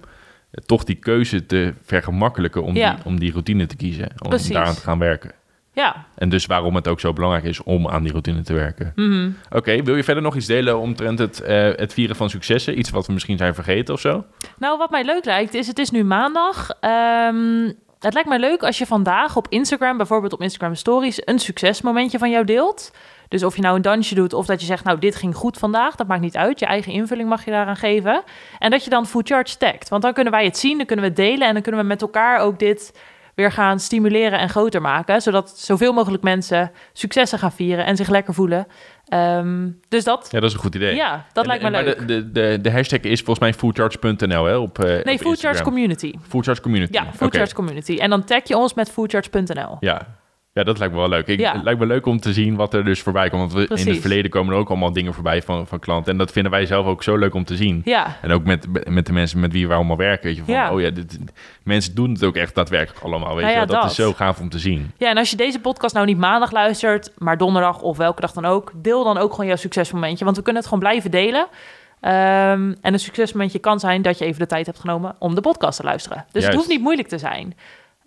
toch 0.66 0.84
die 0.84 0.96
keuze 0.96 1.46
te 1.46 1.74
vergemakkelijken 1.84 2.64
om, 2.64 2.76
Ja. 2.76 2.94
die, 2.94 3.06
om 3.06 3.20
die 3.20 3.32
routine 3.32 3.66
te 3.66 3.76
kiezen, 3.76 4.12
om 4.20 4.30
daaraan 4.52 4.74
te 4.76 4.82
gaan 4.82 5.00
werken. 5.00 5.32
Ja, 5.74 6.06
En 6.16 6.30
dus 6.30 6.46
waarom 6.46 6.76
het 6.76 6.88
ook 6.88 7.00
zo 7.00 7.14
belangrijk 7.14 7.44
is 7.44 7.64
om 7.64 7.88
aan 7.88 8.02
die 8.02 8.12
routine 8.12 8.42
te 8.42 8.54
werken. 8.54 8.92
mhm. 8.96 9.30
Oké, 9.50 9.84
wil 9.84 9.96
je 9.96 10.04
verder 10.04 10.24
nog 10.24 10.36
iets 10.36 10.46
delen 10.46 10.80
omtrent 10.80 11.20
het, 11.20 11.42
eh, 11.42 11.70
het 11.76 11.94
vieren 11.94 12.16
van 12.16 12.30
successen? 12.30 12.80
Iets 12.80 12.90
wat 12.90 13.08
we 13.08 13.14
misschien 13.14 13.38
zijn 13.38 13.54
vergeten 13.54 13.94
of 13.94 14.00
zo? 14.00 14.26
Nou, 14.58 14.78
wat 14.78 14.90
mij 14.90 15.04
leuk 15.04 15.26
lijkt, 15.26 15.54
is 15.54 15.68
het 15.68 15.80
is 15.80 15.90
nu 15.92 16.04
maandag. 16.04 16.70
Ehm, 16.80 17.72
het 18.00 18.14
lijkt 18.14 18.30
mij 18.30 18.40
leuk 18.40 18.64
als 18.64 18.78
je 18.78 18.86
vandaag 18.86 19.36
op 19.36 19.48
Instagram, 19.50 19.98
bijvoorbeeld 19.98 20.34
op 20.34 20.42
Instagram 20.42 20.76
Stories, 20.76 21.22
een 21.26 21.40
succesmomentje 21.40 22.18
van 22.18 22.30
jou 22.30 22.46
deelt. 22.46 22.92
Dus 23.28 23.44
of 23.44 23.56
je 23.56 23.62
nou 23.62 23.76
een 23.76 23.82
dansje 23.82 24.16
doet 24.16 24.34
of 24.34 24.46
dat 24.46 24.60
je 24.60 24.66
zegt, 24.66 24.84
nou, 24.84 25.00
dit 25.00 25.16
ging 25.16 25.36
goed 25.36 25.58
vandaag, 25.58 25.96
dat 25.96 26.08
maakt 26.08 26.22
niet 26.22 26.38
uit. 26.38 26.60
Je 26.60 26.66
eigen 26.66 26.92
invulling 26.92 27.30
mag 27.30 27.46
je 27.46 27.52
daaraan 27.52 27.76
geven. 27.76 28.24
En 28.60 28.72
dat 28.72 28.84
je 28.84 28.90
dan 28.90 29.06
Food 29.06 29.28
Charge 29.28 29.58
tagt. 29.58 29.90
Want 29.90 30.02
dan 30.02 30.14
kunnen 30.14 30.34
wij 30.34 30.46
het 30.46 30.58
zien, 30.58 30.78
dan 30.78 30.86
kunnen 30.86 31.06
we 31.06 31.12
het 31.12 31.20
delen 31.30 31.48
en 31.48 31.54
dan 31.54 31.62
kunnen 31.62 31.82
we 31.82 31.88
met 31.88 32.02
elkaar 32.02 32.40
ook 32.40 32.60
dit 32.60 32.94
weer 33.40 33.52
gaan 33.52 33.80
stimuleren 33.80 34.40
en 34.40 34.50
groter 34.50 34.82
maken. 34.82 35.22
Zodat 35.22 35.60
zoveel 35.60 35.94
mogelijk 35.94 36.24
mensen 36.24 36.72
successen 36.94 37.40
gaan 37.40 37.52
vieren 37.52 37.86
en 37.86 37.96
zich 37.96 38.10
lekker 38.10 38.34
voelen. 38.34 38.68
Ehm, 39.06 39.70
dus 39.88 40.04
dat, 40.04 40.28
Ja, 40.32 40.40
dat 40.40 40.50
is 40.50 40.56
een 40.56 40.62
goed 40.62 40.76
idee. 40.76 40.96
ja, 40.96 41.26
dat 41.34 41.44
En- 41.44 41.50
lijkt 41.50 41.64
me 41.64 41.78
en- 41.78 41.84
leuk. 41.84 41.98
Maar 41.98 42.08
de, 42.08 42.32
de, 42.32 42.60
de, 42.62 42.72
hashtag 42.72 43.00
is 43.00 43.18
volgens 43.22 43.40
mij 43.40 43.54
foodcharge.nl 43.54 44.46
hè, 44.46 44.56
op, 44.56 44.80
eh 44.80 44.86
nee, 44.86 44.98
op 45.00 45.06
Food 45.06 45.22
Charge 45.22 45.48
Instagram. 45.48 45.64
Community. 45.64 46.14
Foodcharge 46.28 46.62
Community. 46.62 46.94
Ja, 46.94 47.04
Food 47.04 47.28
Oké. 47.28 47.38
Charge 47.38 47.54
Community. 47.54 47.98
En 47.98 48.10
dan 48.10 48.24
tag 48.24 48.48
je 48.48 48.58
ons 48.58 48.74
met 48.74 48.90
foodcharge.nl. 48.92 49.78
Ja. 49.80 50.18
Ja, 50.54 50.64
dat 50.64 50.78
lijkt 50.80 50.94
me 50.94 51.00
wel 51.00 51.10
leuk. 51.10 51.28
Ik, 51.28 51.40
Ja. 51.40 51.54
Het 51.54 51.64
lijkt 51.64 51.80
me 51.80 51.86
leuk 51.86 52.06
om 52.06 52.20
te 52.20 52.34
zien 52.34 52.56
wat 52.56 52.74
er 52.74 52.86
dus 52.86 53.02
voorbij 53.02 53.30
komt. 53.30 53.54
Want 53.54 53.70
we, 53.70 53.76
in 53.76 53.88
het 53.88 54.00
verleden 54.00 54.32
komen 54.32 54.54
er 54.54 54.60
ook 54.60 54.70
allemaal 54.70 54.94
dingen 54.94 55.14
voorbij 55.14 55.42
van, 55.42 55.68
van 55.68 55.80
klanten. 55.80 56.12
En 56.12 56.18
dat 56.18 56.32
vinden 56.32 56.52
wij 56.52 56.66
zelf 56.66 56.86
ook 56.86 57.04
zo 57.04 57.18
leuk 57.18 57.34
om 57.34 57.44
te 57.46 57.56
zien. 57.56 57.82
Ja, 57.86 58.18
En 58.22 58.32
ook 58.32 58.44
met, 58.44 58.90
met 58.90 59.06
de 59.06 59.14
mensen 59.14 59.40
met 59.40 59.52
wie 59.52 59.68
we 59.68 59.74
allemaal 59.74 59.98
werken. 59.98 60.26
Weet 60.28 60.36
je, 60.36 60.44
van, 60.44 60.54
Ja. 60.54 60.74
oh 60.74 60.82
ja, 60.82 60.90
dit, 60.90 61.20
mensen 61.64 61.96
doen 61.96 62.12
het 62.12 62.24
ook 62.24 62.36
echt 62.36 62.56
daadwerkelijk 62.56 63.06
allemaal. 63.06 63.36
Weet 63.36 63.46
Nou 63.46 63.60
je, 63.60 63.66
dat, 63.66 63.82
dat. 63.82 63.90
is 63.92 63.96
zo 63.96 64.14
gaaf 64.14 64.40
om 64.40 64.50
te 64.50 64.60
zien. 64.60 64.92
ja, 64.98 65.10
en 65.10 65.18
als 65.18 65.30
je 65.30 65.36
deze 65.38 65.60
podcast 65.60 65.94
nou 65.94 66.06
niet 66.06 66.18
maandag 66.18 66.52
luistert, 66.52 67.12
maar 67.18 67.38
donderdag 67.38 67.82
of 67.82 67.98
welke 67.98 68.22
dag 68.22 68.32
dan 68.32 68.46
ook, 68.46 68.72
deel 68.76 69.04
dan 69.04 69.18
ook 69.18 69.32
gewoon 69.32 69.46
jouw 69.48 69.56
succesmomentje. 69.56 70.24
Want 70.26 70.38
we 70.38 70.44
kunnen 70.44 70.62
het 70.62 70.72
gewoon 70.72 70.88
blijven 70.90 71.12
delen. 71.12 71.48
Ehm, 72.00 72.74
en 72.82 72.94
een 72.94 73.00
succesmomentje 73.00 73.60
kan 73.60 73.80
zijn 73.80 74.02
dat 74.02 74.18
je 74.18 74.26
even 74.26 74.40
de 74.40 74.46
tijd 74.46 74.66
hebt 74.66 74.80
genomen 74.80 75.16
om 75.20 75.36
de 75.36 75.42
podcast 75.42 75.78
te 75.80 75.84
luisteren. 75.84 76.18
Dus 76.18 76.32
Juist. 76.32 76.48
het 76.48 76.56
hoeft 76.56 76.70
niet 76.70 76.82
moeilijk 76.82 77.08
te 77.08 77.18
zijn. 77.18 77.56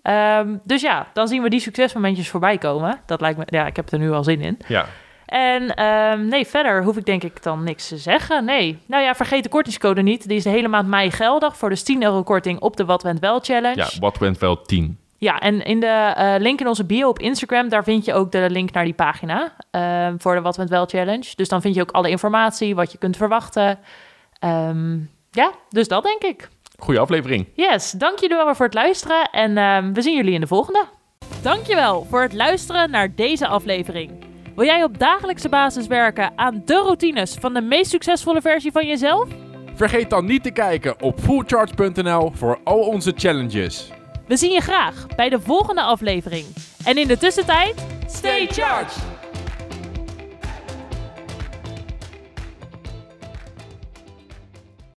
Ehm, 0.03 0.57
dus 0.65 0.81
ja, 0.81 1.07
dan 1.13 1.29
zien 1.29 1.43
we 1.43 1.49
die 1.51 1.61
succesmomentjes 1.61 2.29
voorbij 2.29 2.59
komen. 2.59 3.01
Dat 3.07 3.21
lijkt 3.21 3.39
me, 3.39 3.45
ja, 3.47 3.67
ik 3.67 3.77
heb 3.77 3.93
er 3.93 3.99
nu 3.99 4.13
al 4.13 4.25
zin 4.25 4.41
in. 4.41 4.59
Ja, 4.69 4.87
En 5.27 5.75
ehm, 5.75 6.29
nee, 6.29 6.47
verder 6.47 6.83
hoef 6.83 6.97
ik 6.97 7.05
denk 7.05 7.23
ik 7.23 7.43
dan 7.43 7.65
niks 7.65 7.89
te 7.89 7.97
zeggen. 7.97 8.45
Nee. 8.45 8.79
Nou 8.87 9.03
ja, 9.03 9.15
vergeet 9.15 9.43
de 9.43 9.49
kortingscode 9.49 10.03
niet. 10.03 10.29
Die 10.29 10.37
is 10.37 10.43
de 10.43 10.51
hele 10.51 10.69
maand 10.69 10.89
mei 10.89 11.11
geldig 11.11 11.57
voor 11.57 11.69
de 11.69 11.83
10 11.83 12.03
euro 12.03 12.23
korting 12.23 12.61
op 12.61 12.77
de 12.77 12.85
Wat 12.85 13.03
Went 13.03 13.21
Wel 13.21 13.41
Challenge. 13.41 13.77
Ja, 13.77 13.89
wat 14.01 14.19
went 14.19 14.39
wel 14.39 14.63
10. 14.63 14.99
Ja, 15.19 15.41
en 15.41 15.65
in 15.65 15.81
de 15.81 16.13
eh, 16.17 16.35
link 16.39 16.61
in 16.61 16.69
onze 16.69 16.85
bio 16.85 17.09
op 17.09 17.19
Instagram, 17.19 17.69
daar 17.69 17.85
vind 17.85 18.05
je 18.05 18.15
ook 18.15 18.33
de 18.33 18.47
link 18.51 18.73
naar 18.73 18.85
die 18.85 18.95
pagina 18.95 19.53
ehm, 19.71 20.15
voor 20.19 20.35
de 20.35 20.41
Wat 20.41 20.57
Went 20.57 20.71
Wel 20.71 20.87
Challenge. 20.87 21.33
Dus 21.37 21.49
dan 21.49 21.61
vind 21.61 21.75
je 21.75 21.81
ook 21.81 21.91
alle 21.91 22.11
informatie, 22.11 22.75
wat 22.75 22.93
je 22.93 22.99
kunt 22.99 23.17
verwachten. 23.17 23.79
Ja, 25.31 25.51
dus 25.69 25.89
dat 25.89 26.03
denk 26.03 26.23
ik. 26.23 26.49
Goeie 26.83 27.01
aflevering. 27.01 27.47
Yes, 27.55 27.91
dank 27.91 28.19
jullie 28.19 28.37
wel 28.37 28.55
voor 28.55 28.67
het 28.67 28.75
luisteren 28.75 29.31
en 29.31 29.59
ehm, 29.59 29.93
we 29.93 30.03
zien 30.03 30.17
jullie 30.17 30.33
in 30.33 30.41
de 30.41 30.47
volgende. 30.47 30.85
Dankjewel 31.43 32.07
voor 32.11 32.23
het 32.23 32.33
luisteren 32.33 32.91
naar 32.91 33.15
deze 33.15 33.47
aflevering. 33.47 34.11
Wil 34.57 34.65
jij 34.65 34.85
op 34.85 34.99
dagelijkse 34.99 35.49
basis 35.49 35.87
werken 35.87 36.33
aan 36.37 36.63
de 36.65 36.75
routines 36.75 37.35
van 37.35 37.55
de 37.55 37.61
meest 37.61 37.91
succesvolle 37.91 38.41
versie 38.41 38.73
van 38.73 38.87
jezelf? 38.87 39.29
Vergeet 39.75 40.11
dan 40.11 40.25
niet 40.25 40.43
te 40.43 40.51
kijken 40.51 41.03
op 41.03 41.21
fullcharge.nl 41.21 42.33
voor 42.35 42.61
al 42.65 42.81
onze 42.81 43.13
challenges. 43.17 43.91
We 44.27 44.37
zien 44.37 44.53
je 44.53 44.61
graag 44.61 45.07
bij 45.17 45.29
de 45.29 45.41
volgende 45.41 45.83
aflevering. 45.83 46.47
En 46.85 46.97
in 46.97 47.09
de 47.09 47.19
tussentijd, 47.19 47.87
stay 48.07 48.47
charged! 48.47 49.12